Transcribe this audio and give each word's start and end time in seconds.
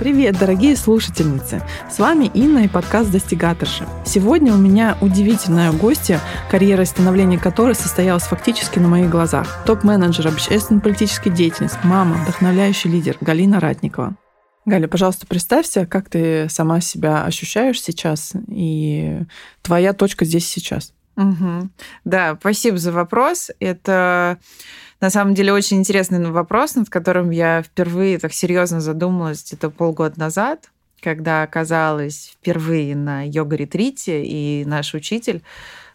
Привет, 0.00 0.38
дорогие 0.38 0.76
слушательницы! 0.76 1.62
С 1.90 1.98
вами 1.98 2.30
Инна 2.32 2.60
и 2.60 2.68
подкаст 2.68 3.12
«Достигаторши». 3.12 3.86
Сегодня 4.06 4.54
у 4.54 4.56
меня 4.56 4.96
удивительная 5.02 5.72
гостья, 5.72 6.20
карьера 6.50 6.84
и 6.84 6.86
становление 6.86 7.38
которой 7.38 7.74
состоялась 7.74 8.22
фактически 8.22 8.78
на 8.78 8.88
моих 8.88 9.10
глазах. 9.10 9.62
Топ-менеджер 9.66 10.26
общественно-политической 10.28 11.28
деятельности, 11.28 11.78
мама, 11.84 12.14
вдохновляющий 12.14 12.90
лидер 12.90 13.18
Галина 13.20 13.60
Ратникова. 13.60 14.16
Галя, 14.64 14.88
пожалуйста, 14.88 15.26
представься, 15.26 15.84
как 15.84 16.08
ты 16.08 16.48
сама 16.48 16.80
себя 16.80 17.24
ощущаешь 17.24 17.82
сейчас 17.82 18.32
и 18.48 19.20
твоя 19.60 19.92
точка 19.92 20.24
здесь 20.24 20.48
сейчас. 20.48 20.94
Угу. 21.18 21.68
Да, 22.06 22.38
спасибо 22.40 22.78
за 22.78 22.92
вопрос. 22.92 23.50
Это 23.60 24.38
на 25.00 25.10
самом 25.10 25.34
деле 25.34 25.52
очень 25.52 25.78
интересный 25.78 26.30
вопрос, 26.30 26.74
над 26.74 26.90
которым 26.90 27.30
я 27.30 27.62
впервые 27.62 28.18
так 28.18 28.32
серьезно 28.32 28.80
задумалась 28.80 29.42
где-то 29.44 29.70
полгода 29.70 30.18
назад, 30.20 30.70
когда 31.00 31.42
оказалась 31.42 32.34
впервые 32.34 32.94
на 32.94 33.26
йога-ретрите, 33.26 34.24
и 34.24 34.64
наш 34.66 34.94
учитель 34.94 35.42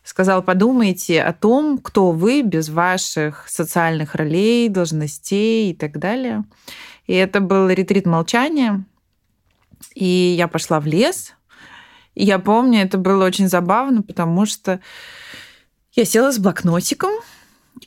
сказал, 0.04 0.44
подумайте 0.44 1.22
о 1.22 1.34
том, 1.34 1.78
кто 1.78 2.12
вы 2.12 2.42
без 2.42 2.70
ваших 2.70 3.48
социальных 3.50 4.16
ролей, 4.16 4.70
должностей 4.70 5.72
и 5.72 5.74
так 5.74 6.00
далее. 6.00 6.44
И 7.08 7.14
это 7.14 7.40
был 7.40 7.70
ретрит 7.70 8.06
молчания. 8.06 8.84
И 9.94 10.06
я 10.06 10.48
пошла 10.48 10.80
в 10.80 10.86
лес. 10.86 11.34
И 12.14 12.24
я 12.24 12.40
помню, 12.40 12.82
это 12.82 12.98
было 12.98 13.26
очень 13.26 13.50
забавно, 13.50 14.02
потому 14.02 14.46
что 14.46 14.80
я 15.94 16.06
села 16.06 16.32
с 16.32 16.40
блокнотиком, 16.40 17.12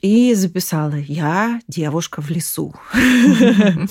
и 0.01 0.33
записала 0.33 0.95
«Я 0.95 1.61
девушка 1.67 2.21
в 2.21 2.29
лесу». 2.29 2.73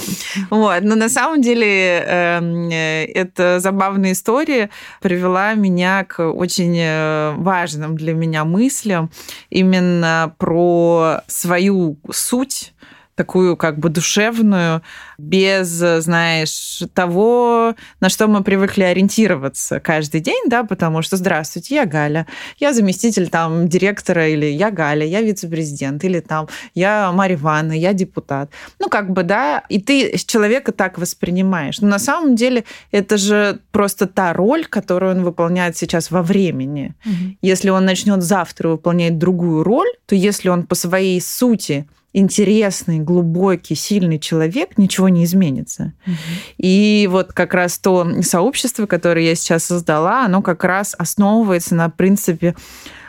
Вот. 0.50 0.82
Но 0.82 0.94
на 0.94 1.08
самом 1.08 1.42
деле 1.42 1.98
эм, 2.00 2.70
эта 2.70 3.60
забавная 3.60 4.12
история 4.12 4.70
привела 5.00 5.54
меня 5.54 6.04
к 6.04 6.22
очень 6.22 6.76
э, 6.78 7.34
важным 7.36 7.96
для 7.96 8.14
меня 8.14 8.44
мыслям 8.44 9.10
именно 9.50 10.34
про 10.38 11.22
свою 11.26 11.98
суть 12.10 12.72
такую 13.18 13.56
как 13.56 13.80
бы 13.80 13.88
душевную, 13.88 14.80
без, 15.18 15.66
знаешь, 15.66 16.84
того, 16.94 17.74
на 17.98 18.08
что 18.08 18.28
мы 18.28 18.44
привыкли 18.44 18.84
ориентироваться 18.84 19.80
каждый 19.80 20.20
день, 20.20 20.44
да, 20.46 20.62
потому 20.62 21.02
что, 21.02 21.16
здравствуйте, 21.16 21.74
я 21.74 21.84
Галя, 21.84 22.28
я 22.60 22.72
заместитель 22.72 23.28
там 23.28 23.68
директора, 23.68 24.28
или 24.28 24.46
я 24.46 24.70
Галя, 24.70 25.04
я 25.04 25.20
вице-президент, 25.20 26.04
или 26.04 26.20
там 26.20 26.46
я 26.74 27.10
Марья 27.10 27.34
Ивановна, 27.34 27.72
я 27.72 27.92
депутат. 27.92 28.52
Ну, 28.78 28.88
как 28.88 29.10
бы, 29.10 29.24
да, 29.24 29.64
и 29.68 29.80
ты 29.80 30.16
человека 30.16 30.70
так 30.70 30.96
воспринимаешь. 30.96 31.80
Но 31.80 31.88
на 31.88 31.98
самом 31.98 32.36
деле 32.36 32.62
это 32.92 33.16
же 33.16 33.58
просто 33.72 34.06
та 34.06 34.32
роль, 34.32 34.64
которую 34.64 35.16
он 35.16 35.24
выполняет 35.24 35.76
сейчас 35.76 36.12
во 36.12 36.22
времени. 36.22 36.94
Угу. 37.04 37.36
Если 37.42 37.70
он 37.70 37.84
начнет 37.84 38.22
завтра 38.22 38.68
выполнять 38.68 39.18
другую 39.18 39.64
роль, 39.64 39.88
то 40.06 40.14
если 40.14 40.50
он 40.50 40.62
по 40.62 40.76
своей 40.76 41.20
сути 41.20 41.88
интересный, 42.12 42.98
глубокий, 42.98 43.74
сильный 43.74 44.18
человек, 44.18 44.78
ничего 44.78 45.08
не 45.08 45.24
изменится. 45.24 45.92
Угу. 46.06 46.14
И 46.58 47.08
вот 47.10 47.32
как 47.32 47.54
раз 47.54 47.78
то 47.78 48.22
сообщество, 48.22 48.86
которое 48.86 49.24
я 49.24 49.34
сейчас 49.34 49.64
создала, 49.64 50.24
оно 50.24 50.42
как 50.42 50.64
раз 50.64 50.94
основывается 50.98 51.74
на 51.74 51.90
принципе 51.90 52.54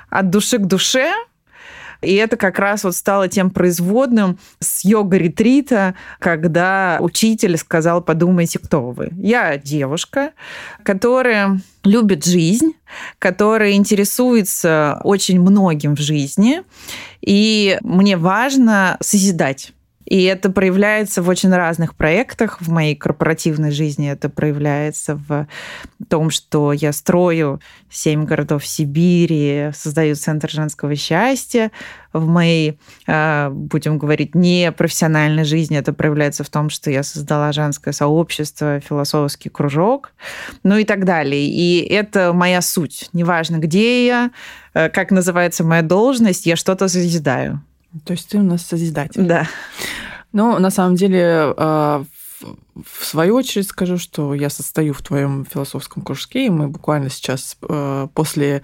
от 0.09 0.30
души 0.30 0.58
к 0.58 0.66
душе, 0.66 1.11
и 2.02 2.14
это 2.16 2.38
как 2.38 2.59
раз 2.59 2.83
вот 2.83 2.95
стало 2.95 3.28
тем 3.28 3.50
производным 3.50 4.39
с 4.59 4.86
йога-ретрита, 4.86 5.95
когда 6.19 6.97
учитель 7.00 7.58
сказал, 7.58 8.02
подумайте, 8.02 8.59
кто 8.59 8.91
вы. 8.91 9.09
Я 9.17 9.58
девушка, 9.58 10.31
которая 10.83 11.59
любит 11.83 12.25
жизнь, 12.25 12.73
которая 13.19 13.73
интересуется 13.73 15.02
очень 15.03 15.39
многим 15.41 15.95
в 15.95 16.00
жизни, 16.00 16.63
и 17.22 17.78
мне 17.81 18.18
важно 18.18 18.97
созидать. 19.02 19.73
И 20.09 20.24
это 20.24 20.50
проявляется 20.50 21.22
в 21.22 21.30
очень 21.30 21.53
разных 21.53 21.96
проектах. 21.96 22.59
В 22.59 22.70
моей 22.70 22.96
корпоративной 22.96 23.70
жизни 23.70 24.09
это 24.09 24.28
проявляется 24.28 25.16
в 25.16 25.47
том, 26.09 26.31
что 26.31 26.74
я 26.74 26.92
строю 26.92 27.62
семь 27.92 28.25
городов 28.25 28.66
Сибири, 28.66 29.70
создаю 29.72 30.16
Центр 30.16 30.50
женского 30.50 30.96
счастья. 30.96 31.72
В 32.12 32.25
моей, 32.25 32.80
э, 33.06 33.50
будем 33.52 34.00
говорить, 34.00 34.34
непрофессиональной 34.34 35.44
жизни 35.44 35.78
это 35.78 35.94
проявляется 35.94 36.44
в 36.44 36.50
том, 36.50 36.72
что 36.72 36.90
я 36.90 37.03
создала 37.03 37.52
женское 37.52 37.91
сообщество, 37.91 38.80
философский 38.80 39.50
кружок, 39.50 40.12
ну 40.64 40.78
и 40.78 40.86
так 40.86 41.06
далее. 41.06 41.46
И 41.47 41.88
это 41.88 42.34
моя 42.34 42.62
суть. 42.64 43.09
Неважно, 43.14 43.58
где 43.58 44.08
я, 44.08 44.31
э, 44.74 44.90
как 44.90 45.12
называется 45.12 45.64
моя 45.64 45.84
должность, 45.84 46.47
я 46.47 46.56
что-то 46.56 46.88
созидаю. 46.88 47.62
То 48.05 48.13
есть 48.13 48.29
ты 48.29 48.38
у 48.38 48.44
нас 48.44 48.66
созидатель. 48.66 49.23
Да. 49.23 49.47
Ну, 50.31 50.59
на 50.59 50.69
самом 50.69 50.95
деле, 50.95 51.53
а, 51.57 52.03
в 52.41 53.05
свою 53.05 53.35
очередь 53.35 53.67
скажу, 53.67 53.97
что 53.97 54.33
я 54.33 54.50
состою 54.50 54.94
в 54.94 55.01
твоем 55.01 55.45
философском 55.45 56.03
кружке, 56.03 56.45
и 56.45 56.49
мы 56.49 56.67
буквально 56.67 57.09
сейчас 57.09 57.57
а, 57.67 58.07
после 58.07 58.61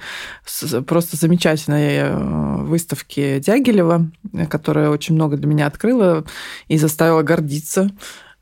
просто 0.86 1.18
замечательной 1.18 1.96
э, 1.98 2.64
выставки 2.64 3.40
Дягилева, 3.40 4.12
которая 4.50 4.90
очень 4.90 5.16
много 5.16 5.38
для 5.38 5.48
меня 5.48 5.66
открыла 5.66 6.24
и 6.68 6.78
заставила 6.78 7.24
гордиться, 7.24 7.90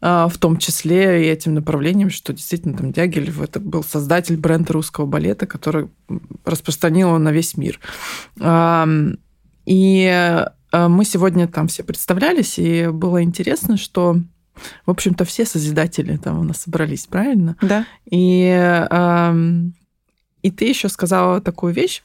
а, 0.02 0.28
в 0.28 0.38
том 0.38 0.58
числе 0.58 1.26
и 1.26 1.30
этим 1.30 1.54
направлением, 1.54 2.10
что 2.10 2.34
действительно 2.34 2.78
там 2.78 2.92
Дягилев 2.92 3.42
это 3.42 3.62
был 3.62 3.84
создатель 3.84 4.38
бренда 4.38 4.74
русского 4.74 5.06
балета, 5.06 5.48
который 5.48 5.90
распространил 6.44 7.08
его 7.08 7.20
на 7.20 7.32
весь 7.32 7.56
мир. 7.56 7.80
И 9.66 10.06
Э, 10.06 10.48
мы 10.74 11.06
сегодня 11.06 11.48
там 11.48 11.68
все 11.68 11.84
представлялись, 11.84 12.58
и 12.58 12.88
было 12.88 13.24
интересно, 13.24 13.78
что 13.78 14.18
в 14.86 14.92
общем-то, 14.92 15.26
все 15.26 15.46
созидатели 15.46 16.18
там 16.18 16.40
у 16.40 16.44
нас 16.44 16.62
собрались, 16.62 17.08
правильно? 17.08 17.58
Да. 17.62 17.86
И, 18.06 18.44
эм, 18.44 19.74
и 20.42 20.52
ты 20.52 20.66
еще 20.66 20.90
сказала 20.90 21.42
такую 21.42 21.74
вещь, 21.74 22.04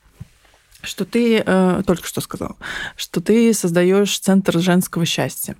что 0.82 1.04
ты 1.04 1.42
э, 1.44 1.82
только 1.86 2.06
что 2.06 2.20
сказал, 2.20 2.56
что 2.96 3.20
ты 3.20 3.52
создаешь 3.52 4.18
центр 4.18 4.58
женского 4.60 5.04
счастья. 5.04 5.56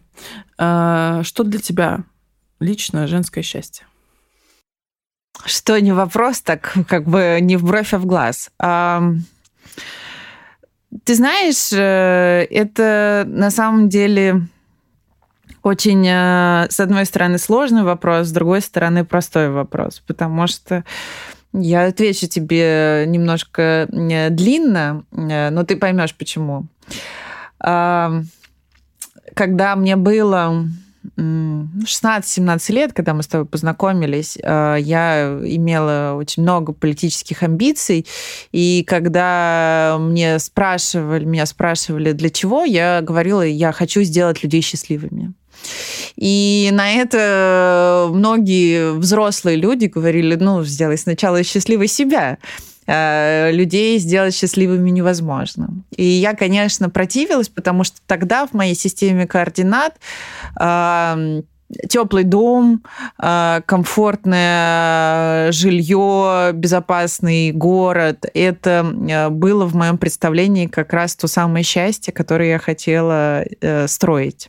Э, 0.58 1.22
что 1.25 1.44
для 1.44 1.58
тебя 1.58 2.04
лично 2.60 3.06
женское 3.06 3.42
счастье? 3.42 3.86
Что 5.44 5.78
не 5.80 5.92
вопрос, 5.92 6.40
так 6.40 6.72
как 6.88 7.04
бы 7.04 7.38
не 7.40 7.56
в 7.56 7.64
бровь, 7.64 7.94
а 7.94 7.98
в 7.98 8.06
глаз. 8.06 8.50
Ты 11.04 11.15
знаешь, 11.15 11.71
э, 11.72 12.47
это 12.50 13.25
на 13.26 13.50
самом 13.50 13.88
деле 13.91 14.47
очень, 15.62 16.06
э, 16.06 16.66
с 16.71 16.81
одной 16.81 17.04
стороны, 17.04 17.38
сложный 17.38 17.82
вопрос, 17.82 18.28
с 18.28 18.32
другой 18.32 18.62
стороны, 18.62 19.04
простой 19.04 19.50
вопрос, 19.50 20.03
потому 20.06 20.47
что 20.47 20.84
я 21.53 21.87
отвечу 21.87 22.26
тебе 22.26 23.04
немножко 23.06 23.87
э, 23.91 24.31
длинно, 24.31 25.04
но 25.10 25.65
ты 25.65 25.76
поймешь 25.76 26.15
почему. 26.15 26.66
Когда 27.59 28.25
мне 29.76 29.97
было 29.97 30.69
16-17 31.18 32.72
лет, 32.72 32.92
когда 32.92 33.12
мы 33.14 33.22
с 33.22 33.26
тобой 33.26 33.46
познакомились, 33.46 34.38
э, 34.40 34.76
я 34.80 35.38
имела 35.44 36.14
очень 36.16 36.42
много 36.44 36.72
политических 36.72 37.42
амбиций, 37.42 38.06
и 38.52 38.84
когда 38.86 39.96
мне 39.98 40.38
спрашивали, 40.38 41.24
меня 41.24 41.46
спрашивали, 41.46 42.12
для 42.12 42.30
чего, 42.30 42.64
я 42.64 43.00
говорила, 43.02 43.42
я 43.42 43.72
хочу 43.72 44.02
сделать 44.02 44.42
людей 44.42 44.60
счастливыми. 44.60 45.34
И 46.16 46.70
на 46.72 46.90
это 46.92 48.08
многие 48.12 48.92
взрослые 48.92 49.56
люди 49.56 49.87
говорили, 49.87 50.37
ну, 50.37 50.64
сделай 50.64 50.98
сначала 50.98 51.43
счастливой 51.43 51.88
себя. 51.88 52.38
Э, 52.88 53.50
людей 53.52 53.99
сделать 53.99 54.35
счастливыми 54.35 54.88
невозможно. 54.88 55.69
И 55.94 56.05
я, 56.05 56.35
конечно, 56.35 56.88
противилась, 56.88 57.50
потому 57.50 57.85
что 57.85 57.99
тогда 58.06 58.46
в 58.46 58.55
моей 58.55 58.75
системе 58.75 59.26
координат 59.26 59.96
теплый 61.87 62.25
дом, 62.25 62.82
э, 63.23 63.61
комфортное 63.67 65.52
жилье, 65.52 66.52
безопасный 66.55 67.52
город. 67.52 68.25
Это 68.32 68.91
э, 69.06 69.29
было 69.29 69.67
в 69.67 69.75
моем 69.75 69.99
представлении 69.99 70.67
как 70.67 70.94
раз 70.94 71.14
то 71.14 71.29
самое 71.29 71.64
счастье, 71.64 72.11
которое 72.11 72.49
я 72.49 72.58
хотела 72.58 73.44
строить. 73.87 74.49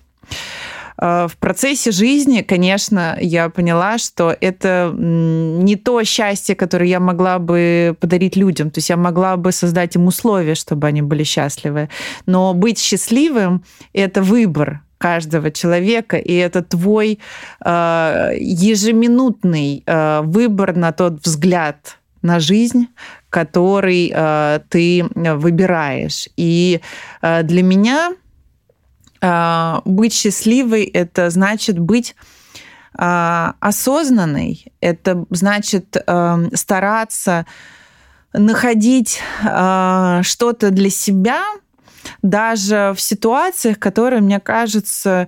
Э, 1.01 1.27
в 1.29 1.37
процессе 1.37 1.91
жизни, 1.91 2.41
конечно, 2.41 3.17
я 3.19 3.49
поняла, 3.49 3.97
что 3.97 4.35
это 4.39 4.93
не 4.97 5.75
то 5.75 6.03
счастье, 6.03 6.55
которое 6.55 6.87
я 6.87 6.99
могла 6.99 7.39
бы 7.39 7.95
подарить 7.99 8.35
людям. 8.35 8.69
То 8.71 8.79
есть 8.79 8.89
я 8.89 8.97
могла 8.97 9.37
бы 9.37 9.51
создать 9.51 9.95
им 9.95 10.07
условия, 10.07 10.55
чтобы 10.55 10.87
они 10.87 11.01
были 11.01 11.23
счастливы. 11.23 11.89
Но 12.25 12.53
быть 12.53 12.79
счастливым— 12.79 13.63
это 13.93 14.21
выбор 14.21 14.81
каждого 14.97 15.49
человека, 15.49 16.17
и 16.17 16.33
это 16.33 16.61
твой 16.61 17.19
э, 17.63 18.31
ежеминутный 18.37 19.83
э, 19.85 20.21
выбор 20.23 20.75
на 20.75 20.91
тот 20.91 21.25
взгляд 21.25 21.99
на 22.21 22.39
жизнь, 22.39 22.87
который 23.29 24.11
э, 24.13 24.59
ты 24.69 25.05
выбираешь. 25.15 26.27
И 26.35 26.81
э, 27.21 27.43
для 27.43 27.63
меня 27.63 28.11
э, 28.11 28.15
быть 29.21 30.13
счастливой 30.13 30.83
это 30.83 31.29
значит 31.29 31.77
быть 31.77 32.15
э, 32.97 33.51
осознанной, 33.59 34.65
это 34.81 35.25
значит 35.29 35.95
э, 35.95 36.49
стараться 36.53 37.45
находить 38.33 39.19
э, 39.43 40.21
что-то 40.23 40.71
для 40.71 40.89
себя, 40.89 41.43
даже 42.21 42.93
в 42.95 43.01
ситуациях, 43.01 43.79
которые 43.79 44.21
мне 44.21 44.39
кажутся 44.39 45.27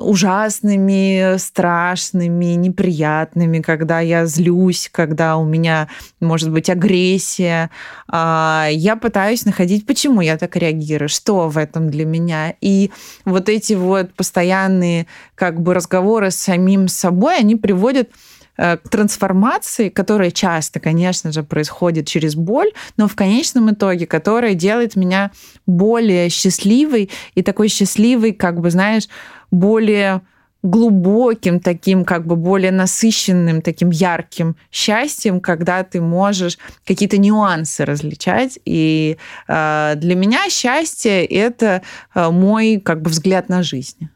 ужасными, 0.00 1.36
страшными, 1.38 2.54
неприятными, 2.54 3.60
когда 3.60 4.00
я 4.00 4.26
злюсь, 4.26 4.88
когда 4.92 5.36
у 5.36 5.44
меня 5.44 5.88
может 6.20 6.50
быть 6.50 6.68
агрессия, 6.70 7.70
а, 8.08 8.68
я 8.70 8.96
пытаюсь 8.96 9.44
находить, 9.44 9.86
почему 9.86 10.20
я 10.20 10.36
так 10.36 10.56
реагирую, 10.56 11.08
что 11.08 11.48
в 11.48 11.56
этом 11.58 11.90
для 11.90 12.04
меня. 12.04 12.54
И 12.60 12.90
вот 13.24 13.48
эти 13.48 13.72
вот 13.74 14.12
постоянные 14.14 15.06
как 15.34 15.60
бы 15.60 15.74
разговоры 15.74 16.30
с 16.30 16.36
самим 16.36 16.88
собой, 16.88 17.38
они 17.38 17.56
приводят 17.56 18.10
к 18.56 18.88
трансформации, 18.90 19.88
которая 19.88 20.30
часто, 20.30 20.80
конечно 20.80 21.32
же, 21.32 21.42
происходит 21.42 22.06
через 22.06 22.34
боль, 22.34 22.70
но 22.96 23.08
в 23.08 23.14
конечном 23.14 23.70
итоге, 23.70 24.06
которая 24.06 24.54
делает 24.54 24.96
меня 24.96 25.30
более 25.66 26.28
счастливой 26.28 27.10
и 27.34 27.42
такой 27.42 27.68
счастливой, 27.68 28.32
как 28.32 28.60
бы, 28.60 28.70
знаешь, 28.70 29.08
более 29.50 30.20
глубоким, 30.62 31.60
таким 31.60 32.04
как 32.04 32.26
бы 32.26 32.36
более 32.36 32.70
насыщенным, 32.70 33.62
таким 33.62 33.90
ярким 33.90 34.56
счастьем, 34.70 35.40
когда 35.40 35.82
ты 35.84 36.00
можешь 36.00 36.58
какие-то 36.86 37.18
нюансы 37.18 37.84
различать. 37.84 38.58
И 38.64 39.16
э, 39.48 39.92
для 39.96 40.14
меня 40.14 40.50
счастье 40.50 41.24
это 41.24 41.82
э, 42.14 42.30
мой 42.30 42.80
как 42.84 43.00
бы 43.00 43.10
взгляд 43.10 43.48
на 43.48 43.62
жизнь. 43.62 44.10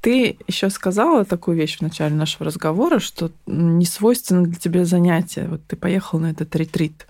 Ты 0.00 0.38
еще 0.46 0.70
сказала 0.70 1.24
такую 1.24 1.56
вещь 1.56 1.78
в 1.78 1.82
начале 1.82 2.14
нашего 2.14 2.46
разговора, 2.46 3.00
что 3.00 3.30
не 3.46 3.84
свойственно 3.84 4.44
для 4.44 4.54
тебя 4.54 4.84
занятие. 4.86 5.46
Вот 5.48 5.60
ты 5.66 5.76
поехал 5.76 6.18
на 6.18 6.30
этот 6.30 6.54
ретрит. 6.56 7.06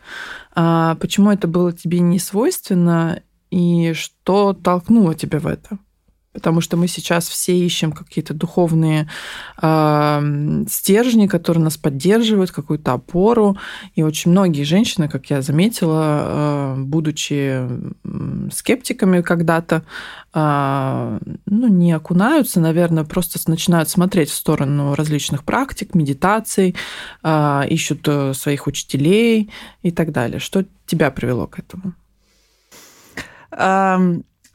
А 0.54 0.96
почему 0.96 1.31
это 1.31 1.46
было 1.46 1.72
тебе 1.72 2.00
не 2.00 2.19
свойственно 2.19 3.22
и 3.50 3.92
что 3.92 4.54
толкнуло 4.54 5.14
тебя 5.14 5.38
в 5.38 5.46
это? 5.46 5.78
Потому 6.32 6.60
что 6.60 6.76
мы 6.76 6.86
сейчас 6.86 7.28
все 7.28 7.56
ищем 7.58 7.92
какие-то 7.92 8.34
духовные 8.34 9.08
э, 9.60 10.64
стержни, 10.68 11.26
которые 11.26 11.64
нас 11.64 11.76
поддерживают, 11.76 12.52
какую-то 12.52 12.92
опору. 12.92 13.56
И 13.96 14.02
очень 14.02 14.30
многие 14.30 14.62
женщины, 14.62 15.08
как 15.08 15.28
я 15.30 15.42
заметила, 15.42 16.76
э, 16.76 16.82
будучи 16.82 17.68
скептиками 18.52 19.22
когда-то, 19.22 19.82
э, 20.32 21.18
ну, 21.46 21.68
не 21.68 21.92
окунаются, 21.92 22.60
наверное, 22.60 23.04
просто 23.04 23.38
начинают 23.50 23.88
смотреть 23.88 24.30
в 24.30 24.34
сторону 24.34 24.94
различных 24.94 25.42
практик, 25.44 25.94
медитаций, 25.94 26.76
э, 27.24 27.62
ищут 27.68 28.08
своих 28.36 28.66
учителей 28.68 29.50
и 29.82 29.90
так 29.90 30.12
далее. 30.12 30.38
Что 30.38 30.64
тебя 30.86 31.10
привело 31.10 31.48
к 31.48 31.58
этому? 31.58 31.94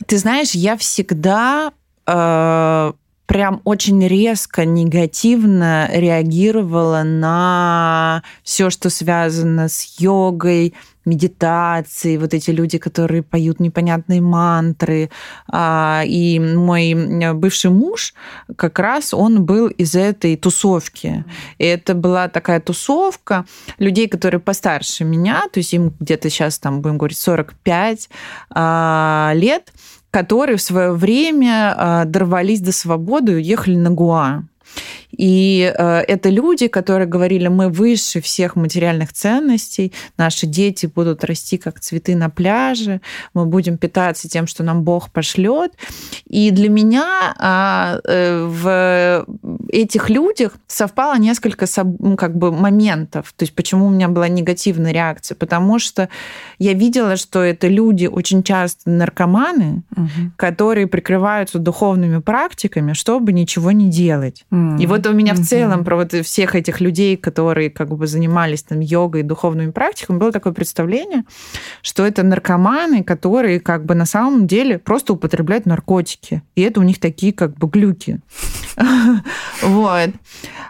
Ты 0.05 0.17
знаешь, 0.17 0.51
я 0.51 0.77
всегда 0.77 1.71
э, 2.05 2.93
прям 3.25 3.61
очень 3.63 4.05
резко 4.07 4.65
негативно 4.65 5.89
реагировала 5.91 7.03
на 7.03 8.23
все, 8.43 8.69
что 8.69 8.89
связано 8.89 9.67
с 9.67 9.99
йогой, 9.99 10.73
медитацией, 11.05 12.17
вот 12.17 12.33
эти 12.33 12.49
люди, 12.51 12.77
которые 12.77 13.23
поют 13.23 13.59
непонятные 13.59 14.21
мантры. 14.21 15.09
А, 15.47 16.03
и 16.05 16.39
мой 16.39 16.93
бывший 17.33 17.71
муж, 17.71 18.13
как 18.55 18.79
раз 18.79 19.13
он 19.13 19.45
был 19.45 19.67
из 19.67 19.95
этой 19.95 20.35
тусовки. 20.35 21.23
И 21.57 21.65
это 21.65 21.93
была 21.93 22.27
такая 22.27 22.59
тусовка 22.59 23.45
людей, 23.77 24.07
которые 24.07 24.41
постарше 24.41 25.03
меня, 25.05 25.43
то 25.51 25.59
есть 25.59 25.73
им 25.73 25.93
где-то 25.99 26.29
сейчас, 26.29 26.59
там, 26.59 26.81
будем 26.81 26.97
говорить, 26.97 27.17
45 27.17 28.09
а, 28.49 29.31
лет, 29.35 29.71
которые 30.15 30.55
в 30.55 30.61
свое 30.61 30.93
время 30.93 31.73
а, 31.75 32.05
дорвались 32.05 32.61
до 32.61 32.71
свободы 32.71 33.33
и 33.33 33.35
уехали 33.35 33.75
на 33.75 33.89
Гуа. 33.89 34.43
И 35.17 35.73
э, 35.75 35.99
это 36.07 36.29
люди, 36.29 36.67
которые 36.67 37.07
говорили, 37.07 37.47
мы 37.47 37.69
выше 37.69 38.21
всех 38.21 38.55
материальных 38.55 39.13
ценностей, 39.13 39.93
наши 40.17 40.45
дети 40.45 40.85
будут 40.85 41.23
расти 41.23 41.57
как 41.57 41.79
цветы 41.79 42.15
на 42.15 42.29
пляже, 42.29 43.01
мы 43.33 43.45
будем 43.45 43.77
питаться 43.77 44.27
тем, 44.27 44.47
что 44.47 44.63
нам 44.63 44.83
Бог 44.83 45.09
пошлет. 45.11 45.71
И 46.27 46.51
для 46.51 46.69
меня 46.69 48.01
э, 48.05 48.45
в 48.45 49.25
этих 49.69 50.09
людях 50.09 50.53
совпало 50.67 51.17
несколько 51.17 51.65
ну, 51.99 52.15
как 52.17 52.35
бы 52.35 52.51
моментов. 52.51 53.33
То 53.35 53.43
есть 53.43 53.55
почему 53.55 53.87
у 53.87 53.89
меня 53.89 54.09
была 54.09 54.27
негативная 54.27 54.91
реакция? 54.91 55.35
Потому 55.35 55.79
что 55.79 56.09
я 56.59 56.73
видела, 56.73 57.15
что 57.17 57.41
это 57.41 57.67
люди 57.67 58.05
очень 58.05 58.43
часто 58.43 58.89
наркоманы, 58.89 59.83
угу. 59.95 60.31
которые 60.37 60.87
прикрываются 60.87 61.59
духовными 61.59 62.19
практиками, 62.19 62.93
чтобы 62.93 63.33
ничего 63.33 63.71
не 63.71 63.89
делать. 63.89 64.45
Угу. 64.51 64.77
И 64.79 64.87
вот 64.87 65.04
это 65.05 65.13
у 65.13 65.15
меня 65.15 65.33
mm-hmm. 65.33 65.41
в 65.43 65.47
целом 65.47 65.83
про 65.83 65.97
вот 65.97 66.13
всех 66.13 66.55
этих 66.55 66.81
людей, 66.81 67.15
которые 67.15 67.69
как 67.69 67.89
бы 67.89 68.07
занимались 68.07 68.63
там 68.63 68.79
йогой 68.79 69.21
и 69.21 69.23
духовными 69.23 69.69
практиками, 69.69 70.17
было 70.17 70.31
такое 70.31 70.51
представление, 70.51 71.25
что 71.83 72.05
это 72.05 72.23
наркоманы, 72.23 73.03
которые 73.03 73.59
как 73.59 73.85
бы 73.85 73.93
на 73.93 74.07
самом 74.07 74.47
деле 74.47 74.79
просто 74.79 75.13
употребляют 75.13 75.67
наркотики. 75.67 76.41
И 76.55 76.61
это 76.61 76.79
у 76.79 76.83
них 76.83 76.99
такие 76.99 77.33
как 77.33 77.55
бы 77.55 77.67
глюки. 77.67 78.19
Вот. 79.61 80.09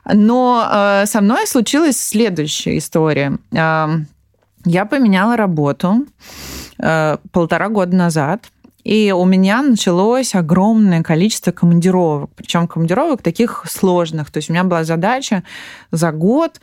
Но 0.05 0.69
э, 0.71 1.05
со 1.07 1.21
мной 1.21 1.47
случилась 1.47 1.99
следующая 1.99 2.77
история. 2.77 3.39
Э, 3.51 3.87
я 4.65 4.85
поменяла 4.85 5.37
работу 5.37 6.05
э, 6.77 7.17
полтора 7.31 7.69
года 7.69 7.95
назад. 7.95 8.45
И 8.85 9.11
у 9.11 9.25
меня 9.25 9.63
началось 9.63 10.35
огромное 10.35 11.01
количество 11.01 11.51
командировок, 11.51 12.29
причем 12.35 12.67
командировок 12.67 13.23
таких 13.23 13.65
сложных. 13.67 14.31
То 14.31 14.37
есть 14.37 14.49
у 14.49 14.53
меня 14.53 14.63
была 14.63 14.83
задача 14.83 15.43
за 15.91 16.11
год 16.11 16.61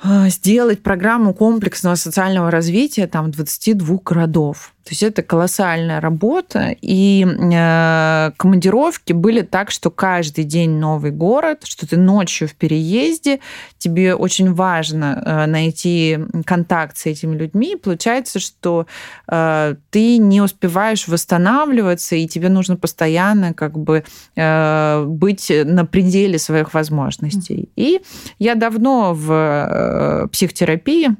а, 0.00 0.28
сделать 0.28 0.82
программу 0.82 1.34
комплексного 1.34 1.96
социального 1.96 2.50
развития 2.50 3.08
там 3.08 3.32
22 3.32 3.98
городов. 4.04 4.73
То 4.84 4.90
есть 4.90 5.02
это 5.02 5.22
колоссальная 5.22 5.98
работа, 5.98 6.76
и 6.82 7.26
э, 7.26 8.32
командировки 8.36 9.14
были 9.14 9.40
так, 9.40 9.70
что 9.70 9.90
каждый 9.90 10.44
день 10.44 10.72
новый 10.72 11.10
город, 11.10 11.62
что 11.64 11.88
ты 11.88 11.96
ночью 11.96 12.48
в 12.48 12.54
переезде, 12.54 13.40
тебе 13.78 14.14
очень 14.14 14.52
важно 14.52 15.22
э, 15.24 15.46
найти 15.46 16.18
контакт 16.44 16.98
с 16.98 17.06
этими 17.06 17.34
людьми, 17.34 17.72
и 17.72 17.76
получается, 17.76 18.40
что 18.40 18.86
э, 19.26 19.74
ты 19.88 20.18
не 20.18 20.42
успеваешь 20.42 21.08
восстанавливаться, 21.08 22.16
и 22.16 22.28
тебе 22.28 22.50
нужно 22.50 22.76
постоянно 22.76 23.54
как 23.54 23.78
бы 23.78 24.04
э, 24.36 25.04
быть 25.06 25.50
на 25.64 25.86
пределе 25.86 26.38
своих 26.38 26.74
возможностей. 26.74 27.70
И 27.74 28.02
я 28.38 28.54
давно 28.54 29.14
в 29.14 29.32
э, 29.32 30.28
психотерапии, 30.28 31.16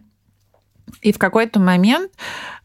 и 1.01 1.13
в 1.13 1.19
какой-то 1.19 1.61
момент 1.61 2.13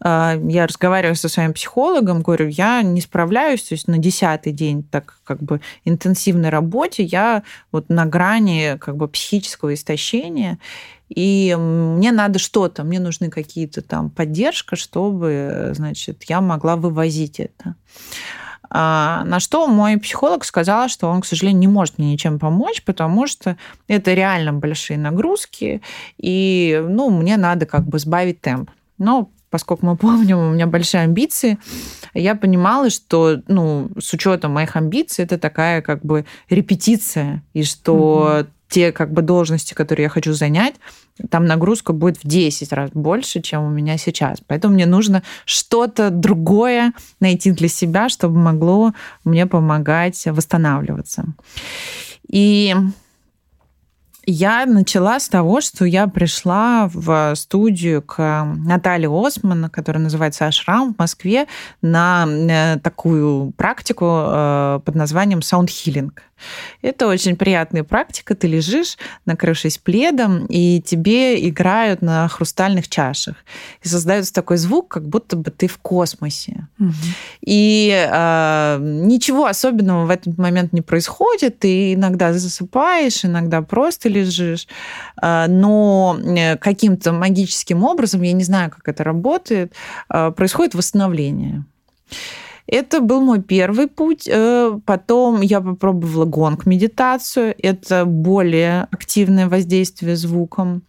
э, 0.03 0.41
я 0.47 0.67
разговариваю 0.67 1.15
со 1.15 1.29
своим 1.29 1.53
психологом, 1.53 2.21
говорю, 2.21 2.47
я 2.47 2.81
не 2.81 3.01
справляюсь, 3.01 3.63
то 3.63 3.73
есть 3.73 3.87
на 3.87 3.97
десятый 3.97 4.53
день 4.53 4.83
так 4.83 5.19
как 5.23 5.41
бы 5.41 5.61
интенсивной 5.85 6.49
работе 6.49 7.03
я 7.03 7.43
вот 7.71 7.89
на 7.89 8.05
грани 8.05 8.77
как 8.79 8.97
бы 8.97 9.07
психического 9.07 9.73
истощения, 9.73 10.59
и 11.09 11.55
мне 11.59 12.11
надо 12.11 12.39
что-то, 12.39 12.83
мне 12.83 12.99
нужны 12.99 13.29
какие-то 13.29 13.81
там 13.81 14.09
поддержка, 14.09 14.75
чтобы, 14.75 15.71
значит, 15.73 16.23
я 16.27 16.39
могла 16.39 16.75
вывозить 16.75 17.39
это. 17.39 17.75
А, 18.69 19.23
на 19.25 19.39
что 19.39 19.67
мой 19.67 19.97
психолог 19.97 20.45
сказал, 20.45 20.89
что 20.89 21.07
он, 21.07 21.21
к 21.21 21.25
сожалению, 21.25 21.59
не 21.59 21.67
может 21.67 21.97
мне 21.97 22.11
ничем 22.11 22.39
помочь, 22.39 22.83
потому 22.83 23.27
что 23.27 23.57
это 23.87 24.13
реально 24.13 24.53
большие 24.53 24.97
нагрузки, 24.97 25.81
и 26.17 26.83
ну, 26.87 27.09
мне 27.09 27.37
надо 27.37 27.65
как 27.65 27.87
бы 27.87 27.99
сбавить 27.99 28.41
темп. 28.41 28.69
Но 28.97 29.31
поскольку 29.49 29.85
мы 29.85 29.95
помним, 29.95 30.37
у 30.37 30.51
меня 30.51 30.67
большие 30.67 31.01
амбиции, 31.01 31.57
я 32.13 32.35
понимала, 32.35 32.89
что, 32.89 33.41
ну, 33.47 33.89
с 33.99 34.13
учетом 34.13 34.53
моих 34.53 34.75
амбиций, 34.75 35.25
это 35.25 35.37
такая 35.37 35.81
как 35.81 36.03
бы 36.03 36.25
репетиция, 36.49 37.43
и 37.53 37.63
что 37.63 38.41
угу. 38.41 38.47
те 38.69 38.91
как 38.91 39.11
бы 39.11 39.21
должности, 39.21 39.73
которые 39.73 40.03
я 40.03 40.09
хочу 40.09 40.33
занять, 40.33 40.75
там 41.29 41.45
нагрузка 41.45 41.93
будет 41.93 42.17
в 42.17 42.27
10 42.27 42.71
раз 42.73 42.89
больше, 42.93 43.41
чем 43.41 43.63
у 43.65 43.69
меня 43.69 43.97
сейчас. 43.97 44.39
Поэтому 44.47 44.73
мне 44.73 44.85
нужно 44.85 45.23
что-то 45.45 46.09
другое 46.09 46.93
найти 47.19 47.51
для 47.51 47.67
себя, 47.67 48.09
чтобы 48.09 48.37
могло 48.37 48.93
мне 49.23 49.45
помогать 49.45 50.25
восстанавливаться. 50.25 51.25
И 52.27 52.75
я 54.31 54.65
начала 54.65 55.19
с 55.19 55.27
того, 55.27 55.61
что 55.61 55.85
я 55.85 56.07
пришла 56.07 56.89
в 56.93 57.33
студию 57.35 58.01
к 58.01 58.45
Наталье 58.65 59.09
Осман, 59.09 59.69
которая 59.69 60.03
называется 60.03 60.47
«Ашрам» 60.47 60.93
в 60.93 60.99
Москве, 60.99 61.47
на 61.81 62.25
э, 62.27 62.79
такую 62.79 63.51
практику 63.51 64.05
э, 64.05 64.79
под 64.85 64.95
названием 64.95 65.39
«Sound 65.39 65.67
Healing». 65.67 66.11
Это 66.81 67.07
очень 67.07 67.35
приятная 67.35 67.83
практика. 67.83 68.33
Ты 68.33 68.47
лежишь, 68.47 68.97
накрывшись 69.25 69.77
пледом, 69.77 70.45
и 70.45 70.81
тебе 70.81 71.47
играют 71.49 72.01
на 72.01 72.27
хрустальных 72.29 72.87
чашах. 72.87 73.35
И 73.83 73.87
создается 73.89 74.33
такой 74.33 74.55
звук, 74.55 74.87
как 74.87 75.07
будто 75.07 75.35
бы 75.35 75.51
ты 75.51 75.67
в 75.67 75.77
космосе. 75.79 76.67
Угу. 76.79 76.93
И 77.41 77.89
э, 77.91 78.77
ничего 78.79 79.47
особенного 79.47 80.05
в 80.05 80.09
этот 80.09 80.37
момент 80.37 80.71
не 80.71 80.81
происходит. 80.81 81.59
Ты 81.59 81.93
иногда 81.93 82.31
засыпаешь, 82.31 83.25
иногда 83.25 83.61
просто 83.61 84.07
лежишь. 84.07 84.18
Э, 85.21 85.47
но 85.47 86.17
э, 86.19 86.57
каким-то 86.57 87.11
магическим 87.11 87.83
образом, 87.83 88.21
я 88.21 88.33
не 88.33 88.43
знаю, 88.43 88.71
как 88.71 88.87
это 88.87 89.03
работает, 89.03 89.73
э, 90.09 90.31
происходит 90.31 90.75
восстановление. 90.75 91.65
Это 92.71 93.01
был 93.01 93.21
мой 93.21 93.41
первый 93.41 93.87
путь. 93.87 94.29
Э, 94.31 94.79
потом 94.85 95.41
я 95.41 95.59
попробовала 95.59 96.25
гонг-медитацию. 96.25 97.55
Это 97.57 98.05
более 98.05 98.87
активное 98.91 99.49
воздействие 99.49 100.15
звуком. 100.15 100.83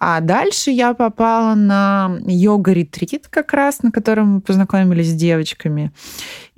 А 0.00 0.20
дальше 0.20 0.70
я 0.70 0.94
попала 0.94 1.54
на 1.54 2.18
йога-ретрит 2.26 3.26
как 3.28 3.52
раз, 3.52 3.82
на 3.82 3.90
котором 3.90 4.34
мы 4.34 4.40
познакомились 4.40 5.10
с 5.10 5.14
девочками. 5.14 5.92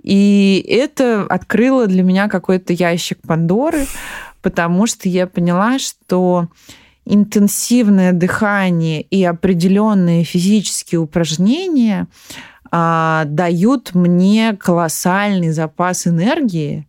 И 0.02 0.64
это 0.68 1.22
открыло 1.28 1.86
для 1.86 2.02
меня 2.02 2.28
какой-то 2.28 2.72
ящик 2.72 3.18
Пандоры, 3.26 3.86
потому 4.42 4.86
что 4.86 5.08
я 5.08 5.26
поняла, 5.26 5.78
что 5.78 6.48
интенсивное 7.04 8.12
дыхание 8.12 9.02
и 9.02 9.24
определенные 9.24 10.24
физические 10.24 11.00
упражнения 11.00 12.06
а, 12.70 13.24
дают 13.26 13.94
мне 13.94 14.56
колоссальный 14.56 15.50
запас 15.50 16.06
энергии, 16.06 16.86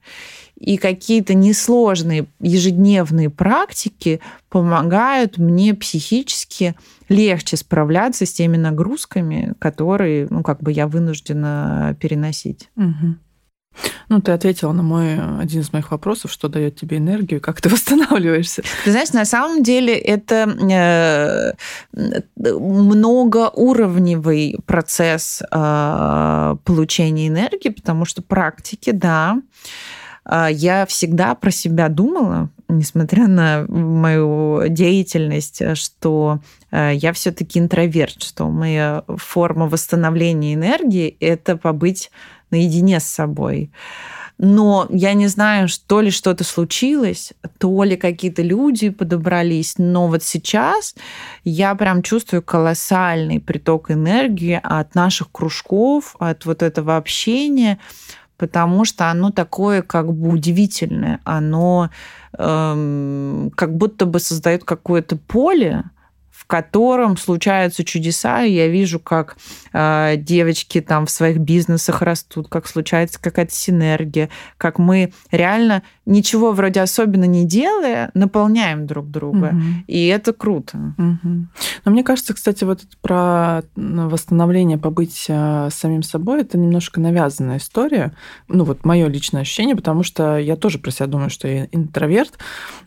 и 0.61 0.77
какие-то 0.77 1.33
несложные 1.33 2.27
ежедневные 2.39 3.31
практики 3.31 4.21
помогают 4.47 5.39
мне 5.39 5.73
психически 5.73 6.75
легче 7.09 7.57
справляться 7.57 8.27
с 8.27 8.31
теми 8.31 8.57
нагрузками, 8.57 9.55
которые, 9.57 10.27
ну, 10.29 10.43
как 10.43 10.61
бы 10.61 10.71
я 10.71 10.87
вынуждена 10.87 11.97
переносить. 11.99 12.69
Угу. 12.75 13.15
Ну, 14.09 14.21
ты 14.21 14.33
ответила 14.33 14.73
на 14.73 14.83
мой 14.83 15.17
один 15.39 15.61
из 15.61 15.71
моих 15.71 15.91
вопросов, 15.91 16.29
что 16.31 16.49
дает 16.49 16.75
тебе 16.75 16.97
энергию, 16.97 17.39
как 17.39 17.61
ты 17.61 17.69
восстанавливаешься. 17.69 18.63
Ты 18.83 18.91
знаешь, 18.91 19.13
на 19.13 19.23
самом 19.25 19.63
деле 19.63 19.97
это 19.97 21.55
э, 21.95 22.21
многоуровневый 22.35 24.57
процесс 24.65 25.41
э, 25.49 26.55
получения 26.65 27.29
энергии, 27.29 27.69
потому 27.69 28.03
что 28.05 28.21
практики, 28.21 28.91
да, 28.91 29.41
э, 30.25 30.47
я 30.51 30.85
всегда 30.85 31.33
про 31.33 31.51
себя 31.51 31.87
думала, 31.87 32.49
несмотря 32.67 33.27
на 33.27 33.65
мою 33.69 34.67
деятельность, 34.67 35.77
что 35.77 36.41
я 36.71 37.11
все-таки 37.11 37.59
интроверт, 37.59 38.23
что 38.23 38.49
моя 38.49 39.03
форма 39.17 39.67
восстановления 39.67 40.53
энергии 40.53 41.17
это 41.19 41.57
побыть 41.57 42.09
наедине 42.51 42.99
с 42.99 43.05
собой. 43.05 43.71
Но 44.43 44.87
я 44.89 45.13
не 45.13 45.27
знаю, 45.27 45.67
что 45.67 46.01
ли 46.01 46.09
что-то 46.09 46.43
случилось, 46.43 47.31
то 47.59 47.83
ли 47.83 47.95
какие-то 47.95 48.41
люди 48.41 48.89
подобрались, 48.89 49.75
но 49.77 50.07
вот 50.07 50.23
сейчас 50.23 50.95
я 51.43 51.75
прям 51.75 52.01
чувствую 52.01 52.41
колоссальный 52.41 53.39
приток 53.39 53.91
энергии 53.91 54.59
от 54.63 54.95
наших 54.95 55.31
кружков, 55.31 56.15
от 56.17 56.47
вот 56.47 56.63
этого 56.63 56.97
общения, 56.97 57.77
потому 58.37 58.83
что 58.83 59.11
оно 59.11 59.29
такое 59.29 59.83
как 59.83 60.11
бы 60.11 60.29
удивительное, 60.29 61.19
оно 61.23 61.91
эм, 62.35 63.51
как 63.55 63.77
будто 63.77 64.07
бы 64.07 64.19
создает 64.19 64.63
какое-то 64.63 65.17
поле, 65.17 65.83
котором 66.51 67.15
случаются 67.15 67.85
чудеса, 67.85 68.43
и 68.43 68.51
я 68.51 68.67
вижу, 68.67 68.99
как 68.99 69.37
э, 69.71 70.15
девочки 70.17 70.81
там 70.81 71.05
в 71.05 71.09
своих 71.09 71.37
бизнесах 71.37 72.01
растут, 72.01 72.49
как 72.49 72.67
случается 72.67 73.21
какая-то 73.21 73.53
синергия, 73.53 74.27
как 74.57 74.77
мы 74.77 75.13
реально 75.31 75.81
ничего 76.05 76.51
вроде 76.51 76.81
особенно 76.81 77.23
не 77.23 77.45
делая, 77.45 78.11
наполняем 78.15 78.85
друг 78.85 79.09
друга. 79.09 79.53
Угу. 79.53 79.63
И 79.87 80.07
это 80.07 80.33
круто. 80.33 80.93
Угу. 80.97 81.47
Но 81.85 81.91
мне 81.91 82.03
кажется, 82.03 82.33
кстати, 82.33 82.65
вот 82.65 82.81
про 83.01 83.61
восстановление, 83.77 84.77
побыть 84.77 85.27
э, 85.29 85.69
самим 85.71 86.03
собой, 86.03 86.41
это 86.41 86.57
немножко 86.57 86.99
навязанная 86.99 87.59
история. 87.59 88.11
Ну, 88.49 88.65
вот 88.65 88.83
мое 88.83 89.07
личное 89.07 89.43
ощущение, 89.43 89.77
потому 89.77 90.03
что 90.03 90.37
я 90.37 90.57
тоже 90.57 90.79
про 90.79 90.91
себя 90.91 91.07
думаю, 91.07 91.29
что 91.29 91.47
я 91.47 91.69
интроверт, 91.71 92.37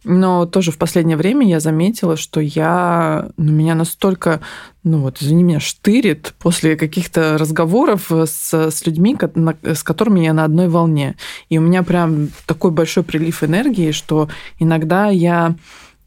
но 0.05 0.45
тоже 0.45 0.71
в 0.71 0.77
последнее 0.77 1.17
время 1.17 1.49
я 1.49 1.61
заметила, 1.61 2.19
что 2.19 2.41
я 2.41 3.31
ну, 3.39 3.54
меня 3.55 3.75
настолько, 3.75 4.41
ну 4.83 4.99
вот, 5.01 5.23
извини 5.23 5.43
меня, 5.43 5.61
штырит 5.61 6.35
после 6.39 6.77
каких-то 6.77 7.39
разговоров 7.39 8.11
с, 8.11 8.53
с 8.53 8.87
людьми, 8.87 9.17
с 9.63 9.83
которыми 9.83 10.21
я 10.21 10.33
на 10.33 10.45
одной 10.45 10.69
волне. 10.69 11.17
И 11.49 11.59
у 11.59 11.63
меня 11.63 11.83
прям 11.83 12.29
такой 12.47 12.71
большой 12.71 13.03
прилив 13.03 13.43
энергии, 13.43 13.93
что 13.93 14.29
иногда 14.59 15.09
я 15.09 15.55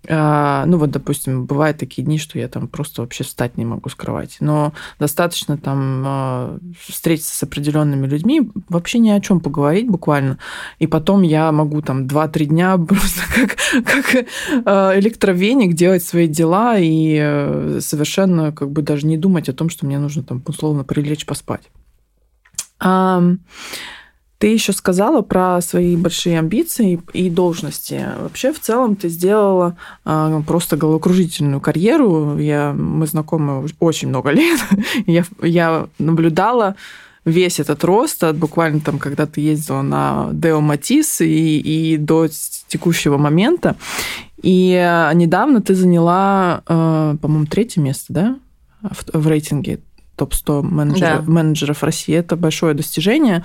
ну 0.09 0.77
вот, 0.77 0.91
допустим, 0.91 1.45
бывают 1.45 1.77
такие 1.77 2.03
дни, 2.03 2.17
что 2.17 2.39
я 2.39 2.47
там 2.47 2.67
просто 2.67 3.01
вообще 3.01 3.23
встать 3.23 3.57
не 3.57 3.65
могу 3.65 3.89
с 3.89 3.95
кровати. 3.95 4.37
Но 4.39 4.73
достаточно 4.99 5.57
там 5.57 6.03
а, 6.05 6.59
встретиться 6.79 7.35
с 7.35 7.43
определенными 7.43 8.07
людьми, 8.07 8.49
вообще 8.69 8.99
ни 8.99 9.09
о 9.09 9.19
чем 9.19 9.39
поговорить 9.39 9.87
буквально. 9.87 10.37
И 10.79 10.87
потом 10.87 11.21
я 11.23 11.51
могу 11.51 11.81
там 11.81 12.05
2-3 12.05 12.45
дня 12.45 12.77
просто 12.87 13.21
как, 13.33 13.55
как 13.83 14.25
а, 14.65 14.97
электровеник 14.99 15.73
делать 15.73 16.03
свои 16.03 16.27
дела 16.27 16.77
и 16.77 17.17
э, 17.19 17.79
совершенно 17.81 18.51
как 18.51 18.71
бы 18.71 18.81
даже 18.81 19.05
не 19.05 19.17
думать 19.17 19.49
о 19.49 19.53
том, 19.53 19.69
что 19.69 19.85
мне 19.85 19.99
нужно 19.99 20.23
там 20.23 20.41
условно 20.45 20.83
прилечь 20.83 21.25
поспать. 21.25 21.69
Ты 24.37 24.47
еще 24.47 24.71
сказала 24.71 25.21
про 25.21 25.59
свои 25.61 25.95
большие 25.95 26.37
амбиции 26.37 27.01
и 27.13 27.29
должности. 27.29 28.05
Вообще, 28.19 28.53
в 28.53 28.59
целом, 28.59 28.95
ты 28.95 29.09
сделала 29.09 29.77
а, 30.05 30.41
просто 30.41 30.77
головокружительную 30.77 31.59
карьеру. 31.59 32.37
Я, 32.37 32.73
мы 32.73 33.07
знакомы 33.07 33.67
очень 33.79 34.09
много 34.09 34.29
лет. 34.31 34.59
я, 35.07 35.23
я 35.41 35.87
наблюдала 35.97 36.75
весь 37.25 37.59
этот 37.59 37.83
рост, 37.83 38.23
от 38.23 38.37
буквально 38.37 38.79
там, 38.79 38.99
когда 38.99 39.25
ты 39.25 39.41
ездила 39.41 39.81
на 39.81 40.29
Део 40.31 40.61
Матис 40.61 41.19
и, 41.21 41.59
и 41.59 41.97
до 41.97 42.27
текущего 42.67 43.17
момента. 43.17 43.75
И 44.43 44.69
недавно 45.15 45.61
ты 45.61 45.73
заняла, 45.73 46.61
а, 46.67 47.15
по-моему, 47.17 47.47
третье 47.47 47.81
место, 47.81 48.13
да, 48.13 48.35
в, 48.83 49.19
в 49.19 49.27
рейтинге 49.27 49.79
топ-100 50.17 50.63
менеджеров, 50.63 51.25
да. 51.25 51.31
менеджеров 51.31 51.83
России. 51.83 52.15
Это 52.15 52.35
большое 52.35 52.73
достижение. 52.73 53.43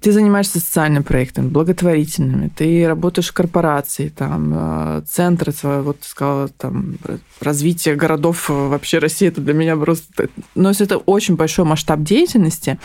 Ты 0.00 0.12
занимаешься 0.12 0.60
социальными 0.60 1.02
проектами, 1.02 1.48
благотворительными, 1.48 2.48
ты 2.48 2.88
работаешь 2.88 3.28
в 3.28 3.34
корпорации, 3.34 4.08
там, 4.08 4.52
а, 4.54 5.02
центры, 5.02 5.52
вот 5.62 6.00
ты 6.00 6.08
сказала, 6.08 6.48
там, 6.48 6.96
развитие 7.42 7.96
городов 7.96 8.48
вообще 8.48 8.98
России, 8.98 9.28
это 9.28 9.42
для 9.42 9.52
меня 9.52 9.76
просто... 9.76 10.30
Но 10.54 10.70
это 10.70 10.96
очень 10.96 11.36
большой 11.36 11.66
масштаб 11.66 12.00
деятельности, 12.00 12.78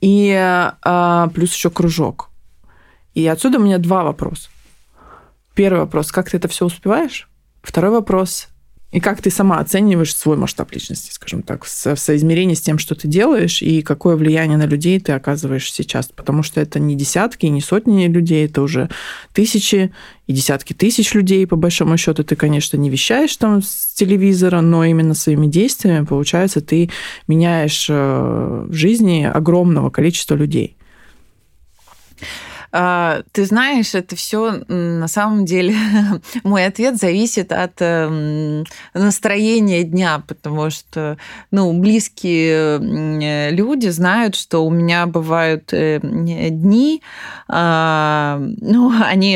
и 0.00 0.32
а, 0.34 1.28
плюс 1.34 1.52
еще 1.52 1.68
кружок. 1.68 2.30
И 3.12 3.26
отсюда 3.26 3.58
у 3.58 3.62
меня 3.62 3.76
два 3.76 4.02
вопроса. 4.02 4.48
Первый 5.54 5.80
вопрос, 5.80 6.10
как 6.10 6.30
ты 6.30 6.38
это 6.38 6.48
все 6.48 6.64
успеваешь? 6.64 7.28
Второй 7.62 7.90
вопрос, 7.90 8.48
и 8.92 8.98
как 8.98 9.22
ты 9.22 9.30
сама 9.30 9.58
оцениваешь 9.58 10.14
свой 10.14 10.36
масштаб 10.36 10.72
личности, 10.72 11.12
скажем 11.12 11.42
так, 11.42 11.64
в 11.64 11.68
соизмерении 11.68 12.54
с 12.54 12.60
тем, 12.60 12.78
что 12.78 12.96
ты 12.96 13.06
делаешь, 13.06 13.62
и 13.62 13.82
какое 13.82 14.16
влияние 14.16 14.58
на 14.58 14.66
людей 14.66 14.98
ты 14.98 15.12
оказываешь 15.12 15.72
сейчас? 15.72 16.08
Потому 16.08 16.42
что 16.42 16.60
это 16.60 16.80
не 16.80 16.96
десятки, 16.96 17.46
не 17.46 17.60
сотни 17.60 18.08
людей, 18.08 18.46
это 18.46 18.62
уже 18.62 18.90
тысячи 19.32 19.92
и 20.26 20.32
десятки 20.32 20.72
тысяч 20.72 21.14
людей, 21.14 21.46
по 21.46 21.54
большому 21.54 21.96
счету. 21.96 22.24
Ты, 22.24 22.34
конечно, 22.34 22.76
не 22.76 22.90
вещаешь 22.90 23.36
там 23.36 23.62
с 23.62 23.94
телевизора, 23.94 24.60
но 24.60 24.84
именно 24.84 25.14
своими 25.14 25.46
действиями, 25.46 26.04
получается, 26.04 26.60
ты 26.60 26.90
меняешь 27.28 27.86
э, 27.88 28.66
жизни 28.70 29.22
огромного 29.22 29.90
количества 29.90 30.34
людей. 30.34 30.76
А, 32.72 33.22
ты 33.32 33.44
знаешь, 33.44 33.94
это 33.94 34.14
все 34.14 34.62
на 34.68 35.08
самом 35.08 35.44
деле 35.44 35.74
мой 36.44 36.66
ответ 36.66 36.96
зависит 36.96 37.52
от 37.52 37.74
эм, 37.80 38.64
настроения 38.94 39.82
дня, 39.82 40.22
потому 40.26 40.70
что 40.70 41.18
ну, 41.50 41.72
близкие 41.72 43.50
люди 43.50 43.88
знают, 43.88 44.36
что 44.36 44.64
у 44.64 44.70
меня 44.70 45.06
бывают 45.06 45.72
э, 45.72 46.00
дни, 46.00 47.02
а, 47.48 48.40
ну, 48.60 48.92
они, 49.02 49.32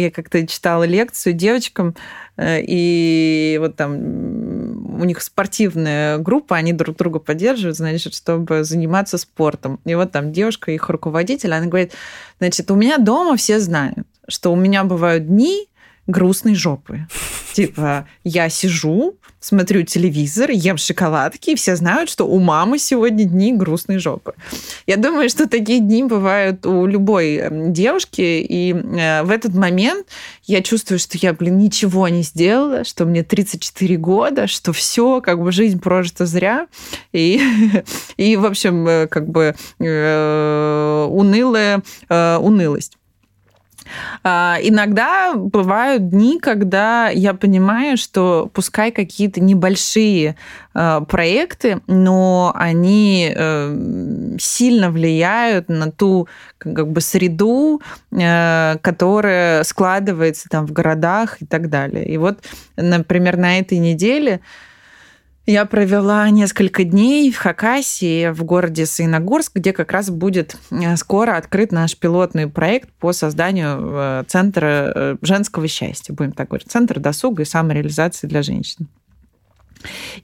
я 0.00 0.10
как-то 0.10 0.46
читала 0.46 0.84
лекцию 0.84 1.32
девочкам, 1.34 1.88
Э, 1.88 2.27
и 2.40 3.58
вот 3.60 3.76
там 3.76 5.00
у 5.00 5.04
них 5.04 5.20
спортивная 5.22 6.18
группа, 6.18 6.56
они 6.56 6.72
друг 6.72 6.96
друга 6.96 7.18
поддерживают, 7.18 7.76
значит, 7.76 8.14
чтобы 8.14 8.64
заниматься 8.64 9.18
спортом. 9.18 9.80
И 9.84 9.94
вот 9.94 10.12
там 10.12 10.32
девушка, 10.32 10.70
их 10.70 10.88
руководитель, 10.88 11.52
она 11.52 11.66
говорит, 11.66 11.92
значит, 12.38 12.70
у 12.70 12.76
меня 12.76 12.98
дома 12.98 13.36
все 13.36 13.58
знают, 13.58 14.06
что 14.28 14.52
у 14.52 14.56
меня 14.56 14.84
бывают 14.84 15.26
дни, 15.26 15.68
грустной 16.08 16.54
жопы. 16.54 17.06
Типа, 17.52 18.08
я 18.24 18.48
сижу, 18.48 19.16
смотрю 19.40 19.82
телевизор, 19.82 20.50
ем 20.50 20.78
шоколадки, 20.78 21.50
и 21.50 21.54
все 21.54 21.76
знают, 21.76 22.10
что 22.10 22.24
у 22.24 22.38
мамы 22.38 22.78
сегодня 22.78 23.24
дни 23.24 23.52
грустной 23.52 23.98
жопы. 23.98 24.34
Я 24.86 24.96
думаю, 24.96 25.28
что 25.28 25.48
такие 25.48 25.80
дни 25.80 26.02
бывают 26.04 26.64
у 26.66 26.86
любой 26.86 27.36
эм, 27.36 27.72
девушки, 27.72 28.20
и 28.20 28.72
э, 28.72 29.22
в 29.22 29.30
этот 29.30 29.54
момент 29.54 30.06
я 30.44 30.62
чувствую, 30.62 30.98
что 30.98 31.18
я, 31.18 31.32
блин, 31.34 31.58
ничего 31.58 32.08
не 32.08 32.22
сделала, 32.22 32.84
что 32.84 33.04
мне 33.04 33.22
34 33.22 33.96
года, 33.96 34.46
что 34.46 34.72
все, 34.72 35.20
как 35.20 35.42
бы 35.42 35.52
жизнь 35.52 35.78
прожита 35.78 36.26
зря, 36.26 36.68
и, 37.12 37.40
и 38.16 38.36
в 38.36 38.46
общем, 38.46 38.88
э, 38.88 39.06
как 39.08 39.28
бы 39.28 39.54
э, 39.78 41.06
унылая 41.10 41.82
унылость. 42.08 42.97
А, 44.22 44.58
иногда 44.62 45.34
бывают 45.34 46.08
дни, 46.08 46.38
когда 46.38 47.08
я 47.08 47.34
понимаю, 47.34 47.96
что 47.96 48.50
пускай 48.52 48.90
какие-то 48.90 49.40
небольшие 49.40 50.36
а, 50.74 51.00
проекты, 51.00 51.80
но 51.86 52.52
они 52.54 53.32
э, 53.34 54.36
сильно 54.38 54.90
влияют 54.90 55.68
на 55.68 55.90
ту 55.90 56.28
как 56.58 56.90
бы 56.90 57.00
среду, 57.00 57.80
э, 58.12 58.76
которая 58.80 59.64
складывается 59.64 60.48
там 60.48 60.66
в 60.66 60.72
городах 60.72 61.42
и 61.42 61.46
так 61.46 61.68
далее. 61.68 62.06
И 62.06 62.16
вот, 62.16 62.44
например, 62.76 63.36
на 63.36 63.58
этой 63.58 63.78
неделе 63.78 64.40
я 65.48 65.64
провела 65.64 66.28
несколько 66.28 66.84
дней 66.84 67.30
в 67.30 67.38
Хакасии, 67.38 68.30
в 68.32 68.44
городе 68.44 68.84
Саиногорск, 68.84 69.52
где 69.54 69.72
как 69.72 69.92
раз 69.92 70.10
будет 70.10 70.56
э, 70.70 70.96
скоро 70.96 71.36
открыт 71.36 71.72
наш 71.72 71.96
пилотный 71.96 72.48
проект 72.48 72.90
по 73.00 73.12
созданию 73.12 73.78
э, 73.80 74.24
центра 74.28 74.92
э, 74.94 75.16
женского 75.22 75.66
счастья, 75.66 76.12
будем 76.12 76.32
так 76.32 76.48
говорить, 76.48 76.70
центр 76.70 77.00
досуга 77.00 77.44
и 77.44 77.46
самореализации 77.46 78.26
для 78.26 78.42
женщин. 78.42 78.88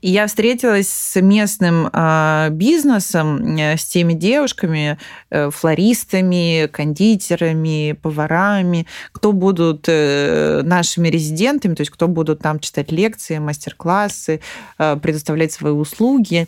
И 0.01 0.09
я 0.09 0.27
встретилась 0.27 0.89
с 0.89 1.19
местным 1.21 1.89
э, 1.91 2.49
бизнесом, 2.51 3.57
э, 3.57 3.77
с 3.77 3.85
теми 3.85 4.13
девушками, 4.13 4.97
э, 5.29 5.49
флористами, 5.49 6.67
кондитерами, 6.67 7.93
поварами, 7.93 8.87
кто 9.11 9.31
будут 9.31 9.85
э, 9.87 10.61
нашими 10.63 11.07
резидентами, 11.07 11.75
то 11.75 11.81
есть 11.81 11.91
кто 11.91 12.07
будут 12.07 12.39
там 12.39 12.59
читать 12.59 12.91
лекции, 12.91 13.37
мастер-классы, 13.37 14.41
предоставлять 14.77 15.51
свои 15.51 15.71
услуги. 15.71 16.47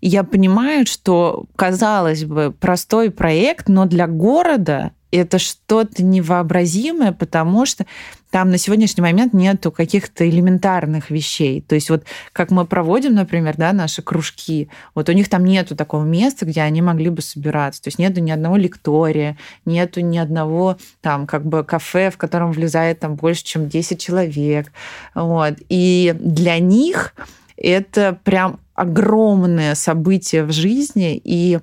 И 0.00 0.08
я 0.08 0.24
понимаю, 0.24 0.86
что, 0.86 1.46
казалось 1.56 2.24
бы, 2.24 2.52
простой 2.58 3.10
проект, 3.10 3.68
но 3.68 3.86
для 3.86 4.06
города 4.06 4.92
это 5.10 5.38
что-то 5.38 6.02
невообразимое, 6.02 7.12
потому 7.12 7.66
что 7.66 7.86
там 8.30 8.50
на 8.50 8.58
сегодняшний 8.58 9.02
момент 9.02 9.32
нету 9.32 9.72
каких-то 9.72 10.28
элементарных 10.28 11.10
вещей. 11.10 11.62
То 11.62 11.74
есть 11.74 11.88
вот 11.88 12.04
как 12.32 12.50
мы 12.50 12.66
проводим, 12.66 13.14
например, 13.14 13.56
да, 13.56 13.72
наши 13.72 14.02
кружки, 14.02 14.68
вот 14.94 15.08
у 15.08 15.12
них 15.12 15.28
там 15.28 15.44
нету 15.44 15.74
такого 15.74 16.04
места, 16.04 16.44
где 16.44 16.60
они 16.60 16.82
могли 16.82 17.08
бы 17.08 17.22
собираться. 17.22 17.82
То 17.82 17.88
есть 17.88 17.98
нету 17.98 18.20
ни 18.20 18.30
одного 18.30 18.56
лектория, 18.56 19.38
нету 19.64 20.00
ни 20.00 20.18
одного 20.18 20.76
там 21.00 21.26
как 21.26 21.46
бы 21.46 21.64
кафе, 21.64 22.10
в 22.10 22.18
котором 22.18 22.52
влезает 22.52 23.00
там 23.00 23.14
больше, 23.14 23.44
чем 23.44 23.68
10 23.68 23.98
человек. 24.00 24.72
Вот. 25.14 25.54
И 25.70 26.14
для 26.18 26.58
них 26.58 27.14
это 27.56 28.18
прям 28.24 28.60
огромное 28.74 29.74
событие 29.74 30.44
в 30.44 30.52
жизни, 30.52 31.20
и 31.22 31.58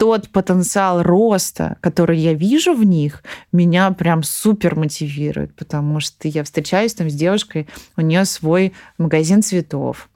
тот 0.00 0.30
потенциал 0.30 1.02
роста, 1.02 1.76
который 1.82 2.18
я 2.18 2.32
вижу 2.32 2.72
в 2.72 2.82
них, 2.84 3.22
меня 3.52 3.90
прям 3.90 4.22
супер 4.22 4.74
мотивирует, 4.74 5.54
потому 5.54 6.00
что 6.00 6.26
я 6.26 6.42
встречаюсь 6.42 6.94
там 6.94 7.10
с 7.10 7.12
девушкой, 7.12 7.68
у 7.98 8.00
нее 8.00 8.24
свой 8.24 8.72
магазин 8.96 9.42
цветов. 9.42 10.08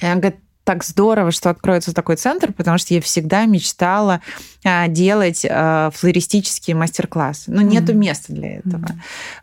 И 0.00 0.06
она 0.06 0.16
говорит, 0.16 0.40
так 0.64 0.82
здорово, 0.82 1.30
что 1.30 1.50
откроется 1.50 1.94
такой 1.94 2.16
центр, 2.16 2.52
потому 2.52 2.76
что 2.78 2.92
я 2.92 3.00
всегда 3.00 3.44
мечтала 3.46 4.20
а, 4.64 4.88
делать 4.88 5.46
а, 5.48 5.90
флористические 5.94 6.74
мастер-классы. 6.74 7.52
Но 7.52 7.60
mm-hmm. 7.60 7.64
нету 7.64 7.94
места 7.94 8.32
для 8.32 8.56
этого. 8.56 8.84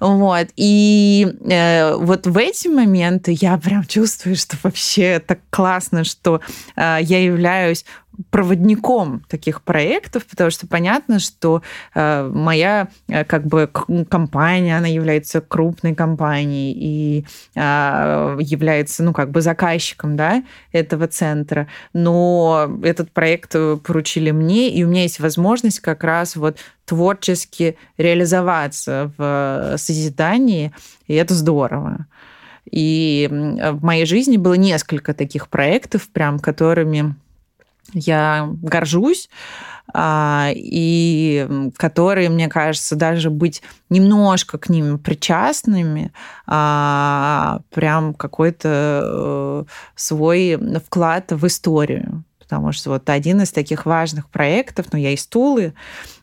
Mm-hmm. 0.02 0.18
Вот. 0.18 0.48
И 0.58 1.34
э, 1.50 1.96
вот 1.96 2.28
в 2.28 2.38
эти 2.38 2.68
моменты 2.68 3.38
я 3.40 3.58
прям 3.58 3.86
чувствую, 3.86 4.36
что 4.36 4.58
вообще 4.64 5.24
так 5.26 5.40
классно, 5.50 6.04
что 6.04 6.42
э, 6.76 6.98
я 7.02 7.24
являюсь 7.24 7.86
проводником 8.30 9.24
таких 9.28 9.62
проектов, 9.62 10.26
потому 10.26 10.52
что 10.52 10.68
понятно, 10.68 11.20
что 11.20 11.62
э, 11.96 12.30
моя 12.34 12.90
э, 13.08 13.24
как 13.24 13.46
бы 13.46 13.70
компания, 14.10 14.78
она 14.78 14.88
является 14.88 15.42
крупной 15.42 15.96
компанией 15.96 16.74
и 16.76 17.26
э, 17.56 18.38
является, 18.40 19.04
ну, 19.04 19.14
как 19.14 19.32
бы 19.32 19.42
заказчиком, 19.42 20.16
да, 20.16 20.44
этого 20.72 21.08
центра. 21.08 21.68
Но 21.94 22.80
этот 22.84 23.12
проект 23.12 23.56
поручили 23.84 24.32
мне, 24.32 24.70
и 24.70 24.84
у 24.84 24.90
меня 24.90 25.04
есть 25.04 25.20
возможность 25.20 25.80
как 25.80 26.04
раз 26.04 26.36
вот 26.36 26.58
творчески 26.86 27.78
реализоваться 27.98 29.12
в 29.18 29.76
созидании, 29.78 30.74
и 31.08 31.14
это 31.16 31.34
здорово. 31.34 32.06
И 32.70 33.28
в 33.30 33.84
моей 33.84 34.06
жизни 34.06 34.38
было 34.38 34.54
несколько 34.54 35.14
таких 35.14 35.50
проектов, 35.50 36.08
прям 36.10 36.40
которыми 36.40 37.16
я 37.94 38.50
горжусь, 38.62 39.30
а, 39.94 40.50
и 40.54 41.72
которые, 41.78 42.30
мне 42.30 42.48
кажется, 42.48 42.96
даже 42.96 43.30
быть 43.30 43.62
немножко 43.90 44.58
к 44.58 44.70
ним 44.70 44.98
причастными, 44.98 46.12
а, 46.48 47.60
прям 47.74 48.14
какой-то 48.14 49.02
э, 49.04 49.64
свой 49.96 50.58
вклад 50.86 51.32
в 51.32 51.46
историю. 51.46 52.24
Потому 52.40 52.72
что 52.72 52.92
вот 52.92 53.10
один 53.10 53.42
из 53.42 53.52
таких 53.52 53.86
важных 53.86 54.30
проектов, 54.30 54.88
ну, 54.92 55.00
я 55.00 55.12
из 55.12 55.26
Тулы, 55.26 55.74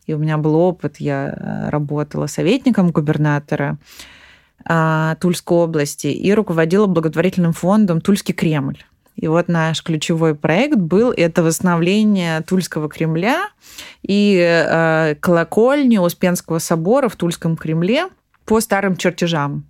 и 0.07 0.15
у 0.15 0.19
меня 0.19 0.39
был 0.39 0.55
опыт, 0.55 0.97
я 0.99 1.69
работала 1.71 2.27
советником 2.27 2.91
губернатора 2.91 3.79
а, 4.65 5.17
Тульской 5.17 5.57
области 5.59 6.09
и 6.09 6.33
руководила 6.33 6.87
благотворительным 6.87 7.53
фондом 7.53 8.01
«Тульский 8.01 8.35
Кремль». 8.35 8.79
И 9.21 9.29
вот 9.29 9.49
наш 9.49 9.83
ключевой 9.83 10.35
проект 10.35 10.77
был 10.77 11.13
это 11.15 11.43
восстановление 11.43 12.41
Тульского 12.41 12.89
Кремля 12.89 13.51
и 14.01 14.35
э, 14.41 15.15
колокольни 15.21 15.99
Успенского 15.99 16.59
собора 16.59 17.11
в 17.11 17.17
Тульском 17.17 17.55
Кремле 17.55 18.09
по 18.47 18.61
старым 18.61 18.97
чертежам. 18.97 19.67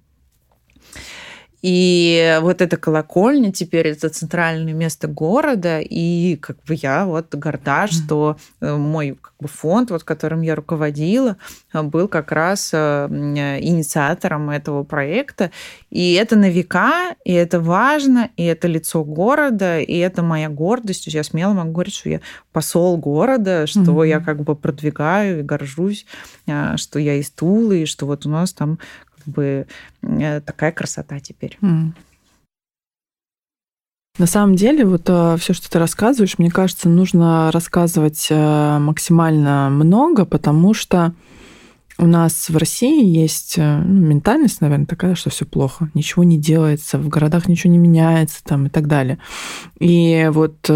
И 1.62 2.38
вот 2.40 2.62
эта 2.62 2.76
колокольня 2.76 3.52
теперь 3.52 3.88
это 3.88 4.08
центральное 4.08 4.72
место 4.72 5.08
города, 5.08 5.80
и 5.80 6.36
как 6.36 6.56
бы 6.64 6.74
я 6.74 7.04
вот 7.04 7.34
горда, 7.34 7.86
что 7.86 8.36
э, 8.60 8.74
мой 8.74 9.18
как 9.20 9.34
бы, 9.38 9.48
фонд, 9.48 9.90
вот 9.90 10.04
которым 10.04 10.40
я 10.40 10.54
руководила, 10.54 11.36
был 11.72 12.08
как 12.08 12.32
раз 12.32 12.70
э, 12.72 13.08
инициатором 13.60 14.50
этого 14.50 14.84
проекта. 14.84 15.50
И 15.90 16.14
это 16.14 16.36
на 16.36 16.48
века, 16.48 17.14
и 17.24 17.32
это 17.32 17.60
важно, 17.60 18.30
и 18.36 18.44
это 18.44 18.66
лицо 18.66 19.04
города, 19.04 19.80
и 19.80 19.96
это 19.98 20.22
моя 20.22 20.48
гордость. 20.48 21.06
Я 21.08 21.22
смело 21.22 21.52
могу 21.52 21.72
говорить, 21.72 21.94
что 21.94 22.08
я 22.08 22.20
посол 22.52 22.96
города, 22.96 23.66
что 23.66 23.80
mm-hmm. 23.80 24.08
я 24.08 24.20
как 24.20 24.42
бы 24.42 24.56
продвигаю 24.56 25.40
и 25.40 25.42
горжусь, 25.42 26.06
э, 26.46 26.76
что 26.76 26.98
я 26.98 27.16
из 27.16 27.30
Тулы, 27.30 27.82
и 27.82 27.86
что 27.86 28.06
вот 28.06 28.24
у 28.24 28.30
нас 28.30 28.52
там 28.52 28.78
бы 29.26 29.66
э, 30.02 30.40
такая 30.40 30.72
красота 30.72 31.20
теперь. 31.20 31.58
Mm. 31.60 31.92
На 34.18 34.26
самом 34.26 34.54
деле, 34.56 34.84
вот 34.84 35.02
э, 35.08 35.36
все, 35.38 35.52
что 35.52 35.70
ты 35.70 35.78
рассказываешь, 35.78 36.38
мне 36.38 36.50
кажется, 36.50 36.88
нужно 36.88 37.50
рассказывать 37.52 38.26
э, 38.30 38.78
максимально 38.78 39.70
много, 39.70 40.24
потому 40.24 40.74
что 40.74 41.14
у 41.96 42.06
нас 42.06 42.48
в 42.48 42.56
России 42.56 43.04
есть 43.04 43.58
ну, 43.58 43.82
ментальность, 43.84 44.62
наверное, 44.62 44.86
такая, 44.86 45.14
что 45.14 45.28
все 45.30 45.44
плохо, 45.44 45.90
ничего 45.92 46.24
не 46.24 46.38
делается, 46.38 46.98
в 46.98 47.08
городах 47.08 47.46
ничего 47.46 47.70
не 47.70 47.78
меняется 47.78 48.42
там 48.42 48.66
и 48.66 48.68
так 48.70 48.86
далее. 48.88 49.18
И 49.78 50.28
вот 50.32 50.70